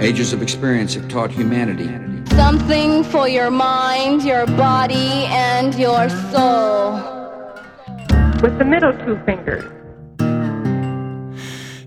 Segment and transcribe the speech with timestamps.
[0.00, 1.88] Ages of experience have taught humanity
[2.36, 7.14] Something for your mind, your body, and your soul.
[8.42, 9.64] with the middle two fingers.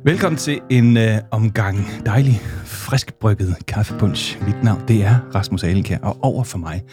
[0.03, 4.45] Velkommen til en øh, omgang dejlig, friskbrygget kaffepunch.
[4.45, 6.83] Mit navn, det er Rasmus Alenkær, og over for mig,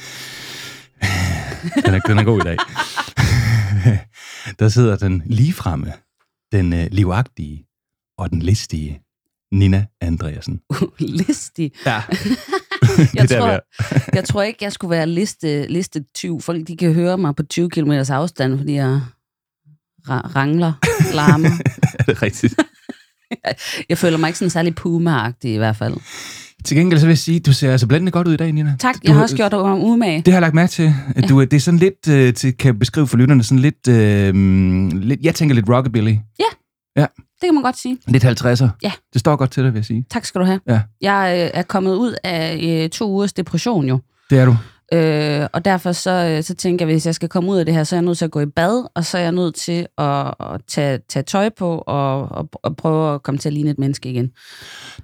[1.86, 2.56] den er, den er god i dag,
[4.60, 5.92] der sidder den ligefremme,
[6.52, 7.66] den øh, livagtige
[8.18, 9.00] og den listige
[9.58, 10.60] Nina Andreasen.
[10.98, 11.72] listig.
[11.86, 12.02] Ja,
[13.14, 13.60] Jeg, der, tror, er.
[14.16, 16.40] jeg tror ikke, jeg skulle være liste, liste 20.
[16.40, 19.00] Folk de kan høre mig på 20 km afstand, fordi jeg
[20.08, 20.72] ra- rangler,
[21.14, 21.48] larmer.
[21.98, 22.54] er det rigtigt?
[23.88, 25.94] Jeg føler mig ikke sådan særlig puma i hvert fald.
[26.64, 28.76] Til gengæld så vil jeg sige, du ser altså blændende godt ud i dag, Nina.
[28.80, 30.16] Tak, Du- jeg har også gjort mig umage.
[30.22, 30.94] Det har jeg lagt mærke til.
[31.16, 33.58] At du, er- det er sådan lidt, øh, til, kan jeg beskrive for lytterne, sådan
[33.58, 34.34] lidt, øh,
[35.02, 36.14] lidt, jeg tænker lidt rockabilly.
[37.02, 37.98] Det kan man godt sige.
[38.06, 38.68] Lidt 50'er.
[38.82, 38.92] Ja.
[39.12, 40.04] Det står godt til dig, vil jeg sige.
[40.10, 40.60] Tak skal du have.
[40.68, 40.80] Ja.
[41.00, 44.00] Jeg øh, er kommet ud af øh, to ugers depression jo.
[44.30, 44.56] Det er du.
[44.94, 47.74] Øh, og derfor så, øh, så tænker jeg, hvis jeg skal komme ud af det
[47.74, 49.54] her, så er jeg nødt til at gå i bad, og så er jeg nødt
[49.54, 53.52] til at, at tage, tage tøj på og, og, og prøve at komme til at
[53.52, 54.30] ligne et menneske igen.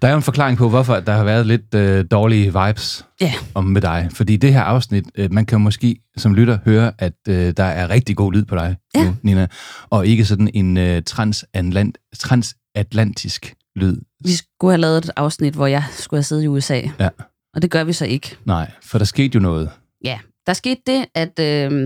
[0.02, 3.32] Der er jo en forklaring på, hvorfor der har været lidt øh, dårlige vibes Ja.
[3.55, 4.08] om med dig.
[4.14, 7.91] Fordi det her afsnit, øh, man kan måske som lytter høre, at øh, der er
[7.91, 9.04] rigtig god lyd på dig Ja.
[9.04, 9.47] nu, Nina.
[9.91, 13.97] Og ikke sådan en øh, transatlant, transatlantisk lyd.
[14.25, 16.80] Vi skulle have lavet et afsnit, hvor jeg skulle have siddet i USA.
[17.00, 17.08] Ja.
[17.54, 18.36] Og det gør vi så ikke.
[18.44, 19.70] Nej, for der skete jo noget.
[20.05, 21.83] Ja, der skete det, at øh,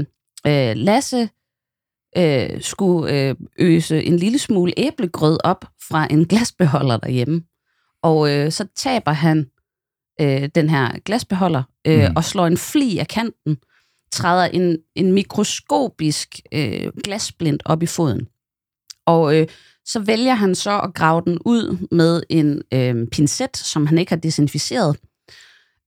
[0.47, 1.29] øh, Lasse
[2.17, 7.42] øh, skulle øh, øse en lille smule æblegrød op fra en glasbeholder derhjemme.
[8.03, 9.51] Og øh, så taber han
[10.20, 12.17] øh, den her glasbeholder øh, Mm.
[12.17, 13.57] og slår en fli af kanten,
[14.12, 18.29] træder en, en mikroskopisk øh, glassplint op i foden.
[19.07, 19.48] Og øh,
[19.85, 24.12] så vælger han så at grave den ud med en øh, pincet, som han ikke
[24.12, 24.97] har desinficeret.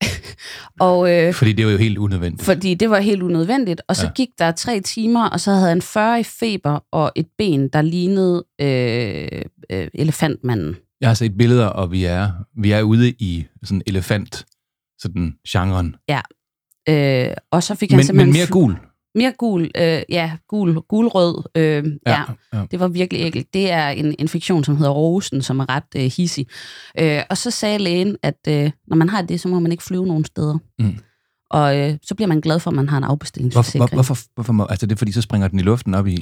[0.80, 2.44] og øh, Fordi det var jo helt unødvendigt.
[2.46, 3.82] fordi det var helt unødvendigt.
[3.88, 4.08] Og så Ja.
[4.08, 4.14] ja.
[4.14, 7.82] gik der tre timer, og så havde han 40 i feber og et ben, der
[7.82, 10.76] lignede øh, øh, elefantmanden.
[11.02, 12.32] Jeg har set billeder, og vi er,
[12.62, 14.46] vi er ude i sådan elefant,
[15.00, 15.96] sådan genren.
[16.90, 18.34] Øh, og så fik han Men, simpelthen...
[18.34, 18.76] men mere gul.
[19.16, 21.44] Mere gul, øh, ja, gul, gulrød.
[21.56, 22.12] Øh, ja.
[22.12, 22.24] ja,
[22.54, 22.64] ja.
[22.72, 23.54] det var virkelig ægelt.
[23.54, 26.48] Det er en infektion, som hedder rosen, som er ret øh, hissig.
[27.00, 29.84] Øh, og så sagde lægen, at øh, når man har det, så må man ikke
[29.84, 30.58] flyve nogen steder.
[30.80, 30.98] Mm.
[31.50, 33.90] Og øh, så bliver man glad for, at man har en afbestillingsforsikring.
[33.90, 36.14] hvor, hvorfor, hvorfor må, altså det er fordi, så springer den i luften op i...
[36.14, 36.18] i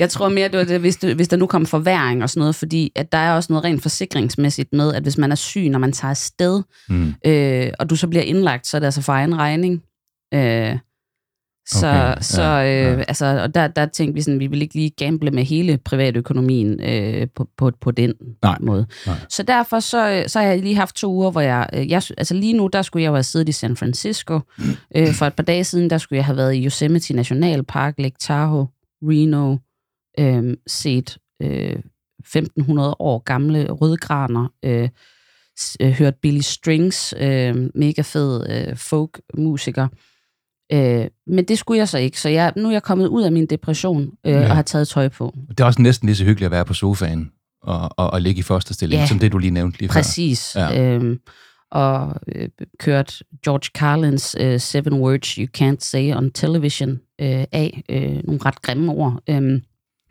[0.00, 2.40] Jeg tror mere, det var det, hvis, det, hvis der nu kom forværing og sådan
[2.40, 5.68] noget, fordi at der er også noget rent forsikringsmæssigt med, at hvis man er syg,
[5.68, 7.14] når man tager afsted, mm.
[7.26, 9.82] øh, og du så bliver indlagt, så er det altså for egen regning.
[10.34, 10.78] Øh,
[11.70, 13.04] så, Okay, så ja, øh, ja.
[13.08, 16.80] altså, og der, der tænkte vi sådan, vi vil ikke lige gamble med hele privatøkonomien
[16.82, 18.86] øh, på, på, på den Nej, måde.
[19.06, 19.16] nej.
[19.28, 22.02] Så derfor så, øh, så har jeg lige haft to uger, hvor jeg, øh, jeg,
[22.18, 24.40] altså lige nu, der skulle jeg jo have siddet i San Francisco.
[24.96, 28.16] Øh, for et par dage siden, der skulle jeg have været i Yosemite Nationalpark, Lake
[28.20, 28.66] Tahoe,
[29.02, 29.56] Reno,
[30.18, 31.76] øh, set øh,
[32.20, 34.88] 1500 år gamle rødgraner, øh,
[35.80, 39.88] øh, hørt Billy Strings, øh, mega fed øh, folk-musiker.
[40.72, 43.32] Øh, men det skulle jeg så ikke, så jeg, nu er jeg kommet ud af
[43.32, 44.48] min depression øh, Ja.
[44.50, 45.34] og har taget tøj på.
[45.48, 47.30] Det er også næsten lige så hyggeligt at være på sofaen
[47.62, 49.06] og, og, og ligge i fosterstilling, Ja.
[49.06, 50.56] som det, du lige nævnte lige Præcis.
[50.56, 50.68] Ja.
[50.68, 50.94] Ja.
[50.94, 51.18] Øhm,
[51.70, 52.48] og øh,
[52.78, 56.90] kørt George Carlins øh, Seven Words You Can't Say on Television
[57.20, 57.82] øh, af.
[57.88, 59.22] Øh, nogle ret grimme ord.
[59.30, 59.60] Øhm,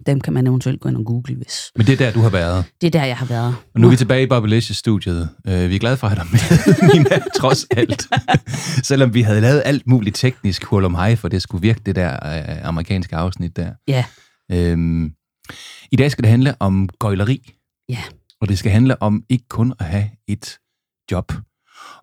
[0.08, 1.72] dem kan man eventuelt gå ind og google, hvis.
[1.76, 2.66] Men det er der, du har været.
[2.82, 3.56] Det er der, jeg har været.
[3.74, 5.30] Og nu er vi tilbage i Bobbilicious-studiet.
[5.48, 8.08] Uh, vi er glade for at have dig med, Nina, trods alt.
[8.90, 11.96] Selvom vi havde lavet alt muligt teknisk hul om hej, for det skulle virke det
[11.96, 13.72] der uh, amerikanske afsnit der.
[13.88, 14.06] Ja.
[14.52, 15.12] Øhm,
[15.92, 17.54] I dag skal det handle om gøjleri.
[17.90, 18.04] Ja.
[18.42, 20.58] Og det skal handle om ikke kun at have et
[21.12, 21.34] job.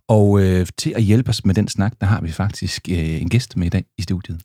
[0.08, 3.28] Og øh, til at hjælpe os med den snak, der har vi faktisk øh, en
[3.28, 4.42] gæst med i dag i studiet.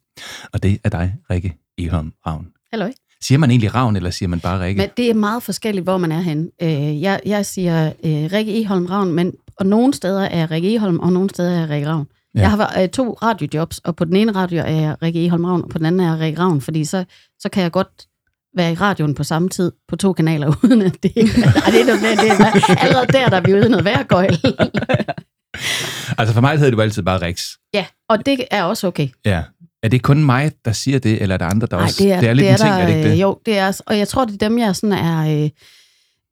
[0.53, 2.47] Og det er dig, Rikke Eholm Ravn.
[2.71, 2.91] Hallo.
[3.24, 4.81] Siger man egentlig Ravn, eller siger man bare Rikke?
[4.81, 6.50] Men det er meget forskelligt, hvor man er henne.
[6.62, 11.00] Øh, jeg, jeg siger øh, Rikke Eholm Ravn, men og nogle steder er Rikke Eholm,
[11.00, 12.07] og nogle steder er Rikke Ravn.
[12.36, 12.39] Ja.
[12.39, 15.63] Jeg har øh, to radiojobs, og på den ene radio er jeg Rikke Eholm Ravn,
[15.63, 17.06] og på den anden er jeg Rikke Ravn, fordi så,
[17.39, 18.07] så kan jeg godt
[18.57, 21.15] være i radioen på samme tid på to kanaler, uden at det...
[21.15, 21.24] Nej,
[21.72, 24.38] det er, noget, det er, allerede der, der er vi ude noget værgøjl.
[26.18, 27.44] Altså for mig hedder det jo altid bare Rix.
[27.74, 29.07] ja, og det er også okay.
[29.25, 29.44] Ja.
[29.83, 32.03] Er det kun mig, der siger det, eller er der andre, der Nej, også...
[32.03, 33.13] det er, det er lidt det er en ting, der, er det ikke det?
[33.13, 35.49] øh, Jo, det er, og jeg tror, det er dem, jeg sådan er øh,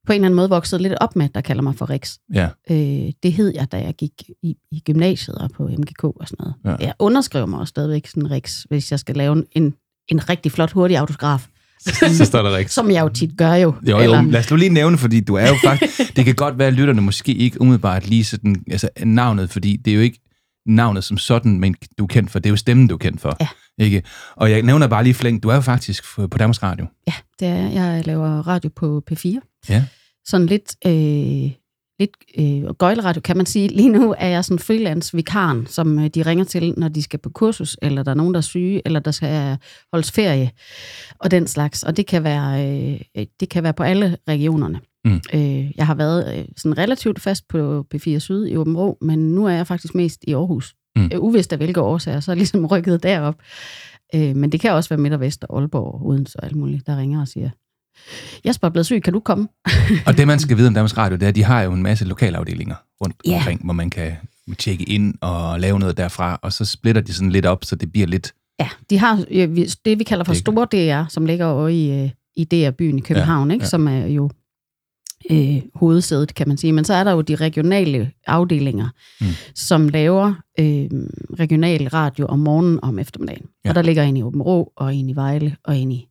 [0.07, 2.17] på en eller anden måde vokset lidt op med, der kalder mig for Rix.
[2.33, 2.47] Ja.
[2.69, 4.11] Øh, det hed jeg, da jeg gik
[4.43, 6.79] i, i gymnasiet og på MGK og sådan noget.
[6.79, 6.85] Ja.
[6.85, 9.73] Jeg underskriver mig også stadigvæk sådan Rix, hvis jeg skal lave en,
[10.07, 11.47] en rigtig flot, hurtig autograf.
[12.17, 12.73] så står der rigtigt.
[12.73, 13.73] Som jeg jo tit gør jo.
[13.89, 15.99] Jo, jo, lad os nu lige nævne, fordi du er jo faktisk...
[16.15, 19.91] det kan godt være, at lytterne måske ikke umiddelbart lige sådan, altså navnet, fordi det
[19.91, 20.19] er jo ikke
[20.67, 22.39] navnet som sådan, men du er kendt for.
[22.39, 23.37] Det er jo stemmen, du er kendt for.
[23.39, 23.47] Ja.
[23.79, 24.03] Ikke?
[24.35, 26.85] Og jeg nævner bare lige flink, du er jo faktisk på Danmarks Radio.
[27.07, 29.63] Ja, det er, jeg laver radio på P4.
[29.69, 29.85] Ja.
[30.25, 31.51] Sådan lidt, øh,
[31.99, 33.67] lidt øh, gøjleradio, kan man sige.
[33.67, 37.29] Lige nu er jeg sådan freelance-vikaren, som øh, de ringer til, når de skal på
[37.29, 39.57] kursus, eller der er nogen, der er syge, eller der skal
[39.93, 40.51] holdes ferie,
[41.19, 41.83] og den slags.
[41.83, 42.67] Og det kan være,
[43.17, 44.79] øh, det kan være på alle regionerne.
[45.05, 45.21] Mm.
[45.33, 49.35] Øh, jeg har været øh, sådan relativt fast på P4 Syd i Åben Rå, men
[49.35, 50.75] nu er jeg faktisk mest i Aarhus.
[50.95, 51.09] Mm.
[51.13, 53.35] Øh, uvist af hvilke årsager, så er jeg ligesom rykket derop.
[54.15, 56.87] Øh, men det kan også være Midt og Vest og Aalborg, Odense og alt muligt,
[56.87, 57.49] der ringer og siger,
[58.45, 59.47] Jesper er blevet syg, kan du komme?
[60.05, 61.83] Og det, man skal vide om Danmarks Radio, det er, at de har jo en
[61.83, 63.35] masse lokalafdelinger rundt Ja.
[63.37, 64.11] omkring, hvor man kan
[64.57, 67.91] tjekke ind og lave noget derfra, og så splitter de sådan lidt op, så det
[67.91, 68.33] bliver lidt...
[68.59, 69.15] Ja, de har
[69.85, 73.01] det, vi kalder for Det- Store DR, som ligger over i, øh, i DR-byen i
[73.01, 73.67] København, Ja, ja, ikke?
[73.67, 74.29] som er jo
[75.31, 76.73] øh, hovedsædet, kan man sige.
[76.73, 78.89] Men så er der jo de regionale afdelinger,
[79.21, 79.27] Mm.
[79.55, 80.87] som laver øh,
[81.39, 83.45] regional radio om morgenen og om eftermiddagen.
[83.65, 83.69] Ja.
[83.69, 86.07] Og der ligger en i Åben Rå, og en i Vejle, og en i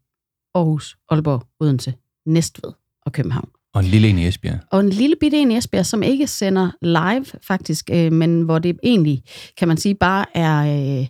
[0.57, 1.95] Aarhus, Aalborg, Odense,
[2.27, 2.73] Næstved
[3.07, 3.49] og København.
[3.75, 4.59] Og en lille en i Esbjerg.
[4.71, 8.59] Og en lille bitte en i Esbjerg, som ikke sender live faktisk, øh, men hvor
[8.59, 9.23] det egentlig,
[9.59, 11.01] kan man sige, bare er...
[11.01, 11.07] Øh,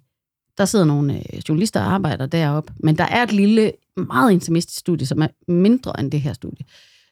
[0.59, 4.81] der sidder nogle øh, journalister og arbejder deroppe, men der er et lille, meget intimistisk
[4.81, 6.65] studie, som er mindre end det her studie.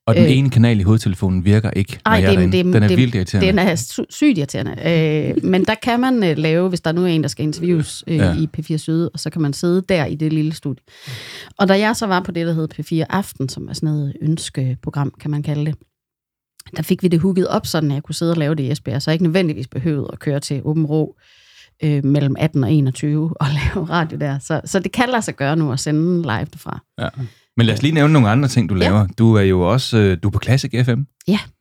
[0.06, 0.31] Og den Øh.
[0.39, 2.56] ene kanal i hovedtelefonen virker ikke, når Ej, jeg er derinde.
[2.56, 3.47] det- Den er det- vildt irriterende.
[3.49, 4.73] Den er sy- sygt irriterende.
[5.39, 8.05] Øh, men der kan man øh, lave, hvis der nu er en, der skal interviews
[8.06, 8.35] øh, Ja.
[8.37, 10.83] i P4 Syd, og så kan man sidde der i det lille studie.
[11.59, 14.12] Og da jeg så var på det, der hedder P4 Aften, som er sådan noget
[14.23, 15.75] ønskeprogram, kan man kalde det,
[16.77, 18.71] der fik vi det hooket op, sådan at jeg kunne sidde og lave det i
[18.71, 21.17] Esbjerg, så jeg ikke nødvendigvis behøvede at køre til Åben Rå
[21.85, 24.39] øh, mellem 18 og 21 og lave radio der.
[24.39, 26.81] Så, så det kan lade sig gøre nu at sende live derfra.
[27.00, 27.09] Ja.
[27.56, 28.81] Men lad os lige nævne nogle andre ting, du Ja.
[28.81, 29.06] laver.
[29.19, 31.01] Du er jo også øh, du er på Classic FM,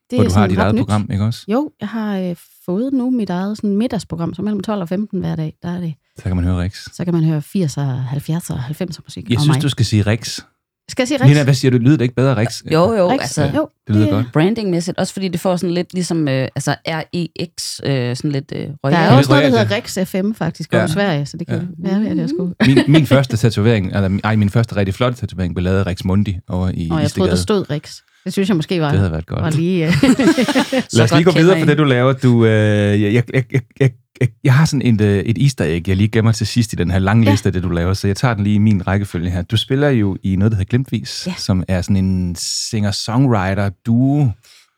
[0.09, 0.79] Det hvor du har dit eget nyt.
[0.79, 1.45] program, ikke også?
[1.47, 2.35] Jo, jeg har øh,
[2.65, 5.79] fået nu mit eget sådan middagsprogram, så mellem 12 og 15 hver dag, der er
[5.79, 5.93] det.
[6.17, 6.87] Så kan man høre Rex.
[6.93, 9.29] Så kan man høre 80'er, 70'er og 90'er musik.
[9.29, 9.63] Jeg synes, mig.
[9.63, 10.39] du skal sige Rex.
[10.89, 11.27] Skal jeg sige Rex?
[11.27, 11.77] Nina, hvad siger du?
[11.77, 12.61] Lyder det ikke bedre, Rex?
[12.71, 13.21] Jo, jo, Rex?
[13.21, 14.25] altså jo, Det lyder godt.
[14.33, 18.59] brandingmæssigt, også fordi det får sådan lidt ligesom, øh, altså REX, øh, sådan lidt øh,
[18.61, 19.17] Der er royal.
[19.17, 20.77] også noget, der hedder Rex FM faktisk, Ja.
[20.77, 20.83] ja.
[20.83, 21.89] om Sverige, så det kan ja.
[21.99, 22.53] være, det er sgu.
[22.65, 26.03] Min, min første tatovering, eller ej, min første rigtig flotte tatovering, blev lavet af Rex
[26.03, 27.97] Mundi over i Og jeg troede, der stod Rex.
[28.25, 29.41] Det synes jeg måske var, Det havde været godt.
[29.41, 29.87] var lige...
[29.87, 29.93] øh,
[30.93, 32.13] Lad os lige gå videre på det, du laver.
[32.13, 33.91] Du, øh, jeg, jeg, jeg, jeg, jeg,
[34.21, 36.75] jeg, jeg har sådan et, øh, et easter egg, jeg lige gemmer til sidst i
[36.75, 37.31] den her lange Ja.
[37.31, 39.41] liste af det, du laver, så jeg tager den lige i min rækkefølge her.
[39.41, 41.33] Du spiller jo i noget, der hedder Glimtvis, Ja.
[41.37, 44.27] som er sådan en singer-songwriter-duo.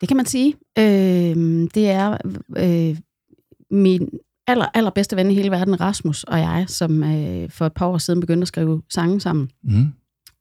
[0.00, 0.54] det kan man sige.
[0.78, 0.84] Øh,
[1.74, 2.16] det er
[2.56, 2.96] øh,
[3.70, 4.08] min
[4.46, 7.98] aller, allerbedste ven i hele verden, Rasmus og jeg, som øh, for et par år
[7.98, 9.48] siden begyndte at skrive sange sammen.
[9.64, 9.86] Mm.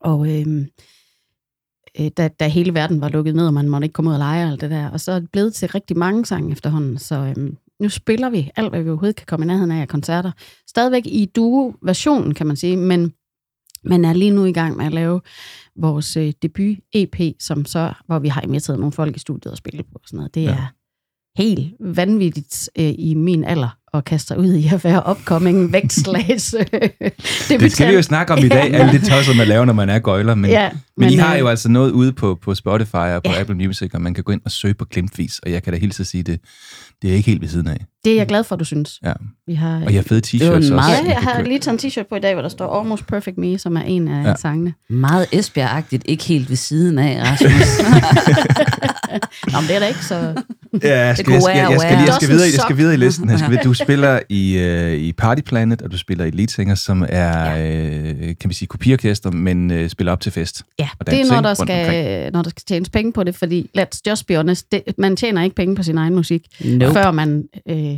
[0.02, 0.66] Og øh,
[2.00, 4.20] øh, da, da hele verden var lukket ned, og man måtte ikke komme ud og
[4.20, 4.90] lege og alt det der.
[4.90, 6.98] Og så er det blevet til rigtig mange sange efterhånden.
[6.98, 9.88] Så øh, nu spiller vi alt, hvad vi overhovedet kan komme i nærheden af af
[9.88, 10.32] koncerter.
[10.70, 13.14] Stadigvæk i duo-versionen, kan man sige, men
[13.84, 15.22] man er lige nu i gang med at lave
[15.76, 19.84] vores øh, debut-EP, som så, hvor vi har inviteret nogle folk i studiet og spille
[19.84, 20.36] på og sådan noget.
[20.36, 20.50] Det Ja.
[20.52, 20.68] er
[21.38, 26.54] helt vanvittigt øh, i min alder at kaste sig ud i at være upcoming vægtslags
[26.60, 26.90] øh,
[27.60, 28.78] Det skal vi jo snakke om i dag, Ja.
[28.78, 30.36] alle det tosset, man laver, når man er gøjler.
[30.36, 33.32] Men, Ja, men, I har øh, jo altså noget ude på, på Spotify og på
[33.32, 33.40] Ja.
[33.42, 35.80] Apple Music, og man kan gå ind og søge på Glimtvis, og jeg kan da
[35.80, 36.40] hilse at sige, det,
[37.02, 37.86] det er ikke helt ved siden af.
[38.06, 39.00] Det er jeg glad for, du synes.
[39.06, 39.14] Ja.
[39.48, 40.74] Vi har, Og jeg har fede Det t-shirts også.
[40.74, 43.08] meget- Ja, jeg har lige taget en t-shirt på i dag, hvor der står Almost
[43.08, 44.30] Perfect Me, som er en af Ja.
[44.30, 44.36] ja.
[44.36, 44.74] sangene.
[44.90, 47.92] Meget Esbjerg-agtigt, ikke helt ved siden af, Rasmus.
[49.54, 50.34] Nå, men det er da ikke så...
[50.84, 52.94] Ja, jeg skal, jeg, skal, være, jeg, skal, lige- jeg, skal videre, jeg skal videre
[52.94, 53.30] i listen.
[53.30, 53.64] Jeg skal, videre.
[53.64, 57.56] du spiller i, øh, i Party Planet, og du spiller i Lead Singer, som er,
[57.58, 60.64] øh, kan vi sige, kopiorkester, men øh, spiller op til fest.
[60.80, 63.70] Ja, Og det er, når der, skal, når der skal tjenes penge på det, fordi
[63.78, 66.94] let's just be honest, det, man tjener ikke penge på sin egen musik, Nope.
[66.94, 67.44] før man...
[67.70, 67.96] Øh,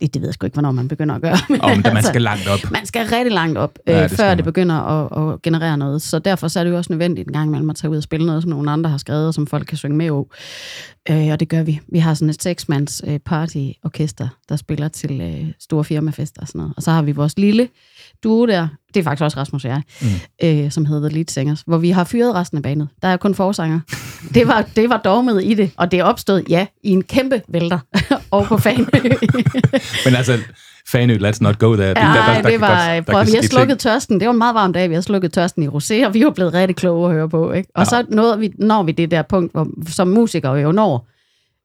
[0.00, 1.36] det, det ved jeg sgu ikke, hvornår man begynder at gøre.
[1.48, 2.70] Men man altså, skal langt op.
[2.70, 4.36] man skal rigtig langt op, Ja, øh, det ja, før man.
[4.36, 6.02] det begynder at, at generere noget.
[6.02, 8.02] Så derfor så er det jo også nødvendigt en gang imellem at tage ud og
[8.02, 10.24] spille noget, som nogle andre har skrevet, og som folk kan synge med over.
[11.10, 11.80] Øh, og det gør vi.
[11.88, 16.58] Vi har sådan et seksmands øh, partyorkester, der spiller til øh, store firmafester og sådan
[16.58, 16.72] noget.
[16.76, 17.68] Og så har vi vores lille
[18.24, 20.06] duo der, det er faktisk også Rasmus og jeg, Mm.
[20.64, 22.88] øh, som hedder The Lead Singers, hvor vi har fyret resten af banet.
[23.02, 23.80] Der er kun forsanger.
[24.34, 27.42] Det var, det var dogmet i det, og det er opstået, ja, i en kæmpe
[27.48, 27.78] vælter
[28.30, 28.86] over på fan.
[30.04, 30.38] Men altså,
[30.88, 31.86] Fanø, let's not go there.
[31.88, 33.92] Ja, der, der, der, det var, godt- der prøv, vi har slukket ting.
[33.92, 34.20] tørsten.
[34.20, 36.22] Det var en meget varm dag, vi har slukket tørsten i rosé, og vi er
[36.22, 37.52] jo blevet rigtig kloge at høre på.
[37.52, 37.68] Ikke?
[37.74, 37.84] Og Ja.
[37.84, 41.08] så nåede vi, når vi det der punkt, hvor som musikere jo når,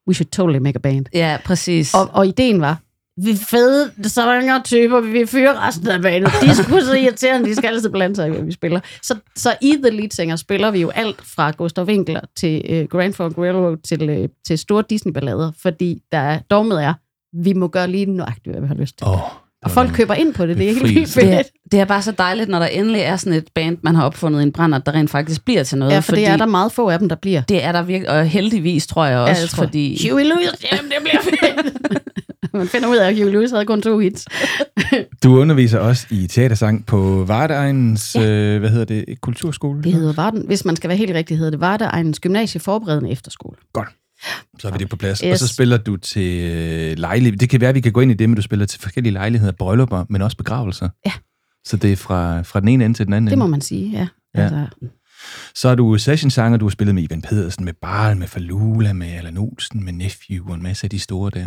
[0.08, 1.06] we should totally make a band.
[1.14, 1.94] Ja, præcis.
[1.94, 2.78] Og, og ideen var,
[3.16, 6.28] vi fede sanger-typer, vi vil fyre resten af banen.
[6.42, 8.80] De er sgu så irriterende, de skal altid blande sig i, hvad vi spiller.
[9.02, 12.88] Så, så i The Lead Singer spiller vi jo alt fra Gustav Winkler til uh,
[12.88, 16.94] Grand Funk Railroad til, uh, til store Disney-ballader, fordi der er, dogmet er,
[17.42, 19.06] vi må gøre lige nøjagtigt, hvad vi har lyst til.
[19.06, 19.20] Åh,
[19.62, 21.20] og folk køber ind på det, det er helt vildt Befrielse.
[21.20, 21.72] Det er, fedt.
[21.72, 24.40] det er bare så dejligt, når der endelig er sådan et band, man har opfundet
[24.40, 25.92] i en brænder, der rent faktisk bliver til noget.
[25.92, 27.42] Ja, for det er der meget få af dem, der bliver.
[27.42, 30.08] det er der virkelig, og heldigvis tror jeg også, Ja, jeg tror, fordi...
[30.10, 31.76] Huey Lewis, jamen det bliver fedt.
[32.54, 34.26] Man finder ud af, at Huey Lewis havde kun to hits.
[35.22, 38.30] Du underviser også i teatersang på Vardeegnens, ja.
[38.30, 39.82] øh, hvad hedder det, kulturskole?
[39.82, 43.56] Det hedder Varden, hvis man skal være helt rigtig, hedder det Vardeegnens Gymnasie Forberedende Efterskole.
[43.72, 43.88] Godt.
[44.58, 45.18] Så er vi det på plads.
[45.20, 45.32] Yes.
[45.32, 47.38] Og så spiller du til øh, lejlighed.
[47.38, 49.12] Det kan være, at vi kan gå ind i det, men du spiller til forskellige
[49.12, 50.88] lejligheder, bryllupper, men også begravelser.
[51.06, 51.12] Ja.
[51.64, 53.44] Så det er fra, fra den ene ende til den anden Det ende.
[53.44, 54.08] må man sige, ja.
[54.36, 54.42] Ja.
[54.42, 54.66] Altså,
[55.54, 59.06] Så er du sessionsanger, du har spillet med Ivan Pedersen, med Barl, med Falula, med
[59.12, 61.46] Allan Olsen, med Nephew og en masse af de store der.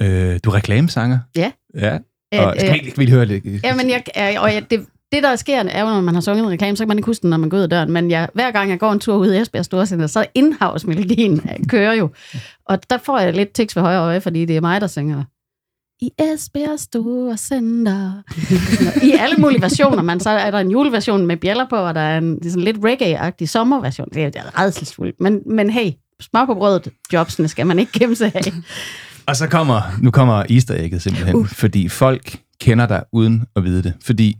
[0.00, 1.18] Øh, du er reklamesanger.
[1.36, 1.52] Ja.
[1.74, 1.98] Ja.
[2.34, 3.64] Øh, Og skal øh, vi ikke vil I høre lidt?
[3.64, 6.44] Jamen, jeg, jeg, og jeg, det, det, der sker, er jo, når man har sunget
[6.44, 7.92] en reklame, så kan man ikke huske den, når man går ud af døren.
[7.92, 11.66] Men jeg, hver gang jeg går en tur ud i Esbjerg Storcenter, så indhavsmelodien øh,
[11.68, 12.10] kører jo.
[12.66, 15.24] Og der får jeg lidt tekst ved højre øje, fordi det er mig, der synger.
[16.02, 18.22] I Esbjerg Storcenter.
[19.06, 20.02] I alle mulige versioner.
[20.02, 22.76] Man, så er der en juleversion med bjæller på, og der er en sådan lidt
[22.76, 24.08] reggae-agtig sommerversion.
[24.14, 25.20] Det er, det er redselsfuldt.
[25.20, 25.90] Men, men hey,
[26.20, 28.52] smør på brødet, jobsene skal man ikke gemme sig af.
[29.26, 31.46] Og så kommer, nu kommer easter egget simpelthen, uh.
[31.46, 33.94] fordi folk kender dig uden at vide det.
[34.04, 34.36] Fordi,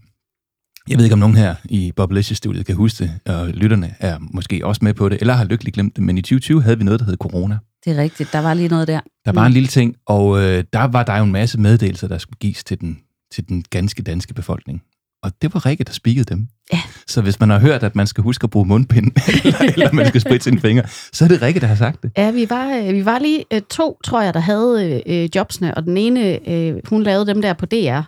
[0.88, 4.66] jeg ved ikke om nogen her i Bobblicious-studiet kan huske det, og lytterne er måske
[4.66, 7.00] også med på det, eller har lykkeligt glemt det, men i 2020 havde vi noget,
[7.00, 7.58] der hed corona.
[7.84, 9.00] Det er rigtigt, der var lige noget der.
[9.24, 12.18] Der var en lille ting, og øh, der var der jo en masse meddelelser, der
[12.18, 13.00] skulle gives til den,
[13.32, 14.82] til den ganske danske befolkning.
[15.22, 16.48] Og det var Rikke, der spikede dem.
[16.72, 16.80] Ja.
[17.06, 19.12] Så hvis man har hørt, at man skal huske at bruge mundbind,
[19.44, 20.82] eller, eller man skal spritte sine fingre,
[21.12, 22.12] så er det Rikke, der har sagt det.
[22.16, 25.74] Ja, vi var, øh, vi var lige øh, to, tror jeg, der havde øh, jobsene,
[25.74, 28.00] og den ene, øh, hun lavede dem der på DR,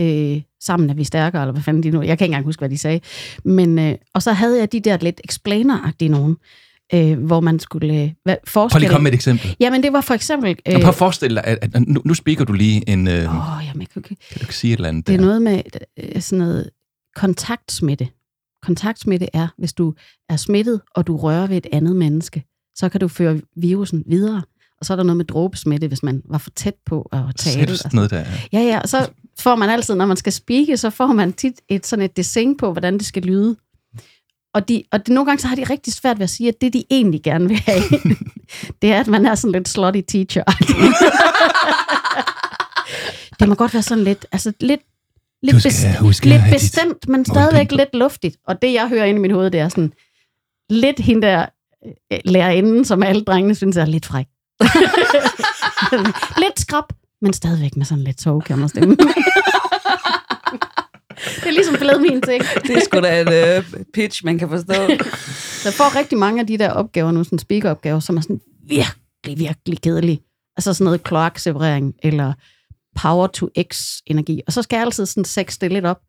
[0.00, 2.60] øh, sammen er vi stærkere, eller hvad fanden de nu, jeg kan ikke engang huske,
[2.60, 3.00] hvad de sagde.
[3.44, 6.36] Men, øh, og så havde jeg de der lidt explainer-agtige nogen,
[6.94, 8.80] øh, hvor man skulle øh, hvad, Prøv forestille...
[8.80, 9.56] lige at komme med et eksempel.
[9.60, 10.50] Jamen, det var for eksempel...
[10.68, 13.08] Øh, Øh, prøv at forestille dig, at, at nu, nu spiker du lige en...
[13.08, 13.30] Øh, åh, jamen,
[13.64, 15.24] jeg kan ikke- kan du ikke sige et eller andet Det er der?
[15.24, 15.62] noget med
[15.98, 16.70] øh, sådan noget
[17.16, 18.08] kontaktsmitte.
[18.62, 19.94] Kontaktsmitte er, hvis du
[20.28, 22.44] er smittet, og du rører ved et andet menneske,
[22.76, 24.42] så kan du føre virusen videre.
[24.80, 27.62] Og så er der noget med dråbesmitte, hvis man var for tæt på at tale.
[27.62, 27.90] og sådan sådan.
[27.96, 28.24] noget der?
[28.52, 31.54] Ja, ja, og så får man altid, når man skal speake, så får man tit
[31.68, 33.56] et, sådan et design på, hvordan det skal lyde.
[34.56, 36.60] Og, de, og det, nogle gange så har de rigtig svært ved at sige, at
[36.60, 37.82] det, de egentlig gerne vil have,
[38.82, 40.44] det er, at man er sådan lidt slutty teacher.
[43.40, 44.80] det må godt være sådan lidt, altså lidt,
[45.42, 48.36] lidt, skal huske lidt dit bestemt, men stadigvæk lidt luftigt.
[48.46, 49.92] Og det, jeg hører inde i mit hoved, det er sådan
[50.70, 51.46] lidt hende der
[52.12, 54.26] øh, lærerinden, som alle drengene synes er lidt fræk.
[56.44, 56.84] lidt skrab,
[57.22, 58.96] men stadigvæk med sådan lidt sovekammerstemme.
[61.24, 62.42] Det er ligesom blevet min ting.
[62.66, 64.74] Det er sgu da en øh, pitch, man kan forstå.
[65.62, 68.40] Så jeg får rigtig mange af de der opgaver nu, sådan speakeropgaver, som er sådan
[68.68, 70.20] virkelig, virkelig kedelige.
[70.56, 72.32] Altså sådan noget kloakseparering, eller
[72.96, 74.40] power to x energi.
[74.46, 76.00] Og så skal jeg altid sådan sexe det lidt op.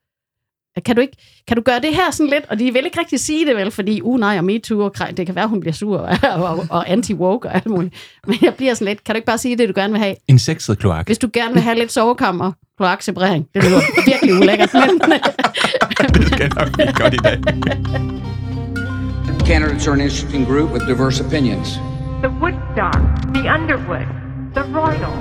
[0.85, 2.45] Kan du, ikke, kan du gøre det her sådan lidt?
[2.49, 5.11] Og de vil ikke rigtig sige det vel, fordi, uh nej, og MeToo, og krej-
[5.11, 5.97] det kan være, hun bliver sur,
[6.33, 7.95] og, og, og anti-woke og alt muligt.
[8.27, 10.15] Men jeg bliver sådan lidt, kan du ikke bare sige det, du gerne vil have?
[10.27, 11.05] En sexet kloak.
[11.05, 15.11] Hvis du gerne vil have lidt sovekammer, kloakseparering, det lyder virkelig ulækkert, men
[16.13, 17.37] det skal nok blive godt i dag.
[19.47, 21.67] Candidates are an interesting group with diverse opinions.
[22.23, 22.99] The Woodstock,
[23.35, 24.07] the Underwood,
[24.57, 25.15] the Royal.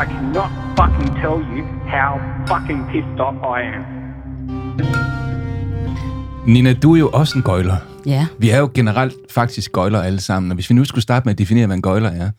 [0.00, 1.62] I cannot fucking tell you
[1.94, 2.10] how
[2.50, 3.84] fucking pissed off I am.
[6.46, 7.76] Nina, du er jo også en gøjler.
[8.06, 8.26] Ja.
[8.38, 11.32] Vi er jo generelt faktisk gøjler alle sammen, og hvis vi nu skulle starte med
[11.34, 12.30] at definere, hvad en gøjler er,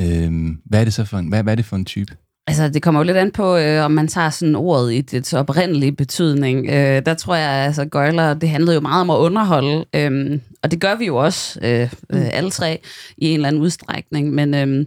[0.00, 2.16] øhm, hvad er det så for en, hvad, hvad er det for en type?
[2.46, 5.32] Altså, det kommer jo lidt an på, øh, om man tager sådan ordet i dets
[5.32, 6.66] oprindelige betydning.
[6.66, 10.70] Øh, der tror jeg, altså, gøjler, det handlede jo meget om at underholde, øh, og
[10.70, 12.80] det gør vi jo også, øh, øh, alle tre,
[13.16, 14.30] i en eller anden udstrækning.
[14.30, 14.86] Men, øh,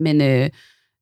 [0.00, 0.50] men øh,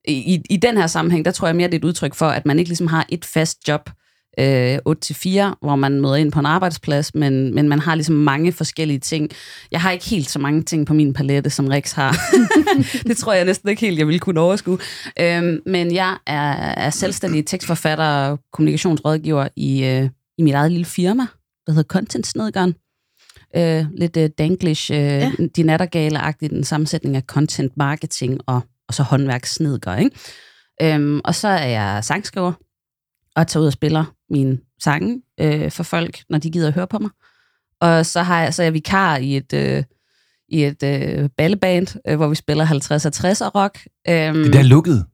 [0.09, 2.47] i, i den her sammenhæng, der tror jeg mere, det er et udtryk for, at
[2.47, 3.91] man ikke ligesom har et fast job,
[4.39, 8.53] øh, 8-4, hvor man møder ind på en arbejdsplads, men, men man har ligesom mange
[8.53, 9.31] forskellige ting.
[9.71, 12.17] Jeg har ikke helt så mange ting på min palette, som Rex har.
[13.09, 14.79] det tror jeg næsten ikke helt, jeg ville kunne overskue.
[15.21, 20.85] Øhm, men jeg er, er selvstændig tekstforfatter og kommunikationsrådgiver i, øh, i mit eget lille
[20.85, 21.27] firma,
[21.67, 22.75] der hedder Content Snedgeren.
[23.57, 25.31] Øh, lidt øh, danglish, øh, ja.
[25.57, 30.11] de nattergale-agtigt, den sammensætning af content marketing og, og så håndværkssnedger, ikke?
[30.83, 32.53] Øhm, og så er jeg sangskriver,
[33.37, 36.87] og tager ud og spiller mine sange øh, for folk, når de gider at høre
[36.87, 37.11] på mig.
[37.81, 39.83] Og så, har jeg, så er jeg vikar i et, øh,
[40.49, 43.79] i et øh, balleband, øh, hvor vi spiller 50 og 60 rock.
[44.09, 45.05] Øhm, Det der er lukket.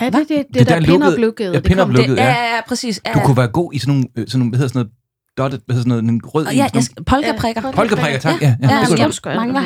[0.00, 1.52] Er det det, det, Det der, der lukkede- pin-up-lukket?
[1.54, 2.54] ja, pin-up Det, lukket, ja, ja.
[2.54, 3.00] ja, præcis.
[3.06, 4.92] Ja, Du kunne være god i sådan nogle, øh, sådan nogle hvad hedder sådan noget,
[5.38, 7.62] dotted, hvad hedder sådan noget, en rød Og en, ja, sådan jeg, polkaprikker.
[7.64, 8.42] Ja, Polkaprikker, tak.
[8.42, 9.62] Ja, ja, Ja, det ja, kunne jeg, mangler.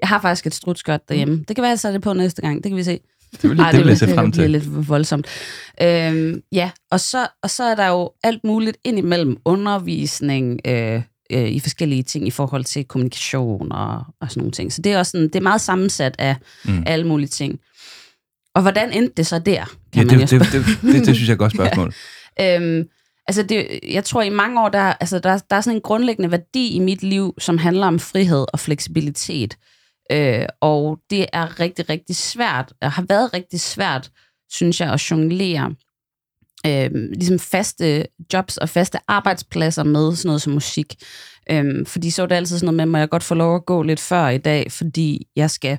[0.00, 1.44] Jeg har faktisk et strutskørt derhjemme.
[1.48, 2.62] Det kan være, at jeg sætter det på næste gang.
[2.64, 2.98] Det kan vi se.
[3.42, 4.50] Det vil, Ej, det vil jeg se det frem bliver til.
[4.50, 5.26] lidt voldsomt.
[5.82, 11.48] Øhm, ja, og så, og så er der jo alt muligt indimellem undervisning øh, øh,
[11.48, 14.72] i forskellige ting i forhold til kommunikation og, og sådan nogle ting.
[14.72, 16.82] Så det er også sådan, det er meget sammensat af Mm.
[16.86, 17.58] alle mulige ting.
[18.54, 21.14] Og hvordan endte det så der, Ja, kan det, jo det, det, det, det, det
[21.16, 21.94] synes jeg er et godt spørgsmål.
[22.40, 22.84] Øhm,
[23.28, 26.30] altså det, jeg tror i mange år, der, altså der, der er sådan en grundlæggende
[26.30, 29.56] værdi i mit liv, som handler om frihed og fleksibilitet.
[30.12, 34.10] Øh, og det er rigtig, rigtig svært, og har været rigtig svært,
[34.50, 35.74] synes jeg, at jonglere
[36.66, 40.94] øh, ligesom faste jobs og faste arbejdspladser med sådan noget som musik.
[41.50, 43.66] Øh, fordi så er det altid sådan noget med, må jeg godt få lov at
[43.66, 45.78] gå lidt før i dag, fordi jeg skal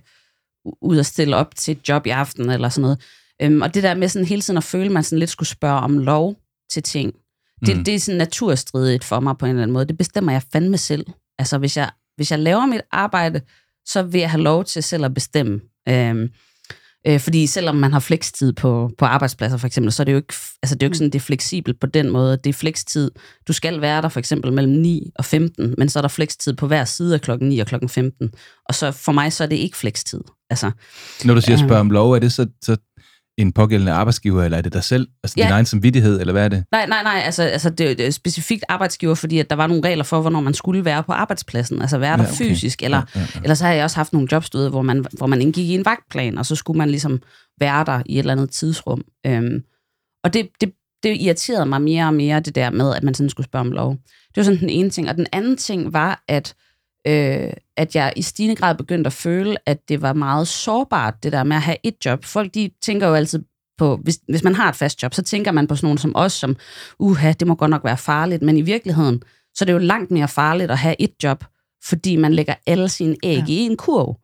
[0.81, 3.01] ud og stille op til et job i aften eller sådan noget.
[3.41, 5.49] Øhm, og det der med sådan hele tiden at føle, at man sådan lidt skulle
[5.49, 6.35] spørge om lov
[6.71, 7.13] til ting,
[7.65, 7.83] det, Mm.
[7.83, 9.85] det er sådan naturstridigt for mig på en eller anden måde.
[9.85, 11.05] Det bestemmer jeg fandme selv.
[11.39, 13.41] Altså hvis jeg, hvis jeg laver mit arbejde,
[13.85, 15.59] så vil jeg have lov til selv at bestemme.
[15.89, 16.29] Øhm,
[17.07, 20.17] øh, fordi selvom man har flekstid på, på arbejdspladser for eksempel, så er det jo
[20.17, 22.37] ikke, altså det er jo ikke sådan, det er fleksibelt på den måde.
[22.37, 23.11] Det er flekstid.
[23.47, 26.53] Du skal være der for eksempel mellem 9 og 15, men så er der flekstid
[26.53, 28.31] på hver side af klokken 9 og klokken 15.
[28.69, 30.21] Og så for mig, så er det ikke flekstid.
[30.49, 30.71] Altså,
[31.25, 31.65] Når du siger Ja.
[31.67, 32.77] spørg om lov, er det så, så
[33.37, 35.07] en pågældende arbejdsgiver, eller er det dig selv?
[35.23, 35.49] Altså din Ja.
[35.49, 36.63] egen samvittighed, eller hvad er det?
[36.71, 37.21] Nej, nej, nej.
[37.25, 40.41] Altså, altså det, det er specifikt arbejdsgiver, fordi at der var nogle regler for, hvornår
[40.41, 41.81] man skulle være på arbejdspladsen.
[41.81, 42.37] Altså være der Ja, okay.
[42.37, 42.83] fysisk.
[42.83, 43.39] Eller, Ja, ja, ja.
[43.43, 45.65] eller så har jeg også haft nogle jobs, du ved, hvor man, hvor man indgik
[45.69, 47.21] i en vagtplan, og så skulle man ligesom
[47.59, 49.03] være der i et eller andet tidsrum.
[49.25, 49.63] Øhm,
[50.23, 50.71] og det, det,
[51.03, 53.71] det irriterede mig mere og mere, det der med, at man sådan skulle spørge om
[53.71, 53.91] lov.
[54.27, 55.09] Det var sådan den ene ting.
[55.09, 56.53] Og den anden ting var, at,
[57.07, 61.31] øh, at jeg i stigende grad begyndte at føle, at det var meget sårbart, det
[61.31, 62.25] der med at have et job.
[62.25, 63.43] Folk, de tænker jo altid
[63.77, 66.15] på, hvis, hvis man har et fast job, så tænker man på sådan nogen som
[66.15, 66.55] os, som,
[66.99, 69.23] uha, det må godt nok være farligt, men i virkeligheden,
[69.55, 71.43] så er det jo langt mere farligt at have et job,
[71.85, 73.45] fordi man lægger alle sine æg Ja.
[73.47, 74.19] i en kurv.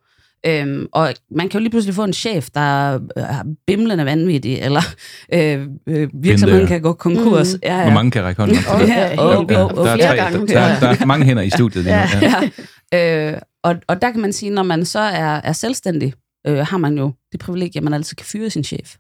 [0.46, 4.58] Øhm, og man kan jo lige pludselig få en chef, der er er bimlende vanvittig,
[4.58, 4.82] eller
[5.34, 7.54] øh, øh, virksomheden kan gå konkurs.
[7.54, 7.60] Mm.
[7.64, 7.84] Ja, ja.
[7.84, 8.94] Hvor mange kan række hånden op til det?
[8.94, 11.84] Ja, åh, der, er flere tre, gange, der, der, der er mange hænder i studiet
[11.84, 12.28] lige nu.
[12.28, 12.42] Ja.
[12.42, 12.50] ja.
[12.94, 16.14] Øh, og, og der kan man sige, når man så er, er selvstændig,
[16.48, 18.96] øh, har man jo det privilegie, at man altid kan fyre sin chef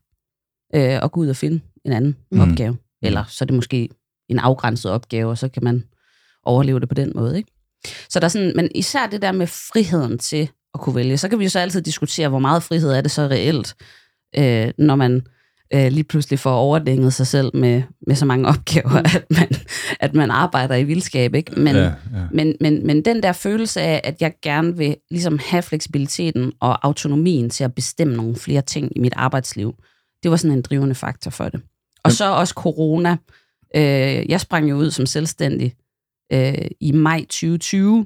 [0.76, 2.38] øh, og gå ud og finde en anden Mm.
[2.38, 2.52] mm.
[2.52, 2.78] opgave.
[3.04, 3.90] Eller så er det måske
[4.30, 5.84] en afgrænset opgave, og så kan man
[6.44, 7.38] overleve det på den måde.
[7.38, 7.52] Ikke?
[8.10, 11.30] Så der er sådan, men især det der med friheden til at kunne vælge, så
[11.30, 13.76] kan vi jo så altid diskutere, hvor meget frihed er det så reelt,
[14.38, 15.22] øh, når man
[15.74, 19.48] øh, lige pludselig får overdænget sig selv med, med så mange opgaver, at man,
[20.00, 21.36] at man arbejder i vildskab.
[21.36, 21.60] Ikke?
[21.60, 21.92] Men, Ja, ja.
[22.32, 26.88] men, men, men den der følelse af, at jeg gerne vil ligesom have fleksibiliteten og
[26.88, 29.76] autonomien til at bestemme nogle flere ting i mit arbejdsliv,
[30.24, 31.62] det var sådan en drivende faktor for det.
[32.04, 33.18] Og så også corona.
[33.76, 35.74] Øh, jeg sprang jo ud som selvstændig
[36.34, 38.06] øh, i maj 2020,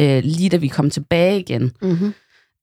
[0.00, 1.72] øh, lige da vi kom tilbage igen.
[1.82, 2.14] Mm-hmm.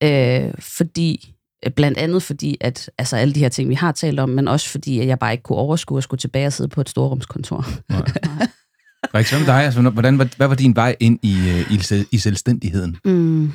[0.03, 1.33] Øh, fordi,
[1.65, 4.47] øh, blandt andet fordi, at altså alle de her ting, vi har talt om, men
[4.47, 6.89] også fordi, at jeg bare ikke kunne overskue at skulle tilbage og sidde på et
[6.89, 7.65] storrumskontor.
[9.15, 9.63] Rik, hvad med dig?
[9.63, 12.97] Altså, hvordan, hvad, hvad var din vej ind i, øh, i, i selvstændigheden?
[13.05, 13.51] Mm.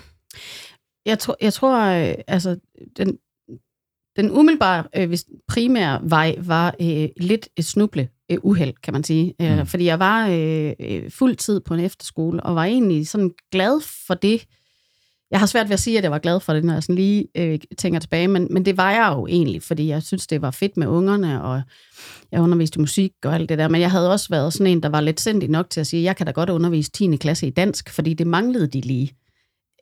[1.06, 2.56] Jeg tror, jeg tror øh, altså,
[2.96, 3.18] den,
[4.16, 9.04] den umiddelbare, øh, hvis primære vej var øh, lidt et snuble øh, uheld, kan man
[9.04, 9.34] sige.
[9.42, 9.66] Øh, Mm.
[9.66, 13.80] Fordi jeg var øh, øh, fuld tid på en efterskole, og var egentlig sådan glad
[14.06, 14.44] for det.
[15.30, 16.94] Jeg har svært ved at sige, at jeg var glad for det, når jeg sådan
[16.94, 20.42] lige øh, tænker tilbage, men, men det var jeg jo egentlig, fordi jeg synes, det
[20.42, 21.62] var fedt med ungerne, og
[22.32, 24.82] jeg underviste i musik og alt det der, men jeg havde også været sådan en,
[24.82, 27.16] der var lidt sindig nok til at sige, at jeg kan da godt undervise 10.
[27.16, 29.10] klasse i dansk, fordi det manglede de lige.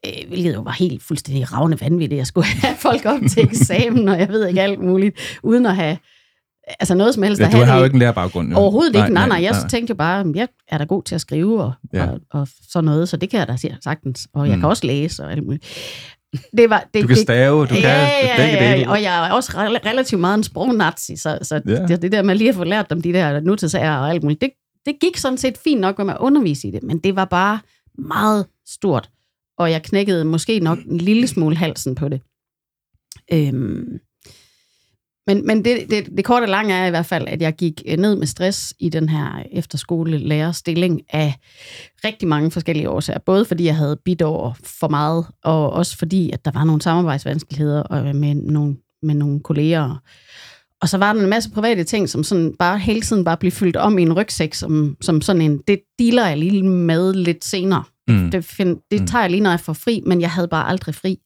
[0.05, 2.17] Øh, hvilket jo var helt fuldstændig ravne vanvittigt.
[2.17, 5.75] Jeg skulle have folk op til eksamen, og jeg ved ikke alt muligt, uden at
[5.75, 5.97] have
[6.79, 8.49] altså noget som helst Ja, du har jo ikke en lærerbaggrund.
[8.51, 8.57] Jo.
[8.57, 9.09] Overhovedet ikke.
[9.13, 9.41] Nej, nej.
[9.43, 12.03] Jeg tænkte jo bare, jeg er da god til at skrive og, Ja.
[12.03, 12.11] ja.
[12.11, 14.27] og, og sådan noget, så det kan jeg da sagtens.
[14.33, 14.61] Og jeg Mm.
[14.61, 15.65] kan også læse og alt muligt.
[16.57, 19.31] Det var, det, Du kan stave, du kan ja, ja, ja, ja, og jeg er
[19.31, 21.71] også rel- relativt meget en sprognazi, så, så Ja.
[21.73, 21.85] ja.
[21.87, 24.41] det, det der med lige at få lært dem de der nutidsager og alt muligt,
[24.41, 24.49] det,
[24.85, 27.59] det gik sådan set fint nok med at undervise i det, men det var bare
[27.97, 29.09] meget stort,
[29.57, 32.21] og jeg knækkede måske nok en lille smule halsen på det.
[33.33, 33.99] Øhm,
[35.29, 37.81] men men det, det, det korte og lange er i hvert fald, at jeg gik
[37.87, 41.33] øh, ned med stress i den her efterskolelærerstilling af
[42.05, 43.19] rigtig mange forskellige årsager.
[43.19, 46.81] Både fordi jeg havde bidt over for meget, og også fordi, at der var nogle
[46.81, 50.01] samarbejdsvanskeligheder med nogle, med nogle kolleger.
[50.81, 53.51] Og så var der en masse private ting, som sådan bare hele tiden bare blev
[53.51, 57.45] fyldt om i en rygsæk, som, som sådan en, det dealer jeg lige med lidt
[57.45, 57.83] senere.
[58.07, 58.31] Mm.
[58.31, 59.07] Det, find, det Mm.
[59.07, 61.19] tager jeg lige, når jeg får fri, men jeg havde bare aldrig fri.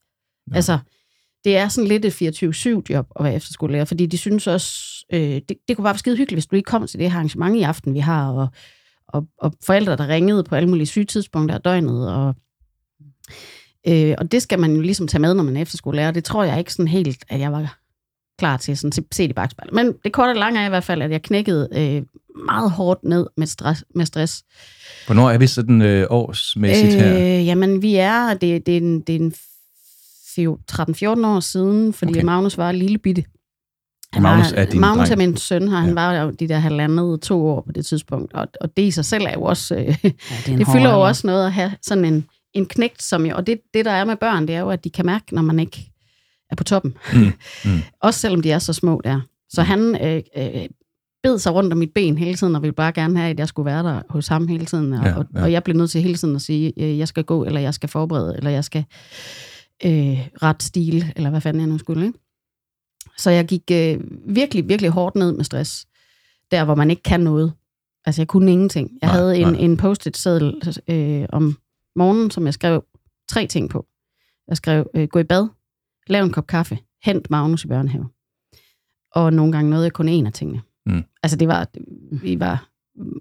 [0.50, 0.56] Ja.
[0.56, 0.78] Altså,
[1.44, 5.56] det er sådan lidt et 24-7-job at være efterskolelærer, fordi de synes også, øh, det,
[5.68, 7.62] det kunne bare være skide hyggeligt, hvis du ikke kom til det her arrangement i
[7.62, 8.48] aften, vi har, og,
[9.08, 12.34] og, og forældre, der ringede på alle mulige syge tidspunkter af døgnet, og,
[13.88, 16.10] øh, og det skal man jo ligesom tage med, når man er efterskolelærer.
[16.10, 17.78] Det tror jeg ikke sådan helt, at jeg var
[18.38, 19.74] klar til sådan, at se det i bagspejlet.
[19.74, 22.02] Men det korte og lange er i hvert fald, at jeg knækkede øh,
[22.46, 23.84] meget hårdt ned med stress.
[23.94, 24.44] Med stress.
[25.06, 27.38] Hvornår er vi sådan øh, årsmæssigt her?
[27.38, 29.34] Øh, jamen, vi er, det, det er en, det er en
[30.42, 32.22] 13-14 år siden, fordi Okay.
[32.22, 33.24] Magnus var lille bitte.
[34.20, 35.22] Magnus var, er din Magnus dreng.
[35.22, 35.76] er min søn, her.
[35.78, 35.94] han Ja.
[35.94, 39.04] var jo de der halvandet to år på det tidspunkt, og, og det i sig
[39.04, 40.10] selv er jo også, øh, Ja,
[40.46, 43.46] det det fylder jo også noget at have sådan en, en knægt, som jo, og
[43.46, 45.58] det, det der er med børn, det er jo, at de kan mærke, når man
[45.58, 45.90] ikke
[46.50, 46.94] er på toppen.
[47.14, 47.32] Mm,
[47.64, 47.80] mm.
[48.02, 49.20] også selvom de er så små der.
[49.50, 50.64] Så han øh, øh,
[51.22, 53.48] bed sig rundt om mit ben hele tiden, og ville bare gerne have, at jeg
[53.48, 54.92] skulle være der hos ham hele tiden.
[54.92, 55.14] Og, ja.
[55.34, 55.42] ja.
[55.42, 57.74] og jeg blev nødt til hele tiden at sige, øh, jeg skal gå, eller jeg
[57.74, 58.84] skal forberede, eller jeg skal
[59.84, 62.06] øh, ret stil, eller hvad fanden jeg nu skulle.
[62.06, 62.18] Ikke?
[63.18, 65.86] Så jeg gik øh, virkelig, virkelig hårdt ned med stress,
[66.50, 67.52] der hvor man ikke kan noget.
[68.04, 68.90] Altså jeg kunne ingenting.
[69.02, 69.60] Jeg Nej, havde en, nej.
[69.60, 71.58] en post-it seddel øh, om
[71.96, 72.84] morgenen, som jeg skrev
[73.28, 73.86] tre ting på.
[74.48, 75.48] Jeg skrev, øh, gå i bad,
[76.06, 78.08] lav en kop kaffe, hent Magnus i børnehave.
[79.12, 80.62] Og nogle gange nåede jeg kun en af tingene.
[80.86, 81.04] Mm.
[81.22, 81.68] Altså det var,
[82.22, 82.68] vi var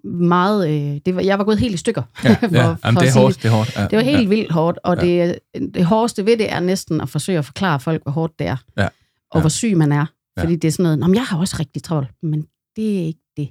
[0.04, 2.02] meget, øh, det var, jeg var gået helt i stykker.
[2.24, 2.76] Ja, for- ja.
[2.86, 3.76] Jamen, det er hårdt, det er hårdt.
[3.76, 4.28] Ja, det var helt ja.
[4.28, 5.06] vildt hårdt, og Ja.
[5.06, 5.28] ja.
[5.28, 8.48] det, det hårdeste ved det er næsten at forsøge at forklare folk, hvor hårdt det
[8.48, 8.58] er.
[8.78, 8.84] Ja.
[8.84, 8.90] Og
[9.36, 9.40] Ja.
[9.42, 10.06] hvor syg man er.
[10.38, 10.44] Ja.
[10.44, 13.06] Fordi det er sådan noget, Nå, men jeg har også rigtig travlt, men det er
[13.06, 13.50] ikke det.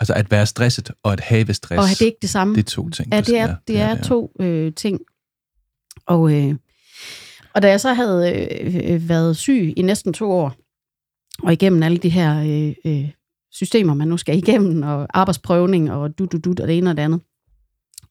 [0.00, 2.54] Altså at være stresset og at have stress, Og det er ikke det samme.
[2.54, 3.12] det er to ting.
[3.14, 5.00] Ja, det er, det er to øh, ting.
[6.06, 6.54] Og, øh,
[7.54, 10.54] og da jeg så havde øh, øh, været syg i næsten to år,
[11.42, 13.08] og igennem alle de her øh, øh,
[13.52, 16.96] systemer, man nu skal igennem, og arbejdsprøvning, og du, du, du, og det ene og
[16.96, 17.20] det andet,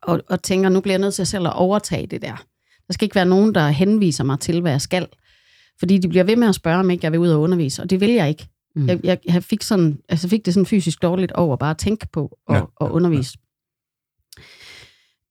[0.02, 2.45] og, og tænker, nu bliver jeg nødt til selv at overtage det der.
[2.88, 5.08] Der skal ikke være nogen, der henviser mig til, hvad jeg skal.
[5.80, 7.89] Fordi de bliver ved med at spørge, om ikke jeg vil ud og undervise, og
[7.89, 8.47] det vil jeg ikke.
[8.75, 8.88] Mm.
[8.88, 12.08] Jeg, jeg, jeg fik, sådan, altså fik det sådan fysisk dårligt over bare at tænke
[12.13, 13.38] på og, Ja, ja, og undervise.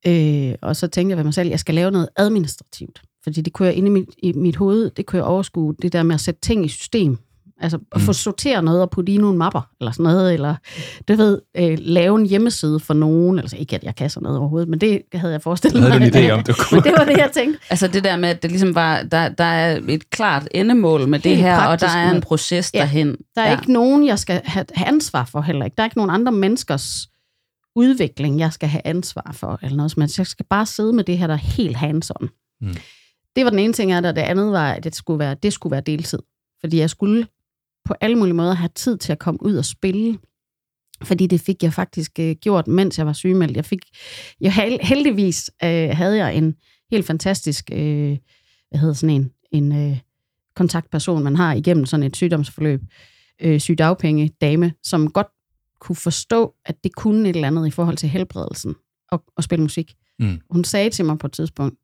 [0.07, 3.03] Øh, og så tænkte jeg ved mig selv, at jeg skal lave noget administrativt.
[3.23, 5.92] Fordi det kunne jeg inde i mit, i mit hoved, det kunne jeg overskue, det
[5.92, 7.18] der med at sætte ting i system.
[7.61, 8.07] Altså at Mm.
[8.07, 10.55] få sorteret noget og putte i nogle mapper, eller sådan noget, eller
[11.09, 14.38] du ved, øh, lave en hjemmeside for nogen, altså ikke at jeg kan sådan noget
[14.38, 16.29] overhovedet, men det havde jeg forestillet Havde du en mig.
[16.29, 16.77] idé om, du kunne?
[16.77, 17.59] Men det var det, jeg tænkte.
[17.71, 21.18] Altså det der med, at det ligesom var, der, der er et klart endemål med
[21.18, 22.79] det Helt her, og der praktisk er en proces Ja.
[22.79, 23.16] derhen.
[23.35, 23.59] Der er ja.
[23.61, 25.75] ikke nogen, jeg skal have, ansvar for heller ikke.
[25.77, 27.09] Der er ikke nogen andre menneskers
[27.77, 30.18] udvikling, jeg skal have ansvar for, eller noget som helst.
[30.18, 32.29] Jeg skal bare sidde med det her, der er helt hands-on.
[32.61, 32.75] Mm.
[33.37, 34.12] Det var den ene ting, jeg der.
[34.12, 36.18] Det andet var, at det skulle være, det skulle være deltid.
[36.61, 37.27] Fordi jeg skulle
[37.88, 40.18] på alle mulige måder have tid til at komme ud og spille.
[41.03, 43.57] Fordi det fik jeg faktisk øh, gjort, mens jeg var sygemeldt.
[43.57, 43.81] Jeg fik,
[44.40, 46.55] jeg hel- heldigvis øh, havde jeg en
[46.90, 48.18] helt fantastisk, øh,
[48.70, 49.98] hvad hedder sådan en, en øh,
[50.57, 52.81] kontaktperson, man har igennem sådan et sygdomsforløb,
[53.42, 55.27] øh, sygdagpenge dame, som godt
[55.81, 58.74] kunne forstå, at det kunne et eller andet i forhold til helbredelsen
[59.11, 59.94] og, og spille musik.
[60.18, 60.40] Mm.
[60.51, 61.79] Hun sagde til mig på et tidspunkt,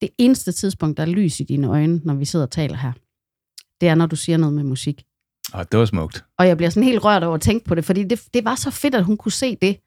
[0.00, 2.92] det eneste tidspunkt, der er lys i dine øjne, når vi sidder og taler her,
[3.80, 5.04] det er, når du siger noget med musik.
[5.54, 6.24] Oh, det var smukt.
[6.38, 8.54] Og jeg bliver sådan helt rørt over at tænke på det, fordi det, det var
[8.54, 9.80] så fedt, at hun kunne se det.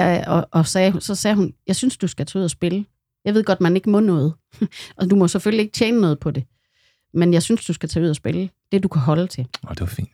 [0.00, 2.84] Øh, og, og sagde, så sagde hun, jeg synes, du skal tage ud og spille.
[3.24, 4.34] Jeg ved godt, man ikke må noget.
[4.98, 6.44] og du må selvfølgelig ikke tjene noget på det.
[7.14, 8.50] Men jeg synes, du skal tage ud og spille.
[8.72, 9.46] Det, du kan holde til.
[9.62, 10.08] Oh, det var fint.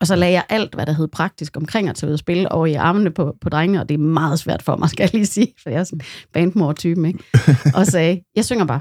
[0.00, 2.52] Og så lagde jeg alt, hvad der hed praktisk omkring at tage ud og spille,
[2.52, 5.14] over i armene på, på drengene, og det er meget svært for mig, skal jeg
[5.14, 6.00] lige sige, for jeg er sådan
[6.32, 7.24] bandmor-typen, ikke?
[7.78, 8.80] Og sagde, jeg synger bare.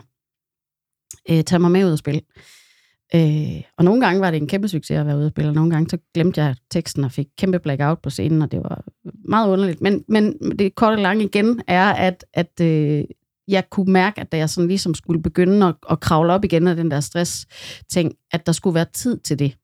[1.30, 2.22] Øh, tag mig med ud og spille.
[3.16, 5.56] Øh, og nogle gange var det en kæmpe succes at være ude og spille, og
[5.56, 8.84] nogle gange så glemte jeg teksten og fik kæmpe blackout på scenen, og det var
[9.30, 9.82] meget underligt.
[9.82, 13.04] Men, men det korte og lange igen er, at, at øh,
[13.48, 16.68] jeg kunne mærke, at da jeg sådan ligesom skulle begynde at, at kravle op igen
[16.68, 19.56] af den der stress-ting, at der skulle være tid til det.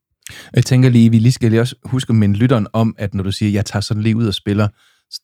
[0.55, 3.23] Jeg tænker lige, vi lige skal lige også huske at minde lytteren om, at når
[3.23, 4.67] du siger, jeg tager sådan lige ud og spiller,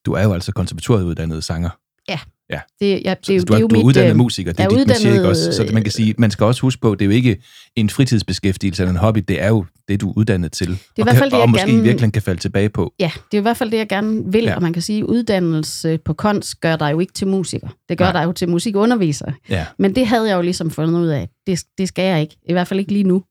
[0.05, 1.69] du er jo altså konservatorieuddannet sanger.
[2.09, 4.09] Det, ja, det, Så er jo- du det er er, jo du er mit, uddannet
[4.09, 5.51] øh, musiker, det er er dit musik uddannet, også.
[5.51, 7.41] Så man kan sige, man skal også huske på, det er jo ikke
[7.75, 10.67] en fritidsbeskæftigelse eller en hobby, det er jo det, du er uddannet til.
[10.67, 12.69] Det er i hvert fald og, det, jeg og måske gerne- virkelig kan falde tilbage
[12.69, 12.93] på.
[12.99, 14.49] Ja, det er i hvert fald det, jeg gerne vil, Ja.
[14.49, 14.55] ja.
[14.55, 17.67] og man kan sige, at uddannelse på kunst gør dig jo ikke til musiker.
[17.89, 18.21] Det gør Nej.
[18.21, 19.31] dig jo til musikunderviser.
[19.49, 19.65] Ja.
[19.79, 21.29] Men det havde jeg jo ligesom fundet ud af.
[21.47, 22.37] Det, det skal jeg ikke.
[22.49, 23.23] I hvert fald ikke lige nu.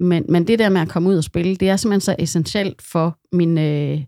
[0.00, 2.82] Men, men det der med at komme ud og spille, det er simpelthen så essentielt
[2.92, 4.00] for min, øh,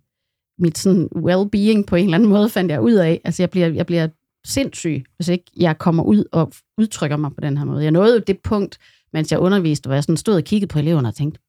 [0.59, 3.21] mit sådan well-being på en eller anden måde, fandt jeg ud af.
[3.25, 4.09] Altså jeg bliver, jeg bliver
[4.47, 7.83] sindssyg, hvis ikke jeg kommer ud og udtrykker mig på den her måde.
[7.83, 8.79] Jeg nåede jo det punkt,
[9.13, 11.41] mens jeg underviste, hvor jeg sådan stod og kiggede på eleverne og tænkte,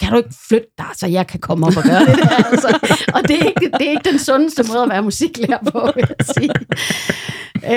[0.00, 2.44] kan du ikke flytte dig, så jeg kan komme op og gøre det der?
[2.52, 2.68] Altså,
[3.14, 6.04] og det er, ikke, det er ikke den sundeste måde at være musiklærer på, vil
[6.08, 6.50] jeg sige.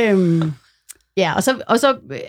[0.09, 0.53] Øhm,
[1.17, 2.19] ja, og så, og så øh,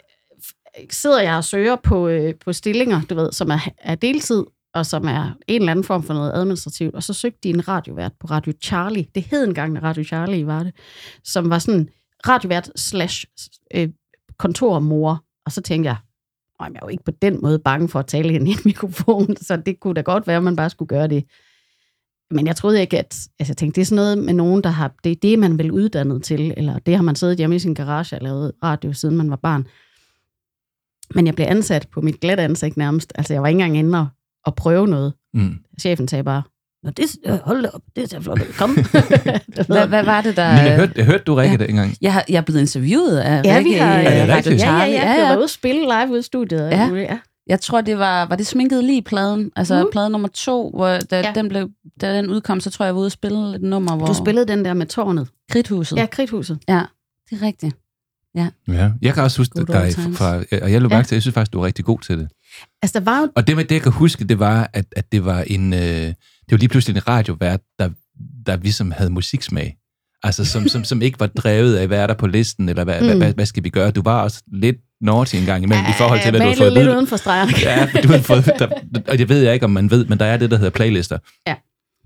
[0.91, 4.45] sidder jeg og søger på, øh, på stillinger, du ved, som er, er deltid,
[4.77, 7.69] og som er en eller anden form for noget administrativt, og så søgte de en
[7.69, 9.07] radiovært på Radio Charlie.
[9.15, 10.75] Det hed engang Radio Charlie, var det.
[11.25, 11.89] Som var sådan
[12.29, 13.25] radiovært slash
[13.75, 13.89] øh,
[14.39, 15.25] kontormor.
[15.47, 15.97] Og så tænkte jeg,
[16.61, 18.59] men jeg er jo ikke på den måde bange for at tale ind i en
[18.71, 21.25] mikrofon, så det kunne da godt være, at man bare skulle gøre det.
[22.31, 23.29] Men jeg troede ikke, at...
[23.39, 24.95] Altså, jeg tænkte, det er sådan noget med nogen, der har...
[25.05, 27.75] Det er det, man vil uddannet til, eller det har man siddet hjemme i sin
[27.75, 29.67] garage og lavet radio, siden man var barn.
[31.15, 33.13] Men jeg blev ansat på mit glat ansigt nærmest.
[33.15, 34.07] Altså, jeg var ikke engang inde og,
[34.47, 35.13] og prøve noget.
[35.35, 35.55] Mm.
[35.81, 36.43] Chefen sagde bare,
[36.83, 38.41] Nå, det, øh, hold da op, det er flot.
[38.41, 38.53] ud.
[38.59, 38.77] Kom.
[39.57, 39.63] Du.
[39.67, 40.63] Hvad, hvad var det, der...
[40.63, 41.67] Nina, hørte, jeg hørte du Rikke ja.
[41.67, 41.95] dengang?
[42.01, 43.93] Jeg, har, jeg er blevet interviewet af Ja, Rikke vi har...
[43.95, 44.61] Er Radio rigtigt?
[44.61, 44.95] Ja, ja, Charlie.
[44.95, 45.11] ja.
[45.13, 46.71] Jeg var ude at spille live ude i studiet.
[46.71, 46.87] Ja.
[46.95, 47.19] ja.
[47.47, 49.89] Jeg tror, det var, var det sminket lige pladen, altså Mm.
[49.93, 51.19] plade nummer to, hvor da, Ja.
[51.27, 51.33] ja.
[51.35, 51.69] den blev,
[52.01, 54.07] da den udkom, så tror jeg, jeg var ude og spille et nummer, hvor...
[54.07, 55.29] Du spillede den der med tårnet.
[55.51, 55.97] Kridthuset.
[55.97, 56.59] Ja, Kridthuset.
[56.69, 56.83] ja,
[57.31, 57.77] det er rigtigt.
[58.35, 58.49] Ja.
[59.03, 60.37] Jeg kan også huske Good dig fra...
[60.63, 60.97] Og jeg lå Ja.
[60.97, 62.29] mærke til, at jeg synes faktisk, du var rigtig god til det.
[62.83, 63.29] Altså, der var jo...
[63.37, 65.73] Og det med det, jeg kan huske, det var, at, at det var en...
[65.73, 66.15] Øh, det
[66.51, 67.91] var lige pludselig en radiovært, der,
[68.47, 69.77] der ligesom havde musiksmag.
[70.23, 73.01] Altså, som, som, som ikke var drevet af, hvad er der på listen, eller hvad,
[73.01, 73.07] mm.
[73.07, 73.91] hvad, hvad, hvad skal vi gøre?
[73.91, 76.73] Du var også lidt naughty en gang imellem, i forhold til, hvad du har fået
[76.73, 77.53] lidt uden for stregerne.
[77.63, 78.69] Ja, du har fået, der,
[79.09, 81.19] og det ved jeg ikke, om man ved, men der er det, der hedder playlister.
[81.47, 81.55] Ja.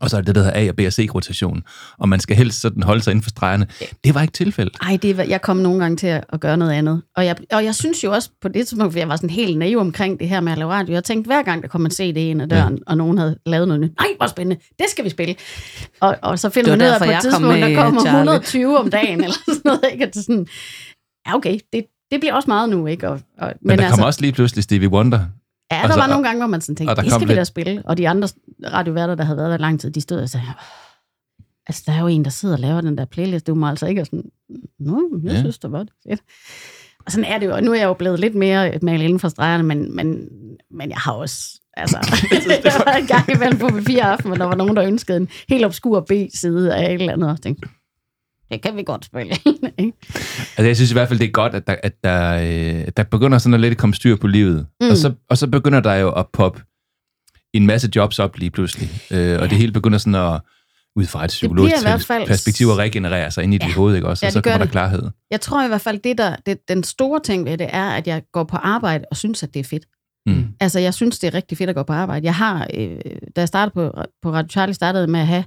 [0.01, 1.63] Og så er det, der hedder A- og B- og C-rotation.
[1.99, 3.67] Og man skal helst sådan holde sig inden for stregerne.
[4.05, 4.77] Det var ikke tilfældet.
[4.83, 7.03] Ej, det var, jeg kom nogle gange til at, at gøre noget andet.
[7.17, 9.59] Og jeg, og jeg synes jo også på det tidspunkt, for jeg var sådan helt
[9.59, 10.95] naiv omkring det her med at lave radio.
[10.95, 12.81] Jeg tænkte, hver gang der kom en CD ind ad døren, ja.
[12.87, 13.93] og nogen havde lavet noget nyt.
[14.01, 15.35] Nej, hvor spændende, det skal vi spille.
[16.01, 17.77] Og, og så finder Det man ud af, på et jeg kom tidspunkt, der med,
[17.77, 18.19] kommer Charlie.
[18.21, 19.81] 120 om dagen, eller sådan noget.
[19.93, 20.05] Ikke?
[20.05, 20.47] At det er sådan,
[21.27, 23.09] ja, okay, det, det bliver også meget nu, ikke?
[23.09, 25.21] Og, og, Men, men der altså, kommer også lige pludselig Stevie Wonder.
[25.73, 27.39] Ja, der Altså, var og- nogle gange, hvor man sådan tænkte, det skal vi lidt-
[27.39, 27.83] da spille.
[27.85, 28.29] Og de andre
[28.73, 32.01] radioværter, der havde været der lang tid, de stod og sagde, "Åh, altså der er
[32.01, 34.01] jo en, der sidder og laver den der playlist, du må altså ikke.
[34.01, 34.25] Og sådan,
[34.81, 35.39] Nå, jeg Ja.
[35.41, 36.21] synes, det var det fedt.
[37.07, 39.19] Og sådan er det jo, og nu er jeg jo blevet lidt mere malet inden
[39.21, 40.29] for stregerne, men, men,
[40.71, 41.97] men jeg har også, altså,
[42.65, 45.29] jeg var en gang imellem på fire aften, hvor der var nogen, der ønskede en
[45.49, 47.69] helt obskur B-side af et eller andet, og jeg tænkte,
[48.51, 49.35] det kan vi godt spille.
[50.57, 53.03] Altså, jeg synes i hvert fald, det er godt, at der, at der, øh, der
[53.03, 54.67] begynder sådan at lidt komme styr på livet.
[54.81, 54.89] Mm.
[54.91, 56.63] Og, så, og så begynder der jo at poppe
[57.55, 58.91] en masse jobs op lige pludselig.
[59.11, 60.41] Øh, og det hele begynder sådan at,
[60.97, 63.73] ud fra et psykologisk fald- perspektiv, at regenerere sig ind i dit Ja.
[63.75, 64.27] hoved, ikke også?
[64.27, 64.73] Ja, og så kommer der det.
[64.73, 65.03] klarhed.
[65.31, 68.07] Jeg tror i hvert fald, det der, det, den store ting ved det er, at
[68.07, 69.85] jeg går på arbejde og synes, at det er fedt.
[70.27, 70.45] Mm.
[70.61, 72.25] Altså, jeg synes, det er rigtig fedt at gå på arbejde.
[72.27, 72.97] Jeg har, øh,
[73.37, 75.45] da jeg startede på, på Radio Charlie, startede med at have,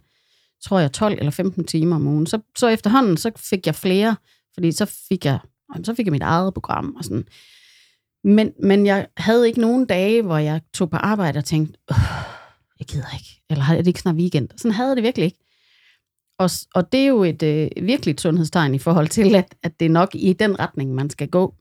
[0.63, 2.25] tror jeg, 12 eller 15 timer om ugen.
[2.25, 4.15] Så, så efterhånden, så fik jeg flere,
[4.53, 5.39] fordi så fik jeg,
[5.83, 7.25] så fik jeg mit eget program og sådan.
[8.23, 11.79] Men, men jeg havde ikke nogen dage, hvor jeg tog på arbejde og tænkte,
[12.79, 14.49] jeg gider ikke, eller er det ikke snart weekend?
[14.57, 15.39] Sådan havde jeg det virkelig ikke.
[16.39, 19.85] Og, og det er jo et øh, virkeligt sundhedstegn i forhold til, at, at det
[19.85, 21.55] er nok i den retning, man skal gå.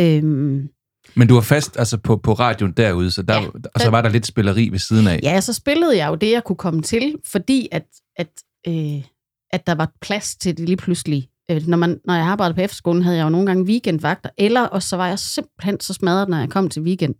[0.00, 0.68] Øhm,
[1.18, 3.40] men du var fast altså, på, på radioen derude, så der, Ja.
[3.40, 3.48] ja.
[3.74, 5.20] og så var der lidt spilleri ved siden af.
[5.22, 8.28] Ja, så spillede jeg jo det, jeg kunne komme til, fordi at, at,
[8.68, 9.02] øh,
[9.50, 11.28] at der var plads til det lige pludselig.
[11.50, 14.62] Øh, når, man, når jeg arbejdede på efterskolen, havde jeg jo nogle gange weekendvagter, eller
[14.62, 17.14] og så var jeg simpelthen så smadret, når jeg kom til weekend,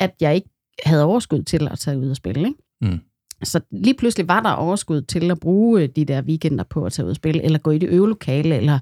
[0.00, 0.48] at jeg ikke
[0.84, 2.40] havde overskud til at tage ud og spille.
[2.40, 2.54] Ikke?
[2.80, 3.00] Mm.
[3.42, 6.92] Så lige pludselig var der overskud til at bruge øh, de der weekender på at
[6.92, 8.78] tage ud og spille, eller gå i det øvelokale, eller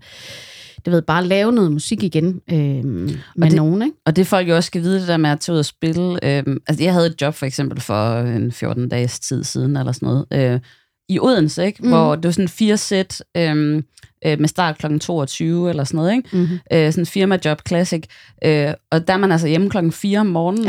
[0.84, 3.82] det ved, bare lave noget musik igen øh, med det- nogen.
[3.82, 3.96] Ikke?
[4.06, 6.12] Og det folk jo også skal vide, det der med at tage ud og spille.
[6.24, 9.92] Øh, altså, jeg havde et job for eksempel for en 14 dages tid siden, eller
[9.92, 10.60] sådan noget, øh,
[11.08, 11.82] i Odense, ikke?
[11.82, 11.88] Mm.
[11.88, 13.82] hvor det var sådan fire sæt øh,
[14.26, 14.98] øh, med start kl.
[14.98, 16.12] 22 eller sådan noget.
[16.16, 16.28] Ikke?
[16.36, 16.58] Mm-hmm.
[16.72, 18.02] øh, sådan firma job classic,
[18.44, 20.64] øh, og der er man altså hjemme klokken 4 om morgenen.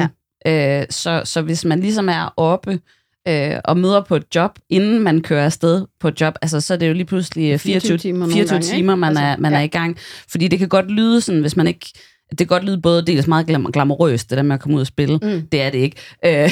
[0.46, 0.80] Ja.
[0.82, 2.80] Øh, så, så hvis man ligesom er oppe
[3.28, 6.74] øh, og møder på et job, inden man kører afsted på et job, altså så
[6.74, 9.36] er det jo lige pludselig 24, 24 timer nogle 24 gange, timer, man, Altså, er,
[9.38, 9.58] man ja.
[9.60, 9.98] er i gang.
[10.32, 11.86] Fordi det kan godt lyde sådan, hvis man ikke
[12.30, 14.82] det kan godt lyde både dels meget glam- glamourøst, det der med at komme ud
[14.82, 15.18] og spille.
[15.22, 15.42] Mm.
[15.52, 15.96] Det er det ikke.
[16.26, 16.32] Øh,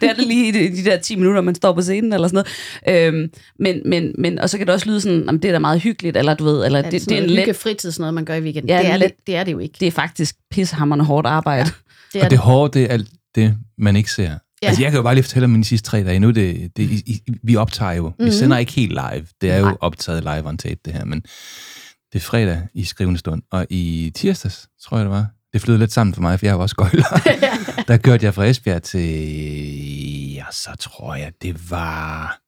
[0.00, 2.28] det er det lige i de, de der 10 minutter, man står på scenen eller
[2.28, 2.44] sådan
[2.86, 3.14] noget.
[3.14, 5.58] Øhm, men, men, men, og så kan det også lyde sådan, om det er da
[5.58, 7.98] meget hyggeligt, eller du ved, eller Er det, det, det, det er en let, fritids,
[7.98, 8.68] noget man gør i weekenden?
[8.68, 9.76] Ja, det, er let- det, det er det jo ikke.
[9.80, 11.70] det er faktisk pissehammerende hårdt arbejde.
[12.12, 14.30] Det er Og det hårde, det er alt det, man ikke ser.
[14.62, 14.66] Ja.
[14.66, 16.18] Altså, jeg kan jo bare lige fortælle om mine sidste tre dage.
[16.20, 18.02] Nu det, det, i, i, vi optager jo.
[18.08, 18.24] Mm-hmm.
[18.24, 18.32] Vi Mhm.
[18.38, 19.26] sender ikke helt live.
[19.40, 19.76] Det er jo Nej.
[19.80, 21.04] optaget live on tape, det her.
[21.04, 21.20] Men
[22.12, 23.42] det er fredag i skrivende stund.
[23.50, 26.52] Og i tirsdags, tror jeg det var, det flød lidt sammen for mig, for jeg
[26.52, 27.04] jo også gøjler.
[27.88, 29.00] der kørte jeg fra Esbjerg til,
[30.34, 32.38] ja, så tror jeg, det var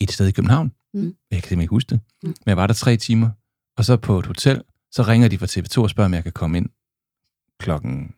[0.00, 0.72] et sted i København.
[0.94, 1.00] Mm.
[1.02, 2.00] Jeg kan simpelthen ikke huske det.
[2.22, 2.28] Mm.
[2.28, 3.30] Men jeg var der tre timer.
[3.76, 6.32] Og så på et hotel, så ringer de fra TV2 og spørger, om jeg kan
[6.32, 6.66] komme ind
[7.60, 8.14] klokken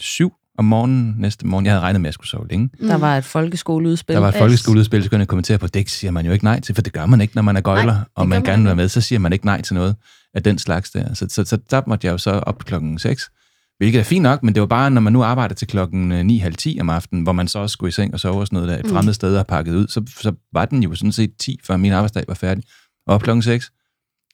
[0.00, 1.66] syv om morgenen næste morgen.
[1.66, 2.70] Jeg havde regnet med, at jeg skulle sove længe.
[2.80, 2.88] Mm.
[2.88, 4.14] Der var et folkeskoleudspil.
[4.14, 6.60] Der var et folkeskoleudspil, så kunne jeg kommentere på, det siger man jo ikke nej
[6.60, 8.62] til, for det gør man ikke, når man er gøjler, Nej, og man gør gerne
[8.62, 9.96] vil man være med, så siger man ikke nej til noget.
[10.34, 11.14] af den slags der.
[11.14, 13.30] Så, så, så der måtte jeg jo så op klokken 6,
[13.78, 16.80] hvilket er fint nok, men det var bare, når man nu arbejder til klokken 9.30
[16.80, 18.78] om aftenen, hvor man så også skulle i seng og sove og sådan noget der,
[18.78, 21.76] et fremmed sted og pakket ud, så, så var den jo sådan set 10, før
[21.76, 22.64] min arbejdsdag var færdig.
[23.06, 23.72] Og op klokken 6,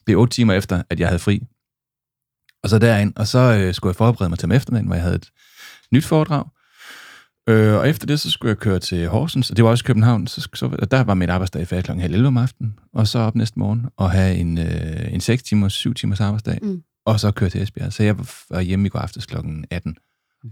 [0.06, 1.42] det er 8 timer efter, at jeg havde fri.
[2.62, 5.02] Og så derind, og så øh, skulle jeg forberede mig til om eftermiddagen, hvor jeg
[5.02, 5.30] havde et
[5.92, 6.44] nyt foredrag.
[7.48, 9.86] Øh, og efter det, så skulle jeg køre til Horsens, og det var også i
[9.86, 13.18] København, så, så der var mit arbejdsdag færdig klokken halv 11 om aftenen, og så
[13.18, 16.82] op næste morgen og have en, øh, en 6 timers, 7 timers arbejdsdag, Mm.
[17.06, 17.92] og så køre til Esbjerg.
[17.92, 18.16] Så jeg
[18.50, 19.96] var hjemme i går aftes klokken 18.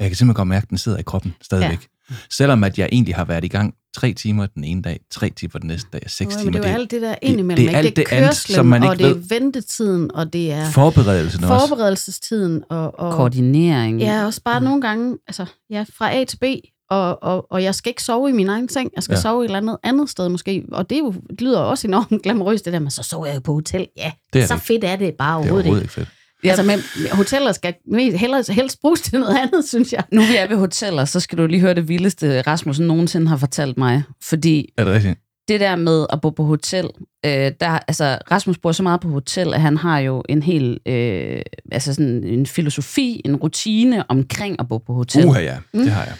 [0.01, 1.81] Jeg kan simpelthen godt mærke, at den sidder i kroppen stadigvæk.
[1.83, 1.98] Ja.
[2.31, 5.59] Selvom at jeg egentlig har været i gang tre timer den ene dag, tre timer
[5.59, 6.45] den næste dag, seks timer.
[6.45, 7.57] men det er jo alt det der indimellem.
[7.67, 7.89] det er ikke?
[7.89, 9.23] alt det er det andet, som man ikke og det er ved.
[9.29, 11.69] ventetiden, og det er Forberedelsen også.
[11.69, 12.65] forberedelsestiden.
[12.71, 14.01] Og, og, Koordinering.
[14.01, 16.45] Ja, også bare nogle gange, altså, ja, fra A til B,
[16.91, 19.21] og, og, og jeg skal ikke sove i min egen seng, jeg skal Ja.
[19.21, 22.23] sove et eller andet andet sted måske, og det, er jo, det lyder også enormt
[22.25, 23.87] glamorøst, det der, men så sover jeg jo på hotel.
[23.97, 24.63] Ja, Det er så det.
[24.63, 25.85] fedt er det bare Det er overhovedet, overhovedet ikke.
[25.85, 26.09] ikke fedt.
[26.45, 26.49] Ja.
[26.49, 26.81] Altså, men
[27.13, 27.75] hoteller skal
[28.17, 30.05] helst, helst bruges til noget andet, synes jeg.
[30.13, 33.37] Nu vi er ved hoteller, så skal du lige høre det vildeste, Rasmussen nogensinde har
[33.37, 34.03] fortalt mig.
[34.23, 35.19] Fordi Er det rigtigt?
[35.49, 36.91] det der med at bo på hotel,
[37.27, 40.79] øh, der, altså Rasmus bor så meget på hotel, at han har jo en hel,
[40.87, 45.27] øh, altså sådan en filosofi, en rutine omkring at bo på hotel.
[45.27, 46.15] Uha ja, det har jeg.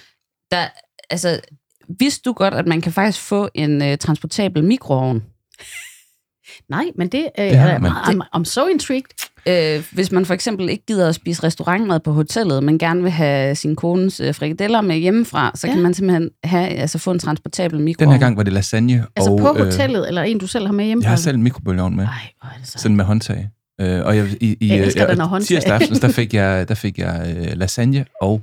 [0.51, 0.67] Der,
[1.11, 1.41] altså,
[1.99, 5.23] vidste du godt, at man kan faktisk få en øh, transportabel mikroovn?
[6.69, 7.93] Nej, men det, øh, Det er, man.
[7.93, 9.31] I'm, I'm so intrigued.
[9.49, 13.11] Øh, hvis man for eksempel ikke gider at spise restaurantmad på hotellet, men gerne vil
[13.11, 15.73] have sin kones øh, frikadeller med hjemmefra, så ja.
[15.73, 18.13] Kan man simpelthen have, altså få en transportabel mikroovn.
[18.13, 19.39] Den her gang var det lasagne Altså og...
[19.39, 21.03] på øh, hotellet, eller en, du selv har med hjemme?
[21.03, 22.05] Jeg har selv en mikrobølgeovn med.
[22.05, 22.79] Nej, hvor er det så.
[22.79, 23.49] Sådan med håndtag.
[23.81, 25.47] Øh, og jeg, i, i, Jeg elsker øh, den af håndtag.
[25.47, 28.43] tirsdag aften, der fik jeg, der fik jeg øh, lasagne og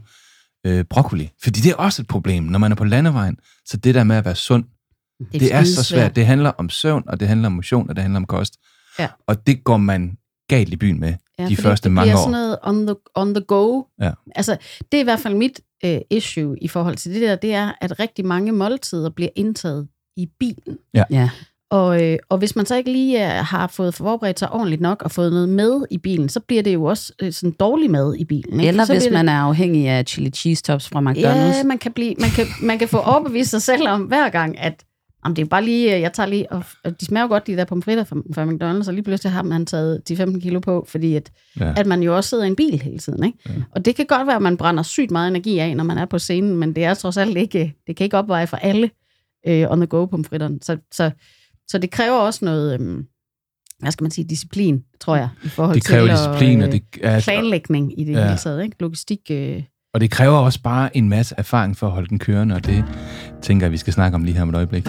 [0.65, 1.31] øh, broccoli.
[1.43, 3.37] Fordi det er også et problem, når man er på landevejen.
[3.65, 4.63] Så det der med at være sund,
[5.31, 6.15] det, det er så svært.
[6.15, 8.53] Det handler om søvn, og det handler om motion, og det handler om kost.
[8.99, 9.07] Ja.
[9.27, 12.21] Og det går man galt i byen med Ja, de første det mange bliver år.
[12.21, 13.81] sådan noget on the, on the go.
[14.01, 14.11] Ja.
[14.35, 14.57] Altså,
[14.91, 17.71] det er i hvert fald mit øh, issue i forhold til det der, det er,
[17.81, 20.77] at rigtig mange måltider bliver indtaget i bilen.
[20.93, 21.29] Ja.
[21.69, 25.01] Og, øh, og hvis man så ikke lige øh, har fået forberedt sig ordentligt nok
[25.03, 28.15] og fået noget med i bilen, så bliver det jo også øh, sådan dårlig mad
[28.15, 28.59] i bilen.
[28.59, 28.67] Ikke?
[28.67, 31.57] Eller så hvis bliver man er afhængig af chili cheese tops fra McDonald's.
[31.57, 34.59] Ja, man kan, blive, man, kan, man kan få overbevist sig selv om hver gang,
[34.59, 34.83] at
[35.25, 37.55] jamen, det er bare lige, øh, jeg tager lige, og, og de smager godt, de
[37.55, 40.85] der pomfritter fra, fra McDonald's, og lige pludselig har man taget de 15 kilo på,
[40.87, 41.73] fordi at, Ja.
[41.77, 43.23] at man jo også sidder i en bil hele tiden.
[43.23, 43.37] Ikke?
[43.49, 43.51] Ja.
[43.71, 46.05] Og det kan godt være, at man brænder sygt meget energi af, når man er
[46.05, 48.89] på scenen, men det er trods alt ikke, det kan ikke opveje for alle
[49.47, 50.59] øh, on the go pomfritterne.
[50.61, 51.11] Så, så,
[51.67, 53.03] så det kræver også noget, øh,
[53.79, 56.73] hvad skal man sige, disciplin, tror jeg, i forhold Det kræver til disciplin, at, og
[56.73, 58.25] det, er, planlægning i det ja.
[58.25, 58.63] hele taget.
[58.63, 58.75] Ikke?
[58.79, 59.63] Logistik, øh,
[59.95, 62.85] og det kræver også bare en masse erfaring for at holde den kørende, og det
[63.41, 64.87] tænker jeg, vi skal snakke om lige her om et øjeblik.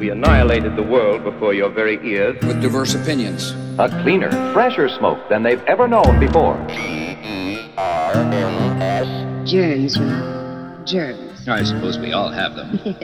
[0.00, 2.34] We annihilated the world before your very ears.
[2.42, 3.56] with diverse opinions.
[3.78, 6.56] A cleaner, fresher smoke than they've ever known before.
[9.52, 10.20] Germs, you know.
[10.92, 11.48] Germs.
[11.60, 12.68] I suppose we all have them.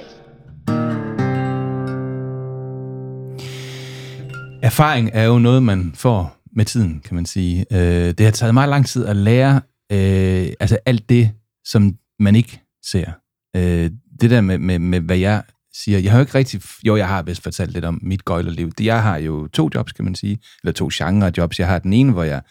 [4.63, 7.67] Erfaring er jo noget, man får med tiden, kan man sige.
[7.73, 9.61] Øh, det har taget meget lang tid at lære
[9.93, 11.31] øh, altså alt det,
[11.65, 13.13] som man ikke ser.
[13.57, 15.43] Øh, det der med, med, med, hvad jeg
[15.75, 16.63] siger, jeg har jo ikke rigtig...
[16.85, 18.73] Jo, jeg har vist fortalt lidt om mit gøjlerliv.
[18.81, 21.59] Jeg har jo to jobs, kan man sige, eller to genre jobs.
[21.59, 22.43] Jeg har den ene, hvor jeg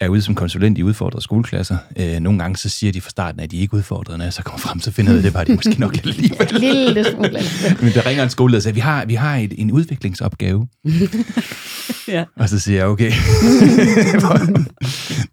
[0.00, 1.76] er ude som konsulent i udfordrede skoleklasser.
[1.98, 4.42] Øh, nogle gange så siger de fra starten, at de ikke er udfordrede, når så
[4.42, 6.60] kommer frem, så finder jeg det var de måske nok lidt alligevel.
[6.60, 7.30] lille smule.
[7.82, 10.68] Men der ringer en skoleleder og siger, vi har, vi har et, en udviklingsopgave.
[12.08, 12.24] Ja.
[12.36, 13.10] Og så siger jeg, okay.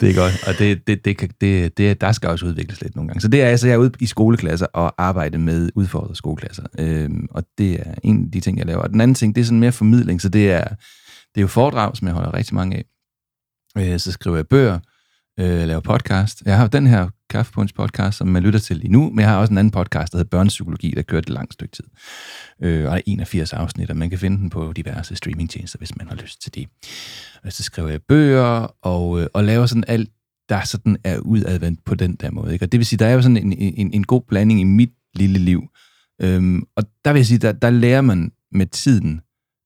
[0.01, 0.47] det er godt.
[0.47, 3.21] Og det, det, det, kan- det, det, der skal også udvikles lidt nogle gange.
[3.21, 6.63] Så det er altså, jeg er ude i skoleklasser og arbejde med udfordrede skoleklasser.
[6.79, 8.81] Øhm, og det er en af de ting, jeg laver.
[8.81, 10.21] Og den anden ting, det er sådan mere formidling.
[10.21, 12.83] Så det er, det er jo foredrag, som jeg holder rigtig mange af.
[13.77, 14.79] Øh, så skriver jeg bøger,
[15.39, 16.41] øh, laver podcast.
[16.45, 19.37] Jeg har den her Kaffepunch podcast, som man lytter til lige nu, men jeg har
[19.37, 21.83] også en anden podcast, der hedder Børnepsykologi, der kørte et langt stykke tid.
[22.63, 25.97] Øh, og der er 81 afsnit, og man kan finde den på diverse streamingtjenester, hvis
[25.97, 26.67] man har lyst til det.
[27.43, 30.09] Og så skriver jeg bøger, og, øh, og laver sådan alt,
[30.49, 32.53] der sådan er udadvendt på den der måde.
[32.53, 32.65] Ikke?
[32.65, 34.91] Og det vil sige, der er jo sådan en, en, en god blanding i mit
[35.13, 35.63] lille liv.
[36.21, 39.21] Øhm, og der vil jeg sige, der, der lærer man med tiden,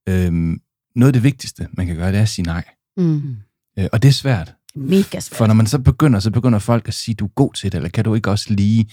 [0.09, 0.61] øhm,
[0.95, 2.63] noget af det vigtigste, man kan gøre, det er at sige nej.
[2.97, 3.35] Mm.
[3.79, 4.53] Øh, og det er svært.
[4.75, 5.37] Mega svært.
[5.37, 7.77] For når man så begynder, så begynder folk at sige, du er god til det,
[7.77, 8.89] eller kan du ikke også lige...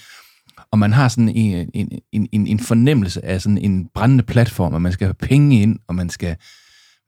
[0.70, 4.82] Og man har sådan en, en, en, en, fornemmelse af sådan en brændende platform, og
[4.82, 6.36] man skal have penge ind, og man skal,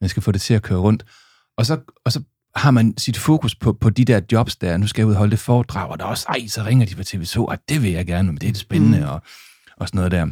[0.01, 1.05] man skal få det til at køre rundt.
[1.57, 2.21] Og så, og så
[2.55, 5.17] har man sit fokus på, på de der jobs der, nu skal jeg ud og
[5.17, 7.83] holde det foredrag, og der er også, ej, så ringer de på TV2, og det
[7.83, 9.05] vil jeg gerne, men det er det spændende, mm.
[9.05, 9.21] og,
[9.77, 10.27] og sådan noget der.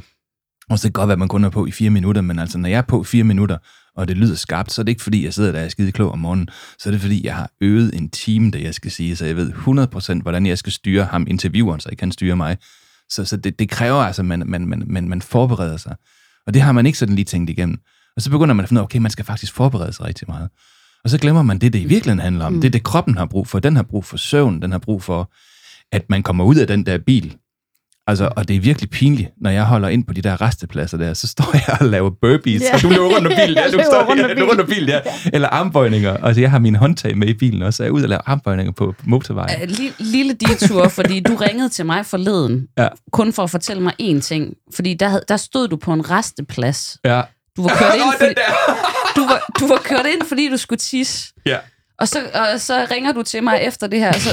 [0.70, 2.39] Og så kan det godt være, at man kun er på i fire minutter, men
[2.39, 3.58] altså, når jeg er på fire minutter,
[3.96, 5.91] og det lyder skarpt, så er det ikke fordi, jeg sidder der og er skide
[5.91, 8.91] klog om morgenen, så er det fordi, jeg har øvet en time, det jeg skal
[8.91, 9.54] sige, så jeg ved
[10.18, 12.58] 100% hvordan jeg skal styre ham, intervieweren, så I kan styre mig.
[13.10, 15.96] Så, så det, det kræver altså, at man, man, man, man, man forbereder sig.
[16.48, 17.78] Og det har man ikke sådan lige tænkt igennem.
[18.16, 20.28] Og så begynder man at finde ud af, okay, man skal faktisk forberede sig rigtig
[20.28, 20.50] meget.
[21.04, 22.54] Og så glemmer man det, det i virkeligheden handler om.
[22.54, 22.62] Mm.
[22.62, 23.60] Det er det, kroppen har brug for.
[23.60, 25.32] Den har brug for søvn, den har brug for,
[25.91, 27.38] at man kommer ud af den der bil.
[28.08, 31.14] Altså, og det er virkelig pinligt, når jeg holder ind på de der restepladser der,
[31.14, 32.74] så står jeg og laver burpees, Ja.
[32.76, 34.89] og du løber rundt om bilen, ja, du står rundt om rundt, rundt om bilen,
[34.89, 34.99] ja.
[35.34, 36.18] Eller armbøjninger.
[36.18, 38.22] Altså, jeg har mine håndtag med i bilen også, så jeg er ude og laver
[38.26, 39.62] armbøjninger på motorvejen.
[39.62, 42.88] Øh, li- lille detur, fordi du ringede til mig forleden, Ja.
[43.12, 44.53] kun for at fortælle mig én ting.
[44.76, 46.97] Fordi der, der stod du på en resteplads.
[47.06, 47.22] Ja.
[47.58, 48.34] Du var kørt ind, fordi,
[49.16, 51.34] du var, du var kørt ind, fordi du skulle tisse.
[51.45, 51.58] Ja.
[51.99, 52.20] Og så,
[52.53, 54.12] og så ringer du til mig efter det her.
[54.14, 54.30] Så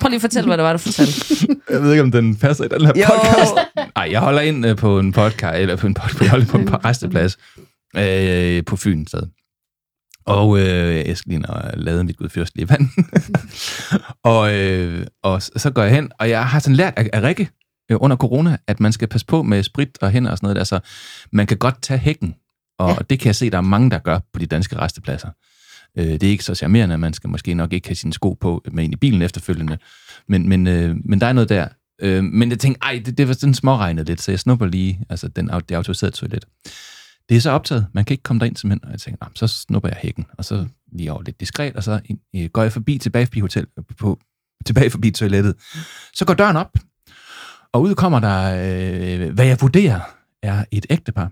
[0.00, 1.46] prøv lige at fortælle, hvad det var, du fortalte.
[1.70, 3.04] Jeg ved ikke, om den passer i den her Jo.
[3.06, 3.54] podcast.
[3.96, 6.58] Nej, jeg holder ind øh, på en podcast, eller på en podcast, jeg holder på
[6.58, 7.38] en resteplads
[7.96, 9.22] øh, på Fyn sted.
[10.26, 12.88] Og øh, jeg skal lige lade mit gudfyrstelige vand.
[14.32, 17.48] og, øh, og så går jeg hen, og jeg har sådan lært af, af Rikke
[17.90, 20.56] øh, under corona, at man skal passe på med sprit og hænder og sådan noget
[20.56, 20.80] der, så
[21.32, 22.34] man kan godt tage hækken.
[22.78, 22.96] Og ja.
[23.10, 25.28] det kan jeg se, der er mange, der gør på de danske restepladser.
[25.96, 28.64] Øh, det er ikke så charmerende, man skal måske nok ikke have sine sko på
[28.72, 29.78] med ind i bilen efterfølgende.
[30.28, 31.68] Men, men, øh, men der er noget der.
[32.02, 35.00] Øh, men jeg tænkte, ej, det, det var sådan småregnet lidt, så jeg snupper lige,
[35.10, 36.44] altså den, det autoriserede toilet.
[37.28, 39.46] Det er så optaget, man kan ikke komme derind simpelthen, og jeg tænkte, "Nå, så
[39.46, 42.00] snupper jeg hækken, og så lige over lidt diskret, og så
[42.36, 43.66] øh, går jeg forbi tilbage forbi, hotel,
[43.98, 44.18] på,
[44.66, 45.54] tilbage forbi toilettet.
[46.14, 46.78] Så går døren op,
[47.72, 48.42] og ud kommer der,
[49.22, 50.00] øh, hvad jeg vurderer,
[50.42, 51.30] er et ægtepar.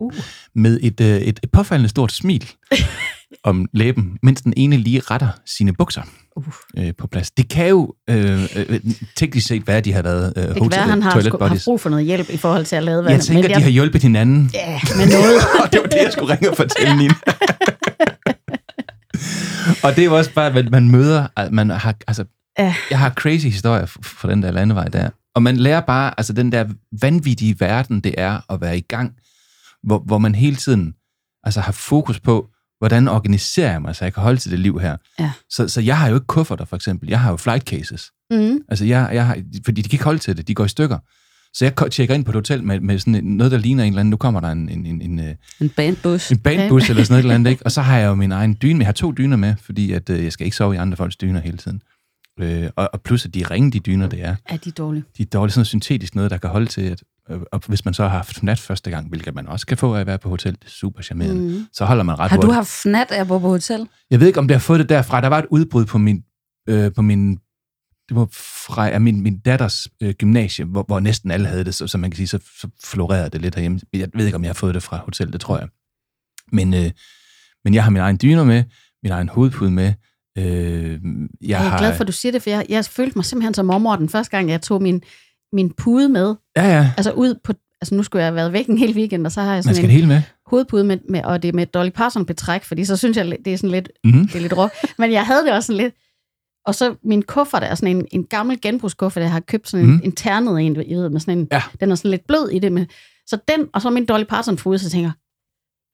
[0.00, 0.14] Uh.
[0.54, 2.50] Med et, øh, et, et påfaldende stort smil
[3.44, 6.02] om læben, mens den ene lige retter sine bukser
[6.36, 6.44] Uh.
[6.78, 7.30] øh, på plads.
[7.30, 8.80] Det kan jo øh, øh,
[9.16, 11.60] teknisk set være, at de har været øh, Det kan være, han har, sku, har
[11.64, 13.12] brug for noget hjælp i forhold til at lade vand.
[13.14, 14.50] Jeg tænker, men de har hjulpet hinanden.
[14.54, 15.36] Ja, med noget.
[15.64, 17.14] og det var det, jeg skulle ringe og fortælle Nina.
[19.82, 22.24] og det er jo også bare, at man møder, at man har, altså,
[22.58, 22.74] Ja.
[22.90, 25.10] jeg har crazy historier f- for den der landevej der.
[25.34, 26.64] Og man lærer bare, altså den der
[27.02, 29.12] vanvittige verden, det er at være i gang,
[29.82, 30.94] hvor, hvor man hele tiden
[31.44, 32.48] altså, har fokus på,
[32.78, 34.96] hvordan organiserer jeg mig, så jeg kan holde til det liv her.
[35.20, 35.32] Ja.
[35.50, 37.08] Så, så jeg har jo ikke kufferter, for eksempel.
[37.08, 38.10] Jeg har jo flight cases.
[38.30, 38.58] Mm.
[38.68, 40.48] Altså, jeg, jeg har, fordi de kan ikke holde til det.
[40.48, 40.98] De går i stykker.
[41.54, 44.00] Så jeg tjekker ind på et hotel med, med sådan noget, der ligner en eller
[44.00, 44.10] anden.
[44.10, 46.30] Nu kommer der en, en, en, en, øh, En bandbus.
[46.30, 47.66] en bandbus eller sådan noget eller andet, ikke?
[47.66, 48.78] Og så har jeg jo min egen dyne.
[48.78, 51.16] Jeg har to dyner med, fordi at, øh, jeg skal ikke sove i andre folks
[51.16, 51.82] dyner hele tiden.
[52.40, 54.36] Øh, og, og plus, at de ringe, de dyner, det er.
[54.46, 55.04] Er de dårlige?
[55.18, 57.02] De er dårligt sådan noget syntetisk noget, der kan holde til, at
[57.52, 60.00] og hvis man så har haft nat første gang, hvilket man også kan få af
[60.00, 61.66] at være på hotel, det er super charmerende, mm.
[61.72, 62.54] så holder man ret Har du hurtigt.
[62.54, 63.88] haft fnat af at bo på hotel?
[64.10, 65.20] Jeg ved ikke, om det har fået det derfra.
[65.20, 66.22] Der var et udbrud på min,
[66.68, 67.38] øh, på min
[68.08, 68.28] det var
[68.66, 71.98] fra af min, min datters øh, gymnasie, hvor, hvor næsten alle havde det, så, så
[71.98, 73.80] man kan sige, så, så florerede det lidt herhjemme.
[73.92, 75.68] Jeg ved ikke, om jeg har fået det fra hotel, det tror jeg.
[76.52, 76.90] Men, øh,
[77.64, 78.64] men jeg har min egen dyner med,
[79.02, 79.92] min egen hovedpude med.
[80.38, 81.00] Øh, jeg,
[81.40, 83.54] Jeg er har, glad for, at du siger det, for jeg, jeg følte mig simpelthen
[83.54, 85.02] som mormor den første gang, jeg tog min,
[85.54, 86.34] min pude med.
[86.56, 86.90] Ja, ja.
[86.96, 89.40] Altså ud på, altså nu skulle jeg have været væk en hel weekend, og så
[89.40, 90.22] har jeg Man sådan skal en hele med.
[90.46, 93.52] hovedpude med, med, og det er med Dolly Parton betræk, fordi så synes jeg, det
[93.52, 94.26] er sådan lidt, Mhm.
[94.26, 94.70] det er lidt råk.
[94.98, 95.94] Men jeg havde det også sådan lidt,
[96.66, 99.90] og så min kuffert er sådan en, en gammel genbrugskuffert, jeg har købt sådan en,
[99.92, 100.00] Mhm.
[100.04, 101.62] en ternet en, I ved, med sådan en, Ja.
[101.80, 102.72] den er sådan lidt blød i det.
[102.72, 102.86] Med,
[103.26, 105.10] så den, og så min Dolly Parton fude, så tænker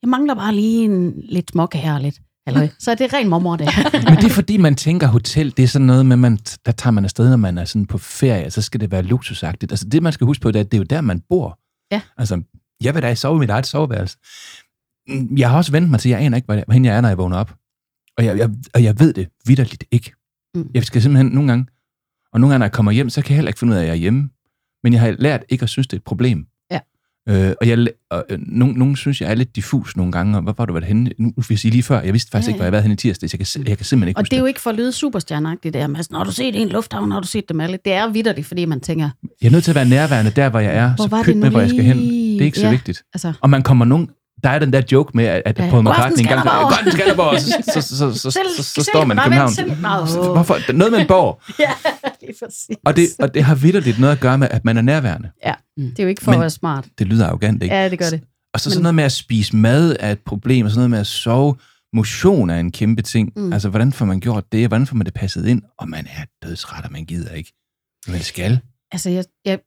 [0.02, 2.20] jeg, mangler bare lige en lidt småkager og lidt.
[2.50, 3.68] Eller, så er det ren mormor, det.
[3.92, 6.36] Men det er fordi, man tænker, hotel, det er sådan noget med, man,
[6.66, 9.72] der tager man afsted, når man er sådan på ferie, så skal det være luksusagtigt.
[9.72, 11.58] Altså det, man skal huske på, det er, at det er jo der, man bor.
[11.92, 12.00] Ja.
[12.18, 12.42] Altså,
[12.82, 14.18] jeg vil da sove i mit eget soveværelse.
[15.08, 17.00] Mm, Jeg har også vendt mig til, at jeg aner ikke, hvad hen jeg er,
[17.00, 17.54] når jeg vågner op.
[18.18, 20.12] Og jeg, jeg, og jeg ved det vidderligt ikke.
[20.54, 20.70] Mm.
[20.74, 21.66] Jeg skal simpelthen nogle gange,
[22.32, 23.80] og nogle gange, når jeg kommer hjem, så kan jeg heller ikke finde ud af,
[23.80, 24.30] at jeg er hjemme.
[24.84, 26.46] Men jeg har lært ikke at synes, det er et problem.
[27.30, 27.48] Ja.
[27.48, 30.42] Øh, og jeg, og, øh, nogen, nogen synes, jeg er lidt diffus nogle gange, og
[30.42, 31.10] hvor var du været henne?
[31.18, 32.70] Nu vil jeg sige lige før, jeg vidste faktisk Ja, ikke, hvor jeg ja.
[32.70, 34.46] været henne i tirsdag, så jeg kan, jeg kan simpelthen ikke Og det er jo
[34.46, 37.20] ikke for at lyde superstjerneagtigt, det er, men sådan, har du set en lufthavn, har
[37.20, 37.78] du set dem alle?
[37.84, 39.10] Det er vidderligt, fordi man tænker,
[39.42, 41.36] Jeg er nødt til at være nærværende der, hvor jeg er, Hvor så var pyt
[41.36, 41.98] med, hvor jeg skal hen.
[41.98, 42.70] Det er ikke så Ja.
[42.70, 43.02] vigtigt.
[43.14, 44.08] altså, Og man kommer nogen...
[44.44, 45.70] Der er den der joke med, at, at Ja.
[45.70, 46.40] Paul McCartney engang...
[46.40, 46.62] Skanderborg.
[46.68, 47.26] God aften, Skanderborg!
[47.28, 49.52] Og så, så, så, så, så, så, står man i København.
[50.32, 50.72] Hvorfor?
[50.72, 51.42] Noget med en borg.
[51.58, 51.70] ja,
[52.20, 52.76] lige præcis.
[52.84, 55.30] Og det, og det har vidderligt noget at gøre med, at man er nærværende.
[55.46, 56.86] Ja, det er jo ikke for Men- at være smart.
[56.98, 57.74] Det lyder arrogant, ikke?
[57.74, 58.22] Ja, det gør det.
[58.54, 60.98] Og så sådan noget med at spise mad er et problem, og sådan noget med
[60.98, 61.56] at sove.
[61.92, 63.32] Motion er en kæmpe ting.
[63.36, 63.42] Mm.
[63.42, 63.52] Mm.
[63.52, 64.68] Altså, hvordan får man gjort det?
[64.68, 65.62] Hvordan får man det passet ind?
[65.78, 67.52] Og man er dødsret, og man gider ikke.
[68.06, 68.60] Men det skal.
[68.92, 69.58] Altså, jeg, jeg,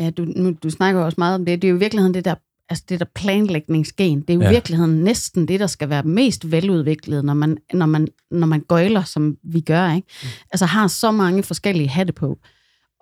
[0.00, 1.62] ja, du, nu, du snakker jo også meget om det.
[1.62, 2.34] Det er jo i virkeligheden det der,
[2.68, 4.20] altså det der planlægningsgen.
[4.20, 4.50] Det er jo i Ja.
[4.50, 9.02] virkeligheden næsten det, der skal være mest veludviklet, når man, når man, når man gøjler,
[9.04, 9.92] som vi gør.
[9.92, 10.08] Ikke?
[10.22, 10.28] Mm.
[10.52, 12.38] Altså har så mange forskellige hatte på.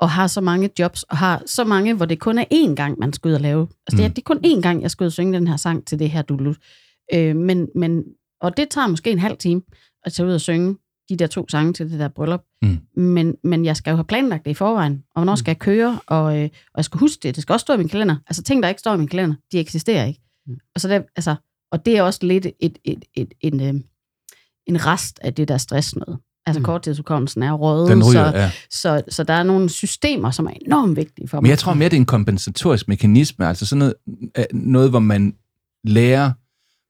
[0.00, 2.98] og har så mange jobs, og har så mange, hvor det kun er én gang,
[2.98, 3.60] man skal ud og lave.
[3.86, 4.14] Altså, det, er, Mm.
[4.14, 6.10] det er kun én gang, jeg skal ud og synge den her sang til det
[6.10, 6.56] her dulut.
[7.14, 8.02] Øh, men, men,
[8.40, 9.62] og det tager måske en halv time
[10.04, 10.76] at tage ud og synge
[11.12, 12.42] de der to sange til det der bryllup.
[12.62, 12.78] Mm.
[13.02, 16.00] Men, men jeg skal jo have planlagt det i forvejen, og hvornår skal jeg køre,
[16.06, 17.34] og, øh, og jeg skal huske det.
[17.34, 18.16] Det skal også stå i min kalender.
[18.26, 20.20] Altså ting, der ikke står i min kalender, de eksisterer ikke.
[20.46, 20.56] Mm.
[20.74, 21.34] Og, så det, altså,
[21.72, 23.74] og det er også lidt et, et, et, et, en, øh,
[24.66, 26.18] en rest af det der stress noget.
[26.46, 26.62] Altså Mm.
[26.62, 26.64] mm.
[26.64, 28.50] korttidsudkommelsen er røget, ryger, så, ja.
[28.70, 31.42] så, så der er nogle systemer, som er enormt vigtige for mig.
[31.42, 33.94] Men jeg tror mere, det er en kompensatorisk mekanisme, altså sådan noget,
[34.38, 35.34] øh, noget hvor man
[35.84, 36.32] lærer,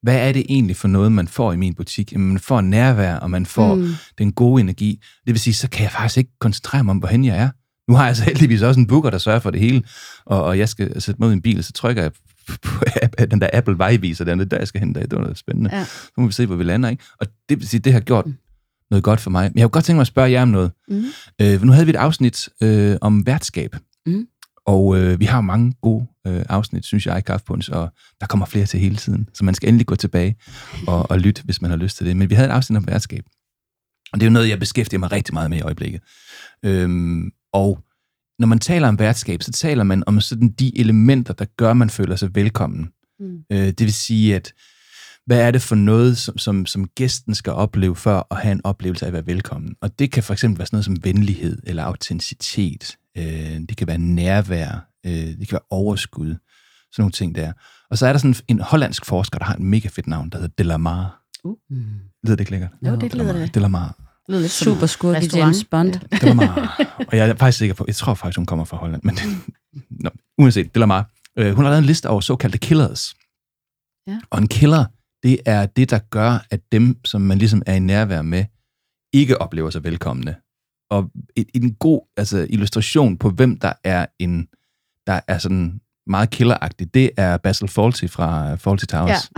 [0.03, 2.13] hvad er det egentlig for noget, man får i min butik?
[2.13, 3.81] Jamen, man får nærvær, og man får mm.
[3.81, 3.95] Mm.
[4.19, 5.03] den gode energi.
[5.27, 7.51] Det vil sige, så kan jeg faktisk ikke koncentrere mig om, hvorhen jeg er.
[7.91, 9.83] Nu har jeg så heldigvis også en booker, der sørger for det hele,
[10.27, 12.13] og, og jeg skal sætte mig ud i en bil, så trykker jeg
[12.67, 12.85] på
[13.31, 15.01] den der Apple vejviser, er der, jeg skal hen, der.
[15.01, 15.77] det var noget spændende.
[15.77, 15.85] Ja.
[15.85, 17.05] Så må vi se, hvor vi lander, ikke?
[17.21, 18.27] Og det vil sige, det har gjort
[18.91, 19.51] noget godt for mig.
[19.53, 20.71] Men jeg kunne godt tænke mig at spørge jer om noget.
[20.89, 21.05] Mm.
[21.41, 23.77] Øh, nu havde vi et afsnit øh, om værtskab.
[24.07, 24.27] Mm.
[24.67, 28.47] Og øh, vi har mange gode øh, afsnit, synes jeg, i Kaffepunch, og der kommer
[28.47, 29.29] flere til hele tiden.
[29.35, 30.37] Så man skal endelig gå tilbage
[30.87, 32.17] og, og lytte, hvis man har lyst til det.
[32.17, 33.25] Men vi havde et afsnit om værtskab.
[34.13, 36.01] Og det er jo noget, jeg beskæftiger mig rigtig meget med i øjeblikket.
[36.65, 37.79] Øhm, og
[38.39, 41.77] når man taler om værtskab, så taler man om sådan de elementer, der gør, at
[41.77, 42.89] man føler sig velkommen.
[43.21, 43.45] Mm.
[43.53, 44.53] Øh, det vil sige, at
[45.27, 48.61] hvad er det for noget, som, som, som gæsten skal opleve for at have en
[48.65, 49.75] oplevelse af at være velkommen?
[49.81, 52.97] Og det kan for eksempel være sådan noget som venlighed eller autenticitet.
[53.19, 54.89] Øh, det kan være nærvær.
[55.07, 56.37] Øh, det kan være overskud.
[56.93, 57.53] Sådan nogle ting der.
[57.91, 60.39] Og så er der sådan en hollandsk forsker, der har et mega fedt navn, der
[60.39, 61.11] hedder Delamare.
[61.45, 61.57] Uh.
[62.25, 62.71] Lyder det ikke lækkert?
[62.87, 63.55] Jo, det lyder det.
[63.55, 63.93] Delamare.
[63.99, 65.37] Det lyder lidt Super skurk i.
[65.37, 65.95] James Bond.
[66.21, 66.69] Delamare.
[67.09, 69.19] og jeg er faktisk sikker på, jeg tror faktisk, hun kommer fra Holland, men
[70.05, 71.05] Nå, uanset, Delamare.
[71.39, 73.15] Øh, hun har lavet en liste over såkaldte killers.
[74.07, 74.21] Ja.
[74.31, 74.85] Og en killer,
[75.23, 78.45] det er det, der gør, at dem, som man ligesom er i nærvær med,
[79.13, 80.37] ikke oplever sig velkomne.
[80.93, 84.47] Og et, en god altså, illustration på, hvem der er en,
[85.07, 89.31] der er sådan meget killeragtig, det er Basil Fawlty fra Fawlty Towers.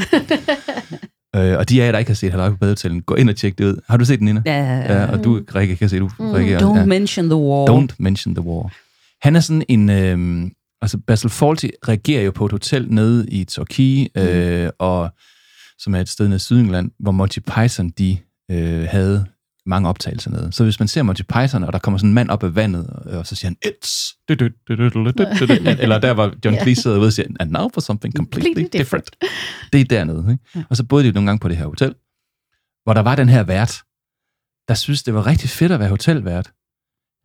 [1.34, 1.42] Ja.
[1.52, 3.36] øh, og de af jer, der ikke har set Halløj på badetællen, gå ind og
[3.36, 3.80] tjek det ud.
[3.88, 4.42] Har du set den, Nina?
[4.46, 6.30] Ja, Ja, og du, Rikke, kan se, du, Mm.
[6.30, 6.84] Rikke, Don't ja.
[6.84, 7.80] mention the war.
[7.80, 8.72] Don't mention the war.
[9.22, 9.90] Han er sådan en...
[9.90, 10.50] Øh,
[10.82, 15.10] altså, Basil Fawlty reagerer jo på et hotel nede i Torquay, øh, og,
[15.78, 18.18] som er et sted nede i Sydengland, hvor Monty Python, de
[18.50, 19.26] øh, havde
[19.66, 20.52] mange optagelser nede.
[20.52, 23.02] Så hvis man ser Monty Python, og der kommer sådan en mand op af vandet,
[23.06, 24.22] øh, og så siger han, it's...
[25.82, 29.16] Eller der, var John Cleese sidder ved og siger, and now for something completely different.
[29.72, 30.26] Det er dernede.
[30.30, 30.66] Ikke?
[30.70, 31.94] Og så boede de nogle gange på det her hotel,
[32.84, 33.82] hvor der var den her vært,
[34.68, 36.52] der synes det var rigtig fedt at være hotelvært.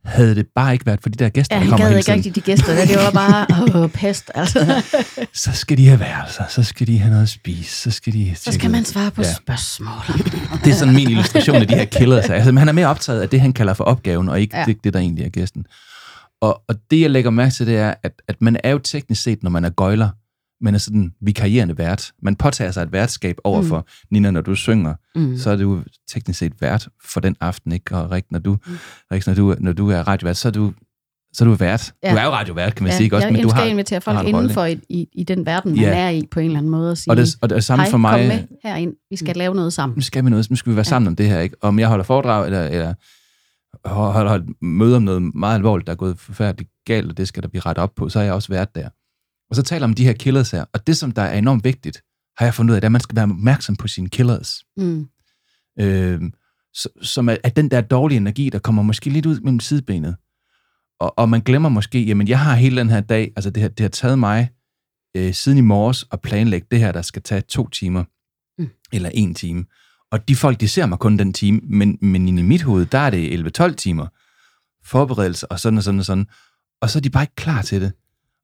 [0.06, 2.36] Havde det bare ikke været for de der gæster, Ja, der kommer hele ikke rigtig
[2.36, 2.74] de gæster.
[2.76, 2.86] der.
[2.86, 3.46] Det var bare
[3.84, 4.84] åh, pest, altså.
[5.44, 8.34] så skal de have værelser, så skal de have noget at spise, så skal de...
[8.36, 9.34] Så skal man svare på Ja.
[9.34, 10.18] spørgsmål.
[10.64, 12.30] Det er sådan min illustration af de her killers.
[12.30, 14.58] Altså, han er mere optaget af det, han kalder for opgaven, og ikke.
[14.58, 14.66] Ja.
[14.66, 15.66] det, det, der egentlig er gæsten.
[16.42, 19.22] Og, og det, jeg lægger mærke til, det er, at, at man er jo teknisk
[19.24, 20.10] set, når man er gøjler,
[20.62, 22.12] man er sådan vikarierende vært.
[22.22, 23.86] Man påtager sig et værtskab over for, mm.
[24.12, 25.38] Nina, når du synger, Mm.
[25.38, 25.82] så er du
[26.12, 27.96] teknisk set vært for den aften, ikke?
[27.98, 28.78] Og Rik, når du, mm.
[29.12, 30.74] Rik, når du, når du er radiovært, så er du,
[31.34, 31.94] så er du vært.
[32.04, 32.08] Ja.
[32.10, 32.14] Ja.
[32.14, 33.16] Du er jo radiovært, kan man Ja, sige, ikke?
[33.16, 34.30] også, jeg men du har, invitere har folk rolle.
[34.30, 35.98] indenfor i, i, i den verden, man Ja.
[36.06, 36.92] er i på en eller anden måde.
[36.92, 38.12] Og sige, Og det, og det er samme for mig.
[38.20, 38.94] kom med herind.
[39.10, 39.96] Vi skal lave noget sammen.
[39.96, 41.56] nu skal vi noget, nu skal vi være sammen om det her, ikke?
[41.62, 42.94] Om jeg holder foredrag, eller, eller
[43.86, 47.44] holder, holder møde om noget meget alvorligt, der er gået forfærdeligt galt, og det skal
[47.44, 48.90] der blive rettet op på, så har jeg også været der.
[49.50, 52.02] Og så taler om de her killers her, og det, som der er enormt vigtigt,
[52.38, 54.64] har jeg fundet ud af, det er, at man skal være opmærksom på sine killers.
[54.78, 55.08] Mm.
[55.80, 56.22] Øh,
[57.02, 60.16] som er, er den der dårlige energi, der kommer måske lidt ud mellem sidebenet.
[61.00, 63.70] Og, og man glemmer måske, jamen jeg har hele den her dag, altså det har,
[63.70, 64.50] det har taget mig
[65.18, 68.04] øh, siden i morges at planlægge det her, der skal tage to timer,
[68.58, 68.64] Mm.
[68.66, 68.70] mm.
[68.94, 69.66] eller en time.
[70.12, 72.86] Og de folk, de ser mig kun den time, men, men inde i mit hoved,
[72.86, 74.08] der er det 11-12 timer
[74.84, 76.28] forberedelse, og sådan og sådan og sådan.
[76.82, 77.94] Og så er de bare ikke klar til det.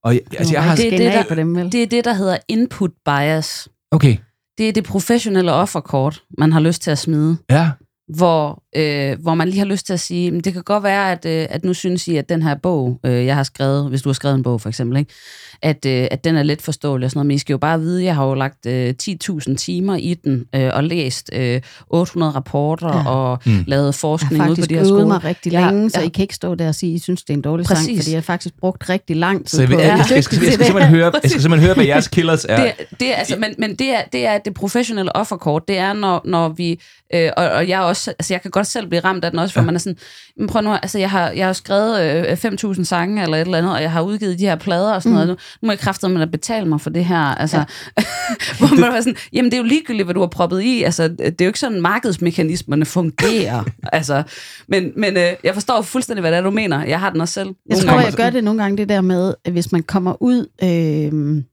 [0.06, 0.76] Og jeg, altså, jeg har...
[0.76, 1.72] det, er det, der, på dem, vel?
[1.72, 3.70] det er det, der hedder input bias.
[3.91, 4.18] Okay,
[4.58, 7.38] Det er det professionelle offerkort, man har lyst til at smide.
[7.49, 7.72] ja.
[8.16, 11.11] hvor, øh, hvor man lige har lyst til at sige, "Men det kan godt være,
[11.11, 14.01] at, øh, at nu synes I, at den her bog, øh, jeg har skrevet, hvis
[14.01, 15.13] du har skrevet en bog for eksempel, ikke?
[15.61, 17.80] At, øh, at den er let forståelig og sådan noget, men I skal jo bare
[17.80, 21.61] vide, at jeg har jo lagt øh, 10.000 timer i den, øh, og læst øh,
[21.89, 22.97] 800 rapporter, Ja.
[22.97, 23.07] ja.
[23.09, 23.63] og Mm.
[23.67, 25.05] lavet Jeg forskning har ude på faktisk de her skoler.
[25.07, 26.95] mig rigtig Jeg har- længe, så jeg- I kan ikke stå der og sige, at
[26.95, 27.99] I synes, det er en dårlig sang, Præcis.
[27.99, 30.15] fordi jeg har faktisk brugt rigtig lang tid Så jeg, vil, på jeg, jeg, jeg,
[30.15, 32.55] jeg, skal, jeg, skal simpelthen høre, jeg skal simpelthen høre, hvad jeres killers er.
[32.61, 35.67] Det, er- det er, altså, men, men det er, det er det professionelle offerkort.
[35.67, 36.80] Det er, når, når vi...
[37.13, 39.39] Øh, og, og jeg, også, altså, jeg kan godt godt selv blive ramt af den
[39.39, 39.66] også, hvor Ja.
[39.66, 39.97] man er sådan,
[40.38, 42.38] men prøv nu, altså jeg har, jeg har skrevet øh,
[42.74, 45.11] 5.000 sange eller et eller andet, og jeg har udgivet de her plader og sådan
[45.11, 45.16] Mm.
[45.16, 45.28] noget.
[45.28, 47.18] Nu, nu må jeg kraftedeme at betale mig for det her.
[47.20, 48.03] Altså, ja.
[48.59, 50.84] hvor man var sådan, jamen det er jo ligegyldigt, hvad du har proppet i.
[50.84, 53.63] Altså, det er jo ikke sådan, markedsmekanismerne fungerer.
[53.93, 54.24] altså,
[54.68, 56.84] men men øh, jeg forstår fuldstændig, hvad det er, du mener.
[56.86, 57.49] Jeg har den også selv.
[57.70, 58.05] Jeg tror, gange.
[58.05, 60.47] jeg gør det nogle gange, det der med, at hvis man kommer ud...
[60.63, 61.43] Øh,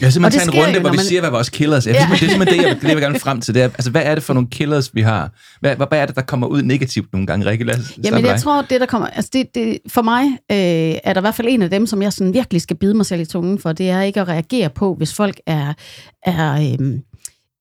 [0.00, 1.86] Jeg Og simpelthen taget en runde, jo, hvor når vi man- siger, hvad vores killers
[1.86, 1.90] er.
[1.90, 1.98] Ja.
[2.12, 3.54] Det er simpelthen det, jeg, det, jeg vil gerne frem til.
[3.54, 5.32] Det er, altså, hvad er det for nogle killers, vi har?
[5.60, 7.64] Hvad, hvad, er det, der kommer ud negativt nogle gange, Rikke?
[7.64, 8.42] Lad os Jamen, jeg dig.
[8.42, 9.08] tror, det der kommer...
[9.08, 12.02] Altså, det, det, for mig øh, er der i hvert fald en af dem, som
[12.02, 14.70] jeg sådan virkelig skal bide mig selv i tungen for, det er ikke at reagere
[14.70, 15.72] på, hvis folk er,
[16.26, 16.98] er øh,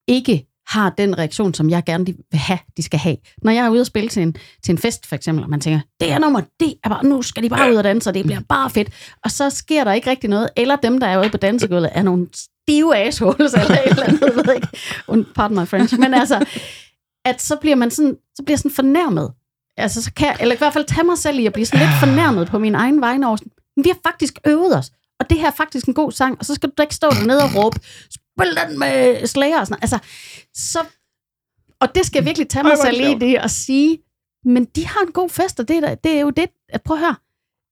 [0.07, 3.18] ikke har den reaktion, som jeg gerne vil have, de skal have.
[3.41, 5.61] Når jeg er ude og spille til en, til en fest, for eksempel, og man
[5.61, 8.13] tænker, det er nummer, det er bare, nu skal de bare ud og danse, og
[8.13, 8.89] det bliver bare fedt.
[9.24, 10.49] Og så sker der ikke rigtig noget.
[10.57, 14.22] Eller dem, der er ude på dansegulvet, er nogle stive assholes, eller et eller andet,
[14.22, 14.68] jeg ved ikke.
[15.11, 15.99] Und- Pardon my French.
[15.99, 16.45] Men altså,
[17.26, 19.32] at så bliver man sådan, så bliver sådan fornærmet.
[19.78, 21.80] Altså, så kan jeg, eller i hvert fald tage mig selv i at blive sådan
[21.88, 25.30] lidt fornærmet på min egen vegne over sådan, "Men vi har faktisk øvet os, og
[25.30, 27.43] det her er faktisk en god sang, og så skal du da ikke stå dernede
[27.43, 27.80] og råbe,
[28.39, 29.93] spil den med Slayer og sådan noget.
[29.93, 29.99] Altså,
[30.53, 30.79] så,
[31.79, 33.97] og det skal jeg virkelig tage mig selv det i det og sige,
[34.45, 36.81] men de har en god fest, og det er, da- det er jo det, at
[36.81, 37.15] prøv at høre,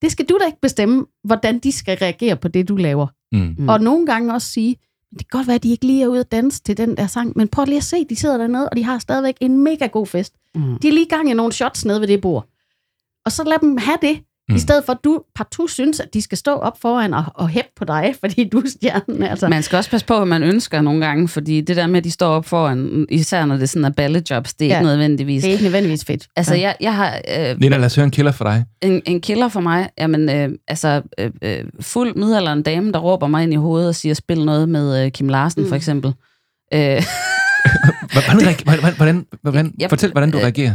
[0.01, 3.07] det skal du da ikke bestemme, hvordan de skal reagere på det, du laver.
[3.31, 3.55] Mm.
[3.57, 3.69] Mm.
[3.69, 4.75] Og nogle gange også sige,
[5.11, 7.07] det kan godt være, at de ikke lige er ude at danse til den der
[7.07, 9.85] sang, men prøv lige at se, de sidder dernede, og de har stadigvæk en mega
[9.87, 10.33] god fest.
[10.55, 10.79] Mm.
[10.79, 12.47] De er lige i gang i nogle shots nede ved det bord.
[13.25, 14.55] Og så lad dem have det, mm.
[14.55, 17.49] i stedet for at du partout synes, at de skal stå op foran og, og
[17.49, 19.23] hæppe på dig, fordi du er stjernen.
[19.23, 19.47] Altså.
[19.49, 22.03] Man skal også passe på, hvad man ønsker nogle gange, fordi det der med, at
[22.03, 24.77] de står op foran, især når det er sådan er ballejobs, det er Ja.
[24.79, 25.41] ikke nødvendigvis.
[25.41, 26.27] Det er ikke nødvendigvis fedt.
[26.35, 26.61] Altså, Ja.
[26.61, 28.65] jeg, jeg har øh, Nina, lad os høre en killer for dig.
[28.81, 29.89] en, en killer for mig.
[29.97, 33.95] Jamen, øh, altså, øh, øh, fuld midalderen dame, der råber mig ind i hovedet og
[33.95, 35.69] siger, spil noget med øh, Kim Larsen, mm.
[35.69, 36.13] for eksempel.
[36.73, 37.03] Øh,
[38.13, 40.69] Hvordan, hvordan, hvordan, hvordan, Jeg- fortæl, hvordan du øh, reagerer.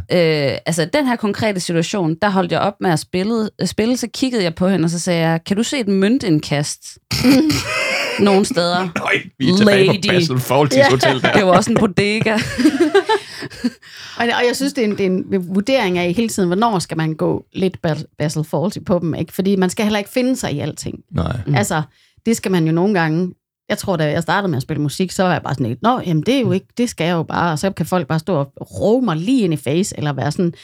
[0.52, 3.96] øh, altså, den her konkrete situation, der holdt jeg op med at spille, øh, spille,
[3.96, 6.98] så kiggede jeg på hende, og så sagde jeg, kan du se et møntindkast?
[8.20, 8.78] Nogle steder.
[8.98, 9.96] Nøj, vi er tilbage Lady.
[9.96, 10.90] på Basil Fawltys Ja.
[10.90, 11.32] Hotel der.
[11.32, 12.38] Det var også en bodega.
[14.18, 16.78] Og, og jeg synes, det er, en, det er en vurdering af hele tiden, hvornår
[16.78, 19.32] skal man gå lidt bas- Basil Fawlty på dem, ikke?
[19.32, 20.98] Fordi man skal heller ikke finde sig i alting.
[21.12, 21.36] Nej.
[21.46, 21.54] Mm.
[21.54, 21.82] Altså,
[22.26, 23.34] det skal man jo nogle gange...
[23.68, 25.82] Jeg tror, da jeg startede med at spille musik, så var jeg bare sådan lidt,
[25.82, 28.06] nå, jamen det er jo ikke, det skal jeg jo bare, og så kan folk
[28.06, 30.54] bare stå og råbe mig lige ind i face, eller være sådan,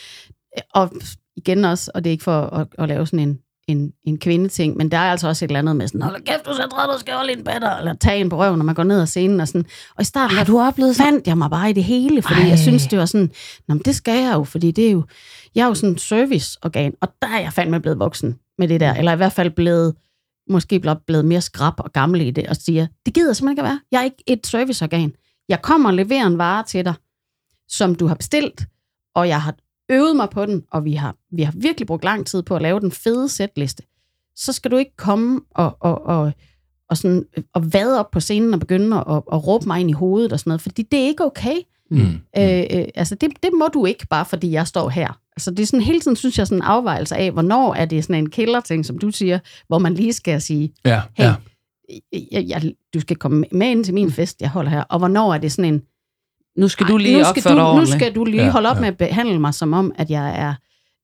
[0.74, 0.92] og
[1.36, 3.38] igen også, og det er ikke for at, at lave sådan en,
[3.68, 6.46] en, en kvindeting, men der er altså også et eller andet med sådan, hold kæft,
[6.46, 8.74] du ser træt, du skal holde en batter, eller tage en på røven, når man
[8.74, 9.64] går ned ad scenen, og sådan,
[9.96, 12.48] og i starten, Har du oplevet fandt jeg mig bare i det hele, fordi Ej.
[12.48, 13.30] Jeg synes, det var sådan,
[13.68, 15.02] Nå, men det skal jeg jo, fordi det er jo,
[15.55, 18.80] jeg er jo sådan et serviceorgan, og der er jeg fandme blevet voksen med det
[18.80, 19.94] der, eller i hvert fald blevet,
[20.49, 23.62] måske bliver blevet mere skrab og gammel i det, og siger, det gider simpelthen ikke
[23.62, 23.80] at være.
[23.90, 25.12] Jeg er ikke et serviceorgan.
[25.49, 26.95] Jeg kommer og leverer en vare til dig,
[27.68, 28.66] som du har bestilt,
[29.14, 29.55] og jeg har
[29.90, 32.62] øvet mig på den, og vi har, vi har virkelig brugt lang tid på at
[32.62, 33.82] lave den fede sætliste.
[34.36, 36.32] Så skal du ikke komme og, og, og,
[36.90, 39.80] og, sådan, øh, og vade op på scenen og begynde at, og, og råbe mig
[39.80, 41.57] ind i hovedet og sådan noget, fordi det er ikke okay.
[41.91, 42.01] Mm.
[42.39, 45.18] Øh, øh, altså det, det må du ikke, bare fordi jeg står her.
[45.37, 48.05] Altså det er sådan hele tiden, synes jeg, sådan en afvejelse af, hvornår er det
[48.05, 51.35] sådan en killer-ting, som du siger, hvor man lige skal sige, Ja, hey, ja.
[52.32, 54.82] jeg, jeg, du skal komme med ind til min fest, jeg holder her.
[54.82, 55.82] Og hvornår er det sådan en,
[56.57, 57.95] Nu skal du lige nu skal opføre du, dig nu ordentligt.
[58.01, 58.80] skal du lige Ja, holde op ja.
[58.80, 60.55] med at behandle mig som om, at jeg er,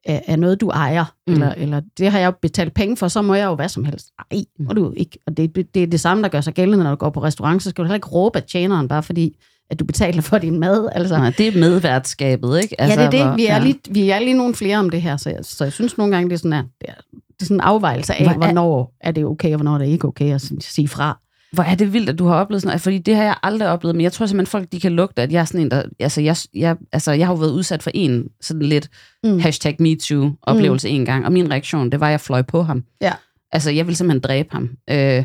[0.04, 1.04] er, noget, du ejer.
[1.26, 1.32] Mm.
[1.34, 1.42] Mm.
[1.42, 3.84] Eller, eller det har jeg jo betalt penge for, så må jeg jo hvad som
[3.84, 4.06] helst.
[4.32, 5.18] Nej, må du jo ikke.
[5.26, 7.22] Og det, det, det er det samme, der gør sig gældende, når du går på
[7.22, 7.62] restaurant.
[7.62, 9.36] Så skal du heller ikke råbe af tjeneren, bare fordi
[9.70, 10.88] at du betaler for din mad.
[10.92, 12.80] Altså, Nej, det er medværtskabet, ikke?
[12.80, 13.36] Altså, ja, det er hvor- det.
[13.36, 13.62] Vi er, ja.
[13.64, 16.14] lige, vi er lige nogle flere om det her, så jeg, så jeg synes nogle
[16.16, 18.36] gange, det er sådan, at det er, det er sådan en afvejelse af, Hvor er-
[18.36, 21.18] hvornår er det okay, og hvornår er det ikke okay at sige- fra.
[21.52, 23.68] Hvor er det vildt, at du har oplevet sådan noget, fordi det har jeg aldrig
[23.68, 25.82] oplevet, men jeg tror simpelthen, folk de kan lugte, at jeg er sådan en, der,
[26.00, 28.88] altså jeg, jeg, altså jeg har jo været udsat for en sådan lidt
[29.24, 29.38] mm.
[29.38, 30.94] hashtag MeToo-oplevelse mm.
[30.94, 32.84] en gang, og min reaktion, det var, at jeg fløj på ham.
[33.00, 33.12] Ja.
[33.52, 34.70] Altså, jeg ville simpelthen dræbe ham.
[34.90, 35.24] Øh,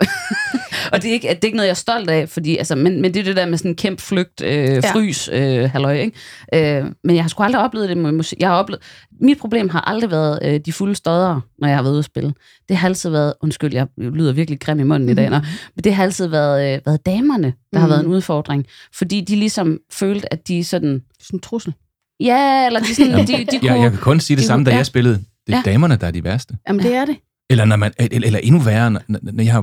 [0.92, 3.02] og det er, ikke, det er ikke noget, jeg er stolt af, fordi, altså, men,
[3.02, 6.78] men det er det der med sådan en kæmpe flygt, øh, frys, øh, halløj, ikke?
[6.78, 8.38] Øh, men jeg har sgu aldrig oplevet det med musik.
[8.40, 8.82] Jeg har oplevet,
[9.20, 12.04] mit problem har aldrig været øh, de fulde støder, når jeg har været ude at
[12.04, 12.34] spille.
[12.68, 15.36] Det har altid været, undskyld, jeg lyder virkelig grim i munden i dag, nå,
[15.76, 17.90] men det har altid været, øh, været damerne, der har Mhm.
[17.90, 18.66] været en udfordring.
[18.94, 21.02] Fordi de ligesom følte, at de sådan...
[21.22, 21.74] Sådan en trussel.
[22.20, 23.72] Ja, eller de, sådan, de, de kunne...
[23.74, 25.14] Ja, jeg kan kun sige det de samme, da kunne- jeg spillede.
[25.46, 25.70] Det er Ja.
[25.72, 26.54] damerne, der er de værste.
[26.68, 27.16] Jamen, det er det.
[27.50, 29.60] Eller, når man, eller, eller endnu værre, når, når jeg har,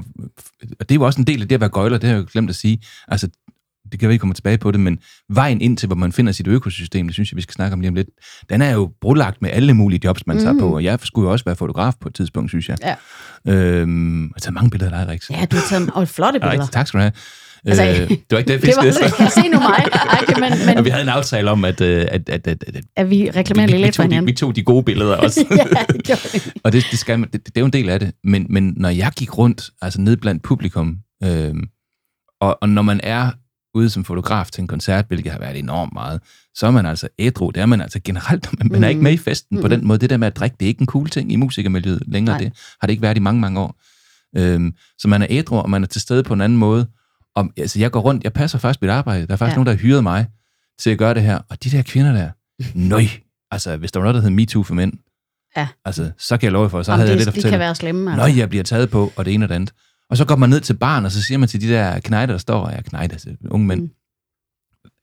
[0.80, 2.22] og det er jo også en del af det at være gøjler, det har jeg
[2.22, 2.82] jo glemt at sige.
[3.08, 3.30] Altså,
[3.92, 6.48] det kan vi kommer tilbage på det, men vejen ind til, hvor man finder sit
[6.48, 8.08] økosystem, det synes jeg, vi skal snakke om lige om lidt,
[8.50, 10.60] den er jo brolagt med alle mulige jobs, man tager Mhm.
[10.60, 12.78] på, og jeg skulle jo også være fotograf på et tidspunkt, synes jeg.
[12.84, 12.96] Ja.
[13.54, 15.30] Øhm, jeg har taget mange billeder af dig, Rix.
[15.30, 16.68] Ja, du har taget og flotte Ja, billeder.
[16.72, 17.12] tak skal du have.
[17.66, 19.30] Altså, øh, det var ikke det, jeg fiskede efter.
[19.30, 19.86] se nu mig.
[19.94, 22.64] Ej, okay, men, men Og vi havde en aftale om, at, øh, at, at, at,
[22.68, 24.28] at at vi reklamerer vi, lidt for hinanden.
[24.28, 25.46] vi tog de gode billeder også.
[25.52, 28.12] ja, det og det, det, skal man, det, det er jo en del af det.
[28.24, 31.56] Men, men når jeg gik rundt, altså ned blandt publikum, øh,
[32.42, 33.32] og, og når man er
[33.74, 36.22] ude som fotograf til en koncert, hvilket har været enormt meget,
[36.56, 37.50] så er man altså ædru.
[37.50, 38.60] Det er man altså generelt.
[38.60, 39.62] Man, man er ikke med i festen mm.
[39.62, 40.00] på den måde.
[40.00, 42.34] Det der med at drikke, det er ikke en cool ting i musikermiljøet længere.
[42.34, 42.44] Nej.
[42.44, 43.82] Det har det ikke været i mange, mange år.
[44.38, 46.88] Øhm, så man er ædru, og man er til stede på en anden måde.
[47.36, 49.28] Og, altså, jeg går rundt, jeg passer faktisk mit arbejde.
[49.28, 49.56] Der er faktisk Ja.
[49.56, 50.28] nogen, der har hyret mig
[50.80, 51.40] til at gøre det her.
[51.50, 52.30] Og de der kvinder der,
[52.90, 53.04] nøj.
[53.52, 54.94] Altså, hvis der var noget, der hed MeToo for mænd,
[55.58, 55.68] Ja.
[55.86, 57.50] altså, så kan jeg love for, så Om havde jeg det, lidt at fortælle.
[57.54, 58.16] kan være slemme.
[58.16, 59.74] Nå, jeg bliver taget på, og det ene og det andet.
[60.10, 62.34] Og så går man ned til baren, og så siger man til de der knejder,
[62.34, 63.90] der står, ja, knejder, altså unge mænd, Mm.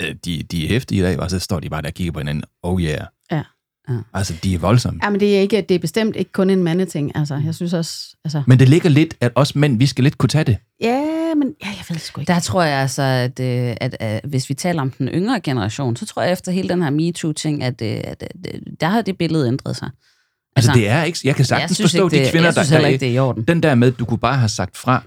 [0.03, 2.13] øh, de, de er hæftige i dag, og så står de bare der og kigger
[2.13, 2.45] på hinanden.
[2.63, 3.07] Oh yeah.
[3.89, 3.95] Ja.
[4.15, 5.01] Altså, de er voldsomme.
[5.05, 7.13] Ja, men det er, ikke, det er bestemt ikke kun en mandeting.
[7.17, 8.17] Altså, jeg synes også...
[8.25, 10.57] Altså, Men det ligger lidt, at os mænd, vi skal lidt kunne tage det.
[10.81, 12.33] ja, men ja, jeg ved det sgu ikke.
[12.33, 15.97] Der tror jeg altså, at, øh, at, at hvis vi taler om den yngre generation,
[15.97, 18.37] så tror jeg efter hele den her MeToo-ting, at, øh, at, at
[18.81, 19.91] der har det billede ændret sig.
[20.57, 21.19] Altså, det er ikke...
[21.25, 22.93] Jeg kan sagtens jeg synes forstå ikke, de det, kvinder, jeg synes der heller er-
[22.93, 23.43] ikke, det er i orden.
[23.45, 25.03] Den der med, du kunne bare have sagt fra.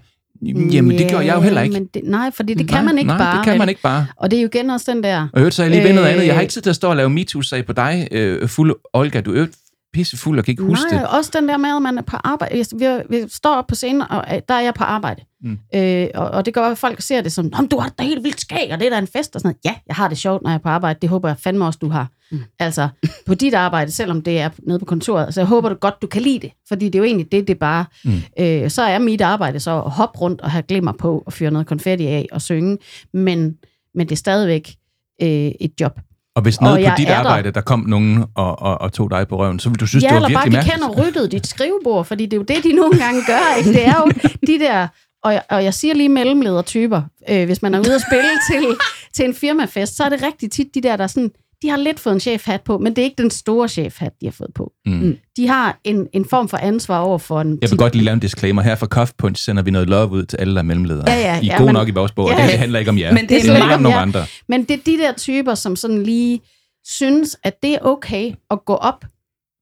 [0.46, 1.74] Jamen, det gjorde jeg jo heller ikke.
[1.74, 3.38] Men det, nej, fordi det nej, kan man ikke nej, bare.
[3.38, 4.06] det kan man ikke bare.
[4.16, 5.28] Og det er jo igen også den der...
[5.34, 6.26] Og øvrigt, så jeg lige ved noget andet.
[6.26, 8.74] Jeg har Øh, ikke tid til at stå og lave MeToo-sag på dig, øh, fuld
[8.94, 9.22] Olga.
[9.22, 9.58] Du øvrigt
[9.94, 11.10] pissefuld og kan ikke huske Nej, det.
[11.18, 12.58] også den der med, at man er på arbejde.
[12.58, 12.66] Jeg-
[13.10, 15.22] Vi, vi står op på scenen, og øh, der er jeg på arbejde.
[15.44, 15.58] Mm.
[15.76, 18.24] Øh, og, og det gør, at folk ser det som, Nå, du har da helt
[18.24, 19.58] vildt skæg, og det er da en fest og sådan noget.
[19.66, 21.00] Ja, jeg har det sjovt, når jeg er på arbejde.
[21.02, 22.08] Det håber jeg fandme også, du har.
[22.32, 22.40] Mm.
[22.60, 22.88] Altså,
[23.26, 25.34] på dit arbejde, selvom det er nede på kontoret.
[25.34, 26.52] Så jeg håber du godt, du kan lide det.
[26.68, 27.86] Fordi det er jo egentlig det, det er bare.
[28.06, 28.12] Mm.
[28.40, 31.52] Øh, så er mit arbejde så at hoppe rundt og have glimmer på, og fyre
[31.52, 32.78] noget konfetti af og synge.
[33.14, 33.56] Men,
[33.96, 34.76] men det er stadigvæk
[35.22, 35.28] øh,
[35.60, 36.00] et job.
[36.36, 37.20] Og hvis Og nede på dit er der.
[37.20, 40.04] arbejde, der kom nogen og, og, og tog dig på røven, så ville du synes,
[40.04, 40.96] ja, det var eller bare, virkelig de mærkeligt.
[40.96, 43.56] kender ryddet dit skrivebord, fordi det er jo det, de nogle gange gør.
[43.58, 43.70] Ikke?
[43.74, 44.12] Det er jo
[44.48, 44.88] de der,
[45.24, 48.78] og jeg, og jeg siger lige mellemledertyper, øh, hvis man er ude at spille til,
[49.14, 51.78] til en firmafest, så er det rigtig tit de der, der er sådan, de har
[51.78, 54.52] lidt fået en chefhat på, men det er ikke den store chefhat, de har fået
[54.56, 54.72] på.
[54.86, 55.18] Mm.
[55.38, 57.60] De har en, en form for ansvar over for en...
[57.62, 58.62] Jeg vil godt lige lave en disclaimer.
[58.62, 61.12] Her fra Cuff Punch sender vi noget love ud til alle, der er mellemledere.
[61.12, 62.58] Ja, ja, I er ja, gode men- nok i vores bog, og Ja, det ja.
[62.58, 63.14] handler ikke om jer.
[63.14, 64.26] Men det er det handler ikke om nogen andre.
[64.48, 66.42] Men det er de der typer, som sådan lige
[66.86, 69.06] synes, at det er okay at gå op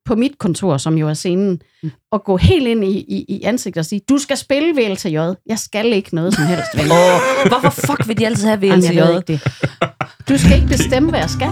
[0.09, 1.91] på mit kontor, som jo er scenen, Mm.
[2.11, 5.17] og gå helt ind i, i, i ansigtet og sige, du skal spille VLTJ.
[5.47, 6.75] Jeg skal ikke noget som helst.
[6.77, 9.17] ven." Åh, hvorfor fuck vil de altid have Jamen, jeg ved VLTJ?
[9.17, 9.89] ikke det.
[10.29, 11.49] Du skal ikke bestemme, hvad jeg skal.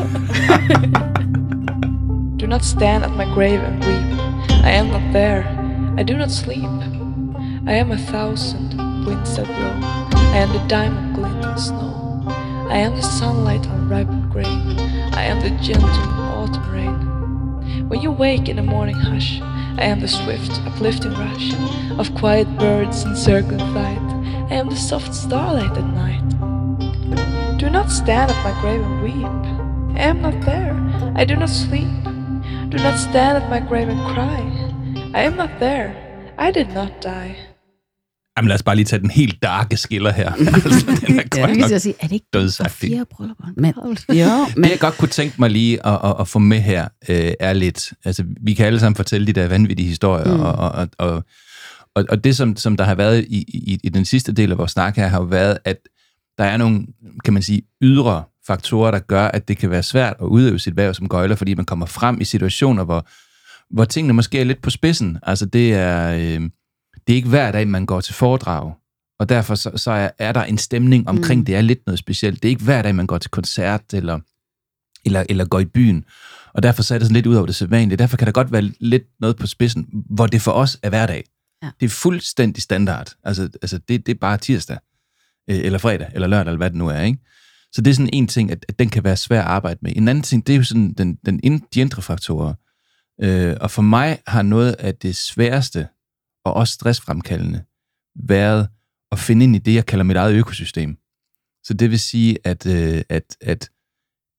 [2.42, 4.06] Do not stand at my grave and weep.
[4.70, 5.44] I am not there.
[6.00, 6.70] I do not sleep.
[7.68, 8.68] I am a thousand
[9.08, 9.76] winds that blow.
[10.36, 11.94] I am the diamond glinting snow.
[12.76, 14.78] I am the sunlight on ripened grain.
[15.22, 15.90] I am the gentle
[16.38, 16.77] autumn rain.
[17.88, 21.54] When you wake in the morning hush, I am the swift, uplifting rush
[21.98, 24.02] of quiet birds in circling flight.
[24.52, 27.58] I am the soft starlight at night.
[27.58, 29.98] Do not stand at my grave and weep.
[29.98, 30.76] I am not there.
[31.16, 31.88] I do not sleep.
[32.68, 34.42] Do not stand at my grave and cry.
[35.14, 35.96] I am not there.
[36.38, 37.38] I did not die.
[38.38, 40.32] Jamen lad os bare lige tage den helt darke skiller her.
[40.54, 42.90] altså, den er Jeg godt vil nok lige sige, er det ikke dødsagtig.
[42.90, 43.46] fire bryllupper?
[43.58, 43.74] Men,
[44.10, 46.88] jo, men Det jeg godt kunne tænke mig lige at, at, at få med her,
[47.10, 50.40] øh, er lidt, altså vi kan alle sammen fortælle de der vanvittige historier, mm.
[50.40, 51.24] og, og, og,
[51.96, 54.58] og, og det som, som der har været i, i, i den sidste del af
[54.58, 55.78] vores snak her, har jo været, at
[56.38, 56.86] der er nogle,
[57.26, 60.78] kan man sige, ydre faktorer, der gør, at det kan være svært at udøve sit
[60.78, 63.08] værv som gøjler, fordi man kommer frem i situationer, hvor,
[63.76, 65.18] hvor tingene måske er lidt på spidsen.
[65.24, 66.50] Altså det er, øh,
[67.08, 68.74] det er ikke hver dag, man går til foredrag,
[69.20, 71.46] og derfor så, så er, er der en stemning omkring, Mm.
[71.46, 72.44] det er lidt noget specielt.
[72.44, 74.20] Det er ikke hver dag, man går til koncert, eller,
[75.06, 76.06] eller, eller går i byen.
[76.54, 77.98] Og derfor så er det sådan lidt ud over det sædvanlige.
[77.98, 81.24] Derfor kan der godt være lidt noget på spidsen, hvor det for os er hverdag.
[81.64, 81.70] Ja.
[81.80, 83.16] Det er fuldstændig standard.
[83.24, 84.78] Altså, altså det, det er bare tirsdag,
[85.50, 87.02] øh, eller fredag, eller lørdag, eller hvad det nu er.
[87.02, 87.20] Ikke?
[87.72, 89.94] Så det er sådan en ting, at, at den kan være svær at arbejde med.
[89.96, 91.40] En anden ting, det er jo sådan den, den
[91.74, 92.54] de indre faktorer.
[93.22, 95.88] Øh, og for mig har noget af det sværeste,
[96.48, 97.64] og også stressfremkaldende,
[98.16, 98.68] været
[99.12, 100.98] at finde ind i det, jeg kalder mit eget økosystem.
[101.64, 103.70] Så det vil sige, at, øh, at, at,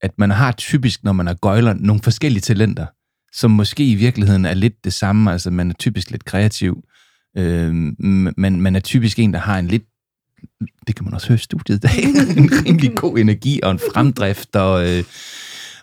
[0.02, 2.86] at man har typisk, når man er gøjler, nogle forskellige talenter,
[3.32, 5.32] som måske i virkeligheden er lidt det samme.
[5.32, 6.84] Altså, man er typisk lidt kreativ,
[7.36, 7.74] øh,
[8.36, 9.84] men man er typisk en, der har en lidt
[10.86, 12.04] det kan man også høre i studiet i dag,
[12.36, 15.04] en rimelig god energi og en fremdrift, og, øh,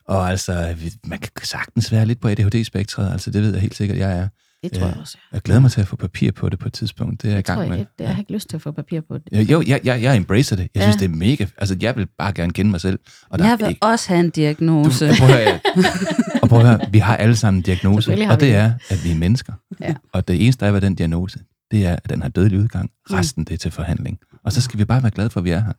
[0.06, 3.98] og altså, man kan sagtens være lidt på ADHD-spektret, altså det ved jeg helt sikkert,
[3.98, 4.28] jeg er.
[4.64, 5.18] Det tror jeg også.
[5.34, 7.38] Jeg glæder mig til at få papir på det på et tidspunkt, det er jeg
[7.38, 7.86] i Det tror gang jeg, med.
[7.98, 9.24] det, jeg har ikke lyst til at få papir på det.
[9.50, 10.62] Jo, Jo, jeg, jeg, jeg embracer det.
[10.76, 10.82] Jeg Ja.
[10.82, 11.46] synes, det er mega...
[11.58, 13.00] Altså, jeg vil bare gerne kende mig selv.
[13.30, 15.10] Og der jeg vil ikke, også have en diagnose.
[15.10, 15.60] du, prøv at høre,
[16.44, 19.12] og prøv at høre, vi har alle sammen en diagnose, og det er, at vi
[19.12, 19.54] er mennesker.
[19.80, 19.96] Ja.
[20.14, 21.40] Og det eneste, der er ved den diagnose,
[21.72, 22.90] det er, at den har dødelig udgang.
[23.10, 23.16] Mm.
[23.16, 24.20] Resten, det er til forhandling.
[24.46, 25.74] Og så skal vi bare være glade for, at vi er her.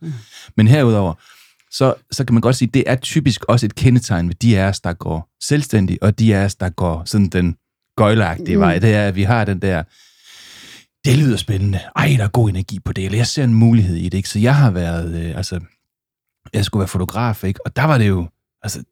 [0.56, 1.14] Men herudover,
[1.70, 4.58] så, så kan man godt sige, at det er typisk også et kendetegn ved de
[4.58, 7.56] af os, der går selvstændige, og de af os, der går sådan den
[7.96, 8.60] gøjlagtige Mm.
[8.60, 8.78] vej.
[8.78, 9.82] Det er, at vi har den der,
[11.04, 11.80] det lyder spændende.
[11.96, 13.04] Ej, der er god energi på det.
[13.04, 14.14] Eller jeg ser en mulighed i det.
[14.18, 14.28] Ikke?
[14.28, 15.60] Så jeg har været, øh, altså,
[16.54, 17.66] jeg skulle være fotograf, ikke?
[17.66, 18.28] og der var det jo,
[18.62, 18.82] altså,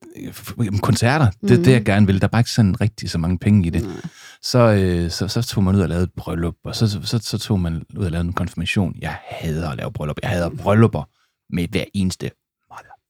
[0.82, 1.64] koncerter, det, Mhm.
[1.64, 2.20] det jeg gerne ville.
[2.20, 4.02] Der er bare ikke sådan rigtig så mange penge i det.
[4.42, 7.38] Så, øh, så, så tog man ud og lavede et bryllup, og så, så, så
[7.38, 8.94] tog man ud og lavede en konfirmation.
[9.00, 10.16] Jeg hader at lave bryllup.
[10.22, 11.08] Jeg hader bryllupper
[11.54, 12.30] med hver eneste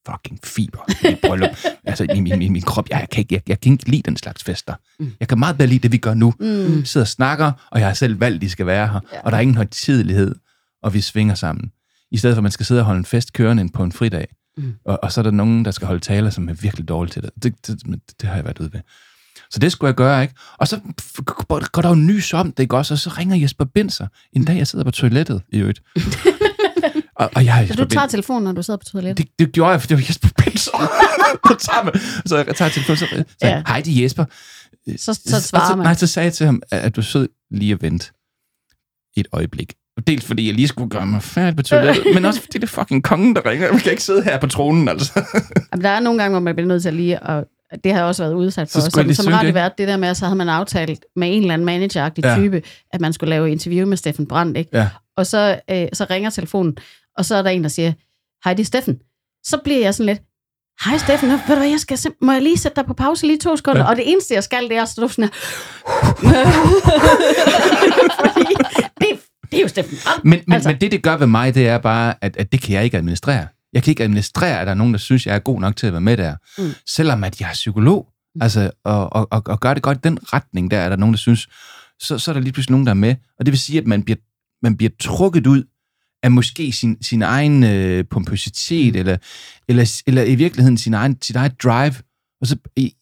[0.08, 1.50] motherfucking fiber i bryllup.
[1.84, 4.16] altså, i min, min, min krop, jeg, kan ikke, jeg, jeg kan ikke lide den
[4.16, 4.74] slags fester.
[5.20, 6.34] Jeg kan meget bedre lide det, vi gør nu.
[6.40, 6.80] Mm.
[6.80, 9.20] Vi sidder og snakker, og jeg har selv valgt, at de skal være her, ja.
[9.20, 10.34] og der er ingen højtidelighed,
[10.82, 11.70] og vi svinger sammen.
[12.10, 14.26] I stedet for, at man skal sidde og holde en fest kørende på en fridag,
[14.56, 14.72] Mm.
[14.84, 17.22] og, og så er der nogen, der skal holde taler, som er virkelig dårlige til
[17.22, 17.30] det.
[17.42, 18.80] Det, det, det, det har jeg været ude ved.
[19.50, 20.34] Så det skulle jeg gøre, ikke?
[20.58, 20.80] Og så
[21.72, 22.94] går der jo nys om det, ikke også?
[22.94, 24.06] Og så ringer Jesper Binser.
[24.32, 25.82] En dag, jeg sidder på toilettet, i øvrigt.
[27.16, 29.18] og, og jeg, Så du tager telefonen, når du sidder på toilettet?
[29.26, 30.70] det, det gjorde jeg, for det var Jesper Binser.
[32.26, 33.62] så, jeg tager telefonen, så, så Ja.
[33.66, 34.24] hej, det er Jesper.
[34.96, 35.84] Så, så svarer og så, man.
[35.86, 38.06] Nej, så sagde jeg til ham, at, at du sød lige at vente
[39.16, 39.72] et øjeblik.
[40.06, 42.68] Dels fordi jeg lige skulle gøre mig færdig på toilettet, men også fordi det er
[42.68, 43.66] fucking kongen, der ringer.
[43.72, 45.12] Jeg kan ikke sidde her på tronen, altså.
[45.72, 47.44] Jamen, der er nogle gange, hvor man bliver nødt til at lige, og
[47.84, 49.38] det har jeg også været udsat for, Så som, som synge det.
[49.38, 52.36] radiovært, det der med, at så havde man aftalt med en eller anden manageragtig Ja.
[52.38, 52.62] type,
[52.92, 54.70] at man skulle lave interview med Steffen Brandt, ikke?
[54.78, 54.88] Ja.
[55.16, 56.76] Og så, øh, så ringer telefonen,
[57.18, 57.92] og så er der en, der siger,
[58.44, 58.98] hej, det er Steffen.
[59.44, 60.22] Så bliver jeg sådan lidt,
[60.84, 63.38] hej Steffen, ved du hvad, jeg skal må jeg lige sætte dig på pause lige
[63.38, 63.82] to sekunder?
[63.82, 63.88] Ja.
[63.88, 65.30] Og det eneste, jeg skal, det er at stå sådan her.
[68.26, 68.54] Fordi
[69.00, 69.98] det, det er jo Steffen.
[70.24, 70.68] Men, men, altså.
[70.68, 72.96] men det, det gør ved mig, det er bare, at, at det kan jeg ikke
[72.96, 73.46] administrere.
[73.72, 75.86] Jeg kan ikke administrere, at der er nogen, der synes, jeg er god nok til
[75.86, 76.36] at være med der.
[76.58, 76.70] Mm.
[76.86, 78.08] Selvom at jeg er psykolog,
[78.40, 81.12] altså, og, og, og, og gør det godt i den retning, der er der nogen,
[81.12, 81.48] der synes,
[82.00, 83.14] så, så er der lige pludselig nogen, der er med.
[83.38, 84.16] Og det vil sige, at man bliver,
[84.62, 85.64] man bliver trukket ud
[86.24, 89.16] af måske sin, sin egen øh, pompositet, eller,
[89.68, 91.94] eller, eller i virkeligheden sin egen, sit eget drive.
[92.40, 92.56] Og så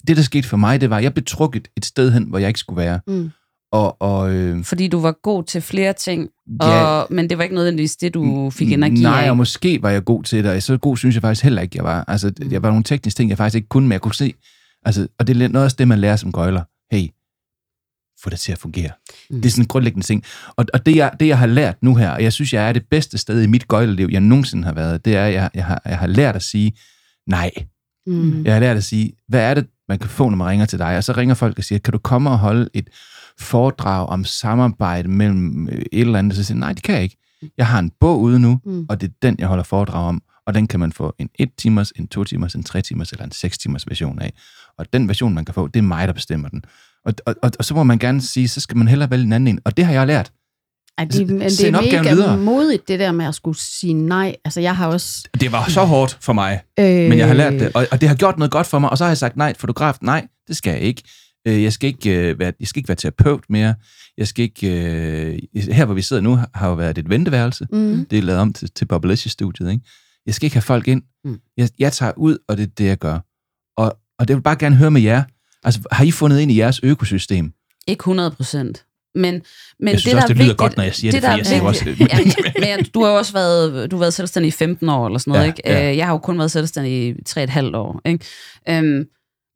[0.07, 2.39] det, der skete for mig, det var, at jeg blev trukket et sted hen, hvor
[2.39, 3.01] jeg ikke skulle være.
[3.07, 3.31] Mm.
[3.73, 6.29] Og, og, øh, Fordi du var god til flere ting,
[6.63, 6.85] Ja.
[6.85, 9.31] og, men det var ikke nødvendigvis det, du fik energi Nej, af.
[9.31, 11.77] og måske var jeg god til det, og så god synes jeg faktisk heller ikke,
[11.77, 12.05] jeg var.
[12.09, 14.35] Altså, jeg var nogle tekniske ting, jeg faktisk ikke kunne, men jeg kunne se.
[14.85, 16.63] Altså, og det er noget af det, man lærer som gøjler.
[16.93, 17.09] Hey,
[18.23, 18.91] få det til at fungere.
[19.31, 19.37] Mm.
[19.41, 20.25] Det er sådan en grundlæggende ting.
[20.57, 22.73] Og, og det, jeg, det, jeg har lært nu her, og jeg synes, jeg er
[22.73, 25.65] det bedste sted i mit gøjleliv, jeg nogensinde har været, det er, at jeg, jeg,
[25.65, 26.73] har, jeg har lært at sige
[27.27, 27.51] nej.
[28.07, 28.45] Mm.
[28.45, 30.79] Jeg har lært at sige, hvad er det, man kan få, når man ringer til
[30.79, 30.97] dig?
[30.97, 32.89] Og så ringer folk og siger, kan du komme og holde et
[33.41, 36.37] foredrag om samarbejde mellem øh, et eller andet?
[36.37, 37.17] Så siger nej, det kan jeg ikke.
[37.59, 38.87] Jeg har en bog ude nu, Mm.
[38.89, 40.23] og det er den, jeg holder foredrag om.
[40.47, 43.25] Og den kan man få en 1 timers, en 2 timers, en 3 timers eller
[43.25, 44.33] en 6 timers version af.
[44.79, 46.65] Og den version, man kan få, det er mig, der bestemmer den.
[47.05, 49.33] Og, og, og, og så må man gerne sige, så skal man hellere vælge en
[49.33, 49.61] anden en.
[49.65, 50.33] Og det har jeg lært.
[50.99, 52.39] Ej, det, men det er opgaven mega videre.
[52.39, 54.37] modigt, det der med at skulle sige nej.
[54.45, 55.29] Altså, jeg har også...
[55.41, 56.85] Det var så hårdt for mig, Øh.
[57.09, 58.99] men jeg har lært det, og, og det har gjort noget godt for mig, og
[58.99, 61.03] så har jeg sagt nej, fotograf, nej, det skal jeg ikke.
[61.49, 63.75] Øh, Jeg skal ikke, øh, være, jeg skal ikke være terapeut mere.
[64.19, 65.39] Jeg skal ikke, øh,
[65.75, 67.67] her hvor vi sidder nu, har jo været et venteværelse.
[67.73, 68.07] Mm.
[68.11, 69.71] Det er lavet om til, til Bubblicious-studiet.
[69.73, 69.85] Ikke?
[70.27, 71.03] Jeg skal ikke have folk ind.
[71.25, 71.39] Mm.
[71.57, 73.19] Jeg, jeg tager ud, og det er det, jeg gør.
[73.77, 75.23] Og, og det vil bare gerne høre med jer.
[75.65, 77.53] Altså, har I fundet ind i jeres økosystem?
[77.87, 78.85] Ikke 100 procent.
[79.15, 79.43] Men,
[79.81, 81.23] men Jeg synes det, også, der det er lyder vigtigt, godt, når jeg siger det,
[81.23, 81.85] der for er jeg siger også-
[82.61, 85.19] ja, men du har jo også været, du har været selvstændig i 15 år, eller
[85.19, 85.63] sådan noget, Ja, ikke?
[85.65, 85.91] ja.
[85.91, 88.25] Øh, Jeg har jo kun været selvstændig i 3,5 år, ikke?
[88.69, 89.05] Øhm,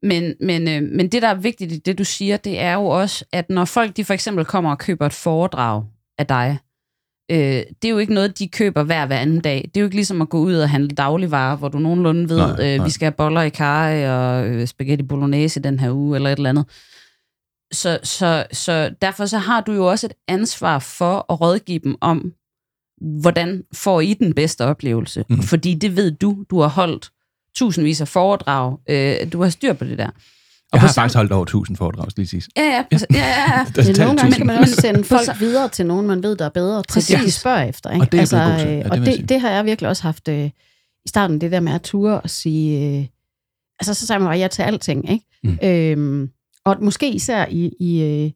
[0.03, 2.87] men, men, øh, men det, der er vigtigt i det, du siger, det er jo
[2.87, 5.83] også, at når folk de for eksempel kommer og køber et foredrag
[6.19, 6.59] af dig,
[7.31, 7.39] øh,
[7.83, 9.62] det er jo ikke noget, de køber hver hver anden dag.
[9.64, 12.37] Det er jo ikke ligesom at gå ud og handle dagligvarer, hvor du nogenlunde ved,
[12.37, 15.93] Nej, nej, øh, vi skal have boller i karry og øh, spaghetti bolognese den her
[15.93, 16.64] uge, eller et eller andet.
[17.72, 21.97] Så, så, så derfor så har du jo også et ansvar for at rådgive dem
[22.01, 22.33] om,
[23.20, 25.24] hvordan får I den bedste oplevelse?
[25.29, 25.43] Mm.
[25.43, 27.11] Fordi det ved du, du har holdt
[27.55, 30.11] tusindvis af foredrag, øh, du har styr på det der.
[30.73, 32.43] Jeg har faktisk holdt over 1000 foredrag, skal lige sige.
[32.57, 33.19] Ja, ja, ja, ja,
[33.59, 33.67] ja.
[33.75, 36.45] Der er nogle gange kan man også sende folk videre til nogen, man ved, der
[36.45, 37.35] er bedre det, Præcis.
[37.35, 37.91] spørger efter.
[37.91, 38.03] Ikke?
[38.03, 38.69] Og det er blevet god til.
[38.69, 40.45] øh, Ja, det og det, det har jeg virkelig også haft øh,
[41.05, 42.99] i starten, det der med at ture og sige...
[42.99, 43.07] Øh,
[43.81, 45.27] altså, så sagde man bare ja til alting, ikke?
[45.45, 45.59] Mm.
[45.62, 46.31] Øhm,
[46.64, 48.31] og måske især i, i, øh,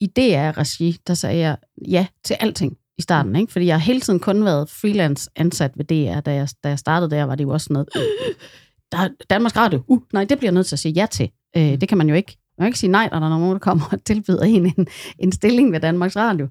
[0.00, 1.56] i DR-regi, der sagde jeg
[1.88, 3.52] ja til alting i starten, ikke?
[3.52, 6.20] Fordi jeg har hele tiden kun været freelance ansat ved DR.
[6.20, 7.88] Da jeg, da jeg startede der, var det jo også sådan noget...
[7.96, 8.34] Øh,
[8.92, 11.30] der er Danmarks Radio, uh, nej, det bliver jeg nødt til at sige ja til.
[11.56, 12.36] Øh, det kan man jo ikke.
[12.58, 14.86] Man kan ikke sige nej, når der er nogen, der kommer og tilbyder en en,
[15.18, 16.48] en stilling ved Danmarks Radio.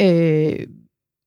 [0.00, 0.66] Øh,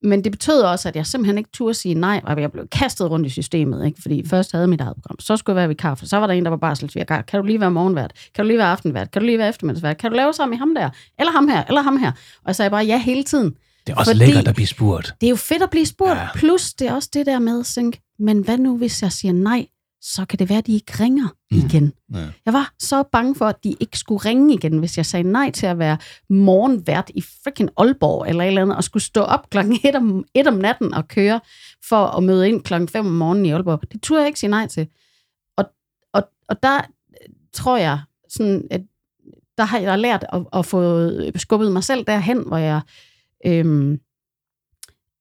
[0.05, 3.09] men det betød også, at jeg simpelthen ikke turde sige nej, og jeg blev kastet
[3.11, 4.01] rundt i systemet, ikke?
[4.01, 6.33] fordi først havde mit eget program, så skulle jeg være vikar, for så var der
[6.33, 7.21] en, der var barselsvikar.
[7.21, 8.11] Kan du lige være morgenvært?
[8.35, 9.11] Kan du lige være aftenvært?
[9.11, 9.97] Kan du lige være eftermiddagsvært?
[9.97, 10.89] Kan du lave sammen med ham der?
[11.19, 11.63] Eller ham her?
[11.67, 12.11] Eller ham her?
[12.11, 13.53] Og jeg sagde bare ja hele tiden.
[13.87, 15.13] Det er også Fordi- lækkert at blive spurgt.
[15.21, 16.19] Det er jo fedt at blive spurgt.
[16.19, 16.27] Ja.
[16.35, 19.33] Plus, det er også det der med at tænke, men hvad nu, hvis jeg siger
[19.33, 19.65] nej?
[20.05, 21.57] Så kan det være, at de ikke ringer mm.
[21.57, 21.93] igen.
[22.13, 22.27] Ja.
[22.45, 25.51] Jeg var så bange for, at de ikke skulle ringe igen, hvis jeg sagde nej
[25.51, 25.97] til at være
[26.29, 30.25] morgenvært i freaking Aalborg eller et eller andet, og skulle stå op klokken 1 om,
[30.33, 31.41] 1 om natten og køre
[31.89, 33.91] for at møde ind klokken 5 om morgenen i Aalborg.
[33.91, 34.87] Det turde jeg ikke sige nej til.
[35.57, 35.65] Og,
[36.13, 37.99] og, og der øh, tror jeg,
[38.29, 38.81] sådan, at
[39.57, 42.81] der har jeg lært at, at få skubbet mig selv derhen, hvor jeg...
[43.45, 43.99] Øhm,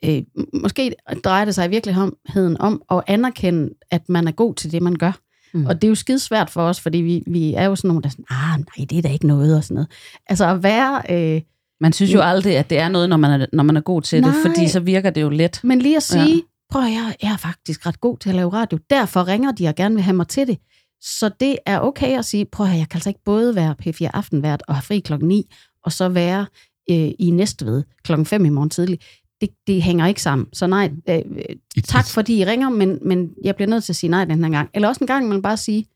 [0.05, 0.23] øh,
[0.63, 0.95] måske
[1.25, 4.95] drejer det sig i virkeligheden om at anerkende, at man er god til det, man
[4.97, 5.13] gør.
[5.55, 5.67] Mm.
[5.67, 8.09] Og det er jo skidesvært for os, fordi vi, vi er jo sådan nogle, der
[8.09, 9.91] er sådan, ah, nej, det er da ikke noget, og sådan noget.
[10.29, 11.03] Altså at være...
[11.37, 11.41] Øh,
[11.81, 14.03] Man synes jo aldrig, at det er noget, når man er, når man er god
[14.03, 14.31] til Nej.
[14.31, 15.61] det, fordi så virker det jo let.
[15.65, 16.41] men lige at sige, Ja.
[16.71, 18.79] prøv jeg, jeg er faktisk ret god til at lave radio.
[18.91, 20.59] Derfor ringer de og gerne vil have mig til det.
[21.01, 24.11] Så det er okay at sige, prøv at jeg kan altså ikke både være P4
[24.15, 25.53] Aftenvært og have fri klokken 9,
[25.85, 26.47] og så være
[26.91, 28.99] øh, i Næstved klokken 5 i morgen tidlig.
[29.43, 30.47] Det, det hænger ikke sammen.
[30.53, 33.97] Så nej, øh, øh, tak fordi I ringer, men, men jeg bliver nødt til at
[33.97, 34.71] sige nej den her gang.
[34.75, 35.87] Eller også en gang, man bare sige,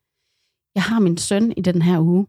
[0.75, 2.27] jeg har min søn i den her uge.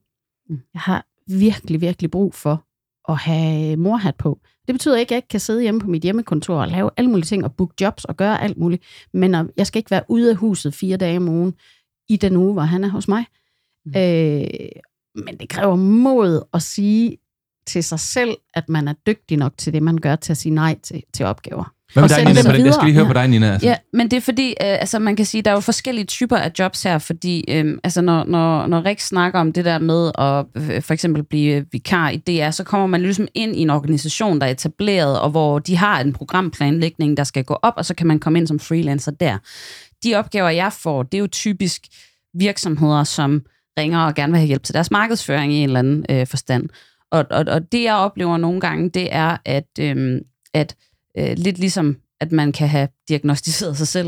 [0.49, 2.63] Jeg har virkelig, virkelig brug for
[3.09, 4.39] at have morhat på.
[4.67, 7.09] Det betyder ikke, at jeg ikke kan sidde hjemme på mit hjemmekontor og lave alle
[7.09, 8.83] mulige ting og booke jobs og gøre alt muligt.
[9.13, 11.53] Men jeg skal ikke være ude af huset fire dage om ugen
[12.09, 13.25] i den uge, hvor han er hos mig.
[13.85, 13.91] Mm.
[13.95, 14.69] Øh,
[15.15, 17.17] men det kræver mod at sige
[17.67, 20.53] til sig selv, at man er dygtig nok til det, man gør, til at sige
[20.55, 21.73] nej til, til opgaver.
[21.93, 22.41] Hvad med dig, Nina?
[22.49, 23.51] På den- Jeg skal lige høre på dig, Nina.
[23.53, 23.67] Altså.
[23.67, 26.37] Ja, men det er fordi, øh, altså man kan sige, der er jo forskellige typer
[26.37, 30.11] af jobs her, fordi øh, altså når, når, når Rik snakker om det der med
[30.17, 30.45] at
[30.75, 34.39] øh, for eksempel blive vikar i DR, så kommer man ligesom ind i en organisation,
[34.41, 37.93] der er etableret, og hvor de har en programplanlægning, der skal gå op, og så
[37.95, 39.37] kan man komme ind som freelancer der.
[40.03, 41.81] De opgaver, jeg får, det er jo typisk
[42.33, 43.41] virksomheder, som
[43.79, 46.69] ringer og gerne vil have hjælp til deres markedsføring i en eller anden øh, forstand.
[47.11, 50.21] Og, og, og det, jeg oplever nogle gange, det er, at, øh,
[50.53, 50.75] at
[51.19, 54.07] øh, lidt ligesom, at man kan have diagnostiseret sig selv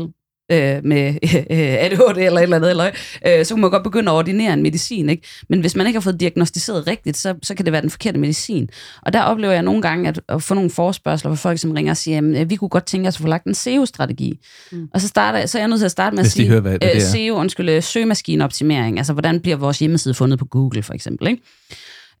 [0.52, 1.06] øh, med
[1.50, 2.90] øh, ADHD eller et eller andet, eller,
[3.26, 5.08] øh, så kan man godt begynde at ordinere en medicin.
[5.10, 5.22] Ikke?
[5.48, 8.18] Men hvis man ikke har fået diagnostiseret rigtigt, så, så kan det være den forkerte
[8.18, 8.68] medicin.
[9.02, 11.92] Og der oplever jeg nogle gange at, at få nogle forespørgseler fra folk, som ringer
[11.92, 14.38] og siger, jamen, øh, vi kunne godt tænke os at få lagt en SEO-strategi.
[14.72, 14.88] Mm.
[14.94, 16.60] Og så, starter, så er jeg nødt til at starte med Hvis at sige, hører,
[16.60, 17.00] hvad- hvad det er.
[17.00, 21.28] SEO, undskyld, øh, søgemaskineoptimering, altså hvordan bliver vores hjemmeside fundet på Google, for eksempel.
[21.28, 21.42] Ikke?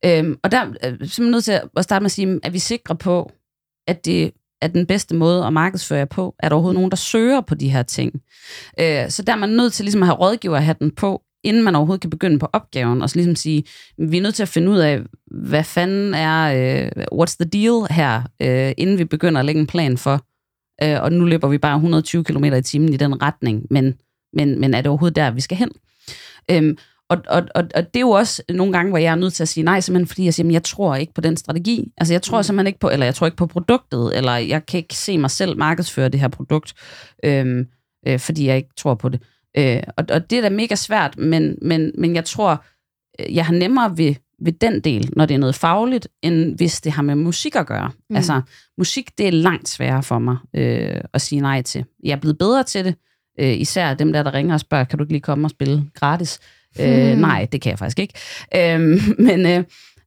[0.04, 2.58] Øhm, og der er simpelthen nødt til at at starte med at sige, at vi
[2.58, 3.32] sikre på,
[3.86, 4.32] at det
[4.62, 7.54] er den bedste måde at markedsføre jer på, er der overhovedet nogen, der søger på
[7.54, 8.12] de her ting.
[8.80, 12.00] Øh, så der er man nødt til ligesom at have rådgiverhatten på, inden man overhovedet
[12.00, 13.64] kan begynde på opgaven, og så ligesom sige,
[13.98, 17.86] vi er nødt til at finde ud af, hvad fanden er, øh, what's the deal
[17.90, 20.26] her, øh, inden vi begynder at lægge en plan for,
[20.82, 23.94] øh, og nu løber vi bare 120 km i timen i den retning, men,
[24.32, 25.70] men, men er det overhovedet der, vi skal hen?
[26.50, 26.76] Øhm,
[27.10, 29.42] og, og, og, og det er jo også nogle gange, hvor jeg er nødt til
[29.42, 31.92] at sige nej, simpelthen fordi jeg siger, "Men jeg tror ikke på den strategi.
[31.96, 34.78] Altså jeg tror simpelthen ikke på, eller jeg tror ikke på produktet, eller jeg kan
[34.78, 36.74] ikke se mig selv markedsføre det her produkt,
[37.24, 37.66] øhm,
[38.08, 39.22] øh, fordi jeg ikke tror på det.
[39.58, 42.64] Øh, og, og det er da mega svært, men, men, men jeg tror,
[43.20, 46.80] øh, jeg har nemmere ved, ved den del, når det er noget fagligt, end hvis
[46.80, 47.88] det har med musik at gøre.
[47.88, 47.94] Mm.
[48.10, 48.16] Mm.
[48.16, 48.40] Altså,
[48.78, 51.84] musik, det er langt sværere for mig øh, at sige nej til.
[52.04, 52.94] Jeg er blevet bedre til det,
[53.40, 55.84] øh, især dem der, der ringer og spørger, kan du ikke lige komme og spille
[55.94, 56.40] gratis?
[56.80, 57.20] Øh, Hmm.
[57.20, 58.14] nej, det kan jeg faktisk ikke.
[58.56, 58.80] Øh,
[59.28, 59.64] men, øh,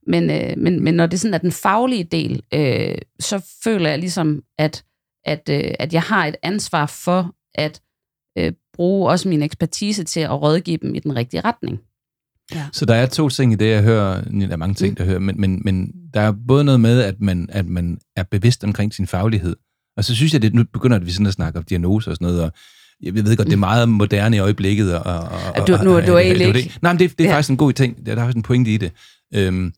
[0.08, 4.00] men, øh, men, men når det sådan er den faglige del, øh, så føler jeg
[4.00, 4.84] ligesom, at,
[5.26, 7.82] at, øh, at jeg har et ansvar for at
[8.38, 11.80] øh, bruge også min ekspertise til at rådgive dem i den rigtige retning.
[12.72, 14.22] Så der er to ting i det, jeg hører.
[14.22, 17.22] Der er mange ting, der hører, men, men, men der er både noget med, at
[17.22, 19.56] man, at man er bevidst omkring sin faglighed.
[19.98, 22.16] Og så synes jeg, at nu begynder at vi sådan at snakke om diagnose og
[22.16, 22.52] sådan noget, og
[23.02, 24.96] jeg ved godt, det er meget moderne i øjeblikket.
[24.96, 27.36] Og, og, og, du- nu er du egentlig ikke- Nej, men det, det er Ja.
[27.36, 28.06] faktisk en god ting.
[28.06, 28.92] Der er faktisk en pointe i det.
[29.36, 29.74] Øhm,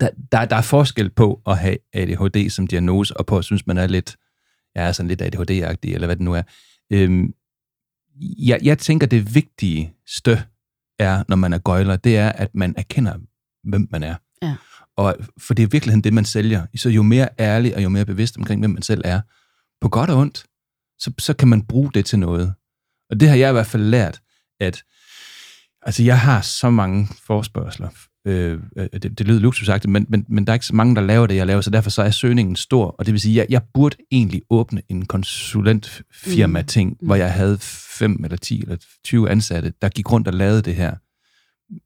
[0.00, 3.66] der, der, der er forskel på at have ADHD som diagnose, og på at synes,
[3.66, 4.16] man er lidt,
[4.74, 6.42] jeg er sådan lidt ADHD-agtig, eller hvad det nu er.
[6.92, 7.32] Øhm,
[8.38, 10.42] jeg, jeg tænker, det vigtigste
[10.98, 13.14] er, når man er gøjler, det er, at man erkender,
[13.68, 14.14] hvem man er.
[14.42, 14.56] Ja.
[14.96, 16.66] Og for det er i virkeligheden det, man sælger.
[16.76, 19.20] Så jo mere ærlig og jo mere bevidst omkring, hvem man selv er,
[19.80, 20.44] på godt og ondt,
[21.00, 22.54] så, så kan man bruge det til noget.
[23.10, 24.20] Og det har jeg i hvert fald lært,
[24.60, 24.82] at
[25.82, 27.88] altså jeg har så mange forspørgseler.
[28.26, 31.00] Øh, øh, det, det lyder luksusagtigt, men, men, men der er ikke så mange, der
[31.00, 32.86] laver det, jeg laver, så derfor så er søgningen stor.
[32.86, 37.06] Og det vil sige, jeg, jeg burde egentlig åbne en konsulentfirma-ting, mm.
[37.06, 40.74] hvor jeg havde 5 eller 10 eller 20 ansatte, der gik rundt og lavede det
[40.74, 40.96] her.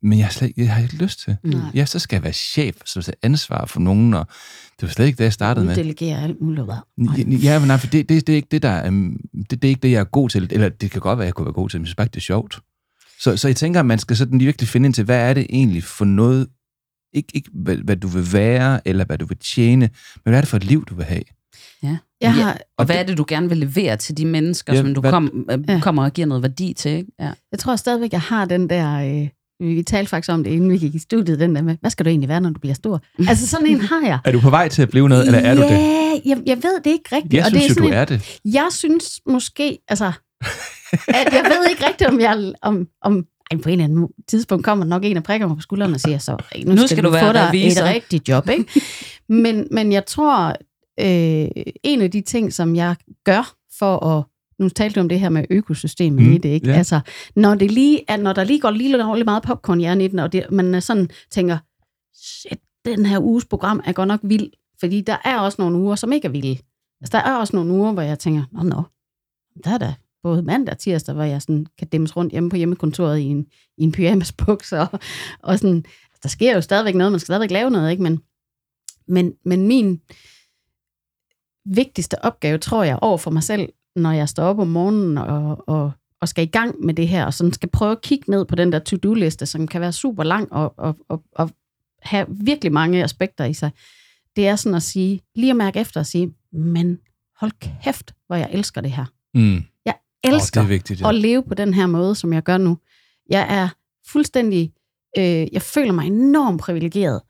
[0.03, 1.37] Men jeg har, slet, jeg har ikke lyst til.
[1.43, 1.61] Nej.
[1.75, 4.27] Ja, så skal jeg være chef, så skal jeg ansvar for nogen, og
[4.81, 5.73] det var slet ikke det, jeg startede med.
[5.79, 7.45] Uddelegere alt muligt.
[7.45, 9.21] Ja, men nej, for det, det, det er ikke det, der er, um,
[9.51, 10.49] det, det er ikke det, jeg er god til.
[10.51, 12.15] Eller det kan godt være, jeg kunne være god til, men jeg synes bare ikke,
[12.15, 12.59] det er sjovt.
[13.21, 15.47] Så, så jeg tænker, at man skal sådan virkelig finde ind til, hvad er det
[15.51, 16.47] egentlig for noget,
[17.13, 19.91] ikke, ikke hvad, hvad du vil være, eller hvad du vil tjene,
[20.25, 21.23] men hvad er det for et liv, du vil have?
[21.83, 21.89] Ja.
[21.89, 22.29] Jeg ja.
[22.31, 24.95] har- Og hvad er det, du gerne vil levere til de mennesker, Ja, ja, som
[24.95, 25.81] du hvad- kom, øh, Ja.
[25.83, 26.91] kommer og giver noget værdi til?
[26.93, 27.11] Ikke?
[27.21, 27.33] Ja.
[27.53, 29.21] Jeg tror stadigvæk, jeg har den der...
[29.23, 29.29] Øh,
[29.61, 32.05] vi talte faktisk om det, inden vi gik i studiet, den der med, hvad skal
[32.05, 33.01] du egentlig være, når du bliver stor?
[33.29, 34.19] Altså sådan en har jeg.
[34.25, 35.71] Er du på vej til at blive noget, eller er du det?
[35.71, 37.35] Ja, jeg, jeg ved det ikke rigtigt.
[37.35, 38.39] Jeg og synes det jo, sådan du en- er det.
[38.45, 40.05] Jeg synes måske, altså,
[41.09, 44.65] at jeg ved ikke rigtigt, om jeg, om, om ej, på en eller anden tidspunkt
[44.65, 47.05] kommer nok en og prikker mig på skulderen og siger, så "Ej, nu, Nu skal
[47.05, 48.49] du være få dig revisor." et rigtigt job.
[48.49, 48.81] Ikke?
[49.29, 50.49] men, men jeg tror,
[51.01, 51.49] øh,
[51.85, 52.95] en af de ting, som jeg
[53.25, 54.25] gør for at
[54.59, 56.69] nu talte du om det her med økosystemet Mm, i det, ikke?
[56.69, 56.77] ja.
[56.77, 57.01] Altså,
[57.37, 60.33] når, det lige er, når der lige går lige lidt meget popcorn i den, og
[60.33, 61.59] det, man sådan tænker,
[62.15, 64.51] shit, den her uges program er godt nok vild,
[64.81, 66.59] fordi der er også nogle uger, som ikke er vilde.
[67.01, 68.83] Altså, der er også nogle uger, hvor jeg tænker, nå, nå,
[69.65, 69.93] der er der
[70.23, 73.47] både mandag og tirsdag, hvor jeg sådan kan dæmmes rundt hjemme på hjemmekontoret i en,
[73.79, 74.87] i en pyjamasbuks, og,
[75.43, 75.85] og sådan,
[76.23, 78.03] der sker jo stadigvæk noget, man skal stadigvæk lave noget, ikke?
[78.03, 78.21] Men,
[79.09, 80.01] men, men min
[81.65, 85.69] vigtigste opgave, tror jeg, over for mig selv, når jeg står op om morgenen og,
[85.69, 88.45] og, og skal i gang med det her, og sådan skal prøve at kigge ned
[88.45, 91.51] på den der to-do-liste, som kan være super lang og, og, og, og
[92.03, 93.71] have virkelig mange aspekter i sig,
[94.37, 96.99] det er sådan at sige, lige at mærke efter og sige, men
[97.37, 99.05] hold kæft, hvor jeg elsker det her.
[99.35, 99.63] Mm.
[99.85, 101.09] Jeg elsker er vigtigt, ja.
[101.09, 102.79] at leve på den her måde, som jeg gør nu.
[103.31, 103.69] Jeg er
[104.07, 104.73] fuldstændig,
[105.19, 107.21] øh, jeg føler mig enormt privilegeret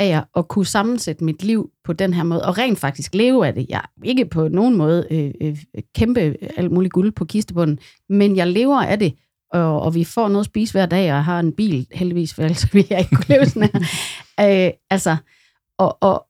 [0.00, 3.54] af at kunne sammensætte mit liv på den her måde, og rent faktisk leve af
[3.54, 3.66] det.
[3.68, 5.58] Jeg er ikke på nogen måde øh, øh,
[5.94, 7.78] kæmpe alt muligt guld på kistebunden,
[8.08, 9.14] men jeg lever af det,
[9.52, 12.34] og, og vi får noget at spise hver dag, og jeg har en bil, heldigvis,
[12.34, 14.66] for ellers ville jeg ikke kunne leve sådan her.
[14.66, 15.16] øh, altså,
[15.78, 16.26] og, og,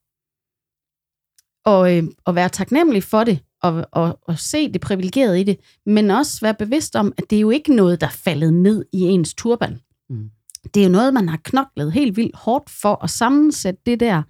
[1.65, 5.59] og, øh, og være taknemmelig for det, og, og, og se det privilegerede i det,
[5.85, 8.85] men også være bevidst om, at det er jo ikke noget, der er faldet ned
[8.93, 9.79] i ens turban.
[10.09, 10.29] Mm.
[10.73, 14.23] Det er jo noget, man har knoklet helt vildt hårdt for at sammensætte det der,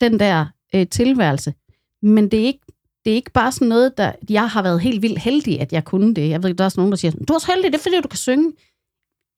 [0.00, 1.54] den der øh, tilværelse.
[2.02, 2.60] Men det er ikke
[3.04, 4.12] det er ikke bare sådan noget, der...
[4.30, 6.28] Jeg har været helt vildt heldig, at jeg kunne det.
[6.30, 8.00] Jeg ved, der er også nogen, der siger, du er så heldig, det er fordi,
[8.02, 8.52] du kan synge.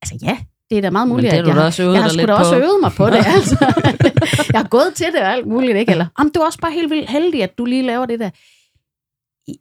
[0.02, 0.38] Altså ja,
[0.70, 2.26] det er da meget Men muligt, det har at jeg, også øvet jeg har sgu
[2.26, 2.56] da også på.
[2.58, 3.16] øvet mig på det.
[3.36, 3.56] Altså.
[4.52, 5.92] jeg har gået til det og alt muligt, ikke?
[5.92, 8.30] Eller, jamen, du er også bare helt vildt heldig, at du lige laver det der.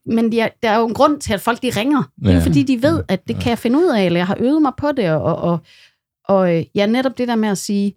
[0.05, 2.03] Men de er, der er jo en grund til, at folk de ringer.
[2.19, 2.45] Det er jo Ja.
[2.45, 4.71] fordi, de ved, at det kan jeg finde ud af, eller jeg har øvet mig
[4.77, 5.09] på det.
[5.11, 5.59] Og, og,
[6.37, 7.95] og, øh, ja, netop det der med at sige,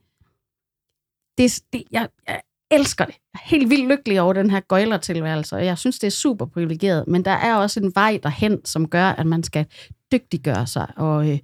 [1.38, 3.14] det, det, jeg, jeg elsker det.
[3.14, 6.46] Jeg er helt vildt lykkelig over den her gøjlertilværelse, og jeg synes, det er super
[6.46, 7.04] privilegeret.
[7.08, 9.66] Men der er også en vej derhen, som gør, at man skal
[10.12, 11.38] dygtiggøre sig og, øh,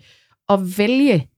[0.48, 1.28] og vælge.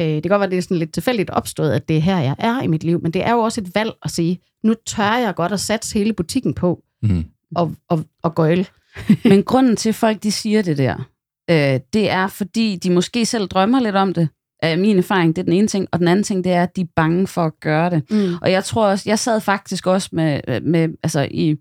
[0.00, 2.18] Øh, det kan godt være, det er sådan lidt tilfældigt opstået, at det er her,
[2.18, 4.74] jeg er i mit liv, men det er jo også et valg at sige, nu
[4.86, 7.24] tør jeg godt at satse hele butikken på Mm.
[7.56, 8.66] og, og, og gøjle.
[9.30, 10.96] Men grunden til, at folk de siger det der,
[11.50, 14.28] øh, det er, fordi de måske selv drømmer lidt om det.
[14.64, 15.88] Øh, min erfaring, det er den ene ting.
[15.92, 18.02] Og den anden ting, det er, at de er bange for at gøre det.
[18.10, 18.34] Mm.
[18.42, 21.56] Og jeg tror også, jeg sad faktisk også med, med altså i,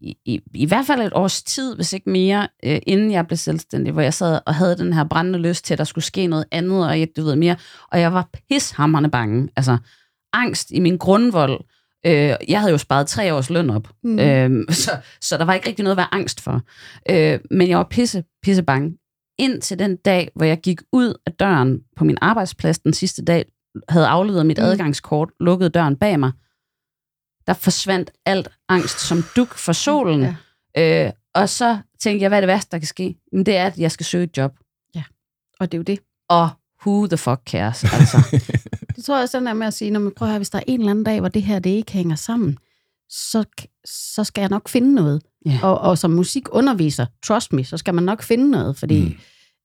[0.00, 3.36] i, i, i hvert fald et års tid, hvis ikke mere, øh, inden jeg blev
[3.36, 6.26] selvstændig, hvor jeg sad og havde den her brændende lyst til, at der skulle ske
[6.26, 7.56] noget andet, og jeg, du ved mere,
[7.92, 9.48] og jeg var pishammerende bange.
[9.56, 9.78] Altså,
[10.32, 11.60] angst i min grundvold.
[12.06, 14.10] Øh, jeg havde jo sparet tre års løn op, Mm.
[14.10, 14.18] mm.
[14.18, 14.90] øh, så,
[15.20, 16.62] så der var ikke rigtig noget at være angst for.
[17.10, 18.96] Øh, men jeg var pisse, pisse bange.
[19.40, 23.44] Indtil den dag, hvor jeg gik ud af døren på min arbejdsplads den sidste dag,
[23.88, 24.64] havde afleveret mit Mm.
[24.64, 26.32] adgangskort, lukkede døren bag mig,
[27.46, 30.34] der forsvandt alt angst som duk for solen.
[30.76, 31.06] Ja.
[31.06, 33.16] Øh, og så tænkte jeg, hvad er det værste, der kan ske?
[33.32, 34.52] Men det er, at jeg skal søge et job.
[35.60, 35.98] Og det er jo det.
[36.28, 36.48] Og
[36.86, 38.18] who the fuck cares, altså.
[38.96, 40.50] Det tror jeg også, den der med at sige, når man prøver at høre, hvis
[40.50, 42.58] der er en eller anden dag, hvor det her det ikke hænger sammen,
[43.10, 43.44] så,
[43.84, 45.22] så skal jeg nok finde noget.
[45.46, 45.58] Ja.
[45.62, 49.18] Og, og som musikunderviser, trust me, så skal man nok finde noget, fordi mm.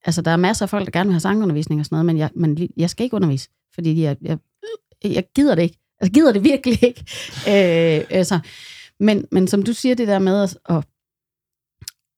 [0.05, 2.17] altså, der er masser af folk, der gerne vil have sangundervisning og sådan noget, men
[2.17, 4.37] jeg, men jeg skal ikke undervise, fordi jeg, jeg,
[5.03, 5.77] jeg gider det ikke.
[5.99, 7.05] Altså, gider det virkelig ikke.
[7.47, 8.39] Øh, altså,
[8.99, 10.85] men, men som du siger, det der med at, at,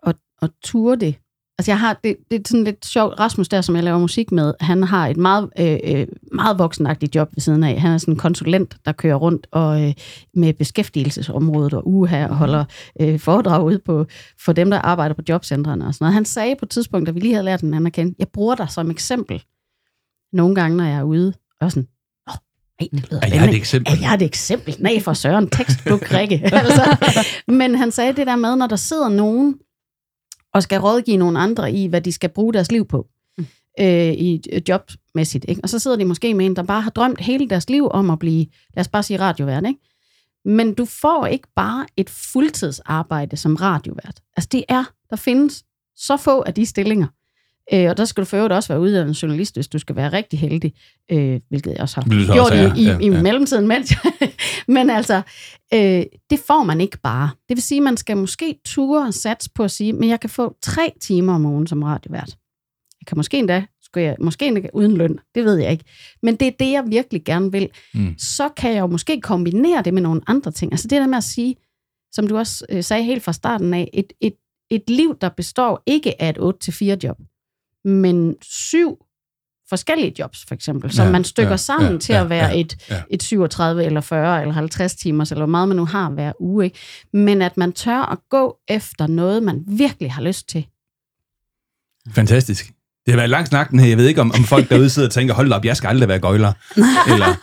[0.03, 1.15] at, at ture det,
[1.59, 4.31] Altså jeg har, det, det er sådan lidt sjovt, Rasmus der, som jeg laver musik
[4.31, 7.81] med, han har et meget, øh, øh, meget voksenagtigt job ved siden af.
[7.81, 9.93] Han er sådan en konsulent, der kører rundt og øh,
[10.34, 12.65] med beskæftigelsesområdet og uha og holder
[13.01, 14.05] øh, foredrag ude på,
[14.39, 16.13] for dem, der arbejder på jobcentrene og sådan noget.
[16.13, 18.27] Han sagde på et tidspunkt, da vi lige havde lært den anden at kende, jeg
[18.27, 19.43] bruger dig som eksempel
[20.34, 21.88] nogle gange, når jeg er ude, og sådan,
[22.29, 22.34] åh,
[22.79, 23.93] ej, det lyder Er jeg et eksempel?
[23.93, 24.75] Er jeg et eksempel?
[24.79, 26.35] Nej, for søren, tekstbuk, Rikke.
[26.53, 26.97] altså,
[27.47, 29.55] men han sagde det der med, når der sidder nogen,
[30.57, 33.07] og skal rådgive nogle andre i, hvad de skal bruge deres liv på
[33.38, 33.45] mm.
[33.79, 35.45] øh, i øh, jobmæssigt.
[35.47, 35.61] Ikke?
[35.63, 38.09] Og så sidder de måske med en, der bare har drømt hele deres liv om
[38.09, 39.65] at blive, lad os bare sige radiovært.
[39.67, 39.79] Ikke?
[40.45, 44.21] Men du får ikke bare et fuldtidsarbejde som radiovært.
[44.38, 45.63] Altså det er, der findes
[45.95, 47.07] så få af de stillinger.
[47.73, 50.14] Øh, og der skal du for øvrigt også være uddannet journalist, hvis du skal være
[50.14, 50.73] rigtig heldig,
[51.11, 53.22] øh, hvilket jeg også har du gjort også er, i, i, ja, i ja.
[53.22, 53.68] mellemtiden.
[53.73, 54.31] Mens jeg,
[54.68, 55.22] men altså,
[55.73, 57.30] øh, det får man ikke bare.
[57.49, 60.19] Det vil sige, at man skal måske ture og satse på at sige, men jeg
[60.19, 62.38] kan få tre timer om ugen som radiovært.
[63.02, 65.85] Jeg kan måske endda, skulle jeg, måske endda uden løn, det ved jeg ikke.
[66.23, 67.69] Men det er det, jeg virkelig gerne vil.
[67.94, 68.15] Mm.
[68.18, 70.73] Så kan jeg jo måske kombinere det med nogle andre ting.
[70.73, 71.56] Altså det der med at sige,
[72.11, 74.34] som du også øh, sagde helt fra starten af, et, et,
[74.72, 77.18] et liv, der består ikke af et 8-4 job,
[77.88, 78.97] men syv
[79.69, 82.49] forskellige jobs, for eksempel, som Ja, man stykker ja, sammen ja, til at ja, være
[82.49, 83.01] ja, et, ja.
[83.09, 86.65] et 37 eller 40 eller 50 timers, eller hvor meget man nu har hver uge.
[86.65, 86.77] Ikke?
[87.14, 90.68] Men at man tør at gå efter noget, man virkelig har lyst til.
[92.15, 92.65] Fantastisk.
[93.05, 93.88] Det har været lang snak, den her.
[93.88, 96.09] Jeg ved ikke, om, om folk derude sidder og tænker, hold op, jeg skal aldrig
[96.09, 96.53] være gøjler.
[97.14, 97.35] Eller,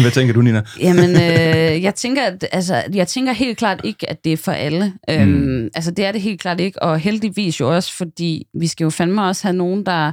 [0.00, 0.62] hvad tænker du, Nina?
[0.80, 4.52] Jamen, øh, jeg, tænker, at, altså, jeg tænker helt klart ikke, at det er for
[4.52, 4.92] alle.
[5.08, 5.14] Mm.
[5.14, 8.84] Øhm, altså, det er det helt klart ikke, og heldigvis jo også, fordi vi skal
[8.84, 10.12] jo fandme også have nogen, der,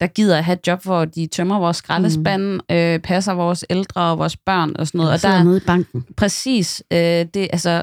[0.00, 2.76] der gider at have et job, hvor de tømmer vores skraldespand, mm.
[2.76, 5.12] øh, passer vores ældre og vores børn og sådan noget.
[5.12, 6.04] Og der nede i banken.
[6.16, 6.82] Præcis.
[6.92, 7.82] Øh, det, altså,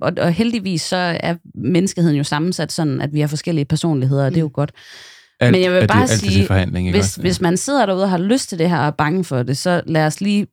[0.00, 4.30] og, og heldigvis så er menneskeheden jo sammensat sådan, at vi har forskellige personligheder, og
[4.30, 4.72] det er jo godt.
[5.40, 8.10] Alt, Men jeg vil bare til sige, forhandling, ikke hvis, hvis man sidder derude og
[8.10, 10.46] har lyst til det her og er bange for det, så lad os lige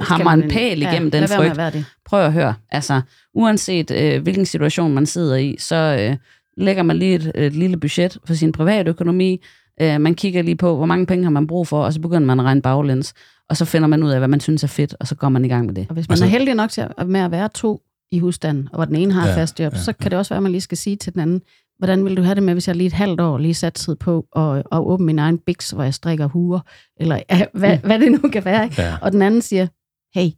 [0.00, 1.56] hamre man- en pæl ja, igennem lad den at frygt.
[1.56, 1.84] være det.
[2.06, 2.54] Prøv at høre.
[2.70, 3.00] Altså,
[3.34, 6.16] uanset øh, hvilken situation man sidder i, så øh,
[6.56, 9.40] lægger man lige et, et lille budget for sin private økonomi.
[9.80, 12.26] Øh, man kigger lige på, hvor mange penge har man brug for, og så begynder
[12.26, 13.14] man at regne baglæns.
[13.50, 15.44] Og så finder man ud af, hvad man synes er fedt, og så går man
[15.44, 15.86] i gang med det.
[15.88, 17.80] Og hvis man er heldig nok til at, med at være to
[18.12, 20.10] i husstanden, og hvor den ene har Ja, ja, fast job, ja, ja, så kan
[20.10, 21.40] det også være, at man lige skal sige til den anden,
[21.82, 24.26] hvordan vil du have det med, hvis jeg lige et halvt år lige satset på
[24.36, 26.60] at, at åbne min egen biks, hvor jeg strikker huer,
[27.00, 28.64] eller ja, hvad, hvad det nu kan være.
[28.64, 28.82] ikke?
[28.82, 28.96] Ja.
[29.02, 29.66] Og den anden siger,
[30.14, 30.28] hey,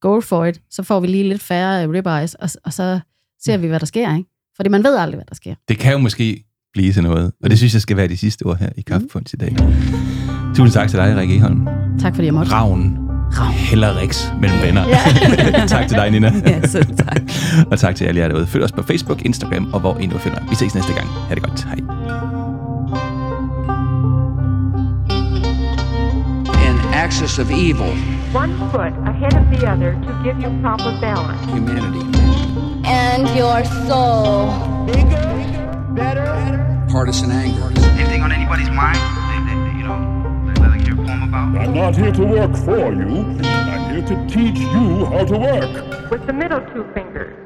[0.00, 3.00] go for it, så får vi lige lidt færre ribeyes, og, og så
[3.42, 4.16] ser vi, hvad der sker.
[4.16, 4.30] Ikke?
[4.56, 5.54] Fordi man ved aldrig, hvad der sker.
[5.68, 8.42] Det kan jo måske blive til noget, og det synes jeg skal være de sidste
[8.42, 9.56] ord her i Kaffepunch i dag.
[10.56, 11.66] Tusind tak til dig, Rikke Eholm.
[12.00, 12.52] Tak fordi jeg måtte.
[12.52, 13.09] Ravn.
[13.38, 13.52] Ravn.
[13.52, 14.84] Heller Rix mellem venner.
[14.88, 14.98] Ja.
[15.74, 16.32] tak til dig, Nina.
[16.46, 17.22] Ja, selv tak.
[17.70, 18.46] og tak til alle jer derude.
[18.46, 20.38] Følg os på Facebook, Instagram og hvor I nu finder.
[20.48, 21.06] Vi ses næste gang.
[21.28, 21.64] Ha' det godt.
[21.64, 21.76] Hej.
[26.68, 27.92] An axis of evil,
[28.34, 31.40] One foot ahead of the other to give you proper balance.
[31.50, 32.04] humanity,
[32.84, 34.50] And your soul.
[36.92, 37.66] partisan anger.
[37.98, 38.98] Anything on anybody's mind?
[39.30, 39.98] That, that, you know,
[40.96, 41.56] that they'd like to hear a poem about?
[41.56, 43.24] I'm not here to work for you.
[43.42, 46.10] I'm here to teach you how to work.
[46.10, 47.39] With the middle two fingers,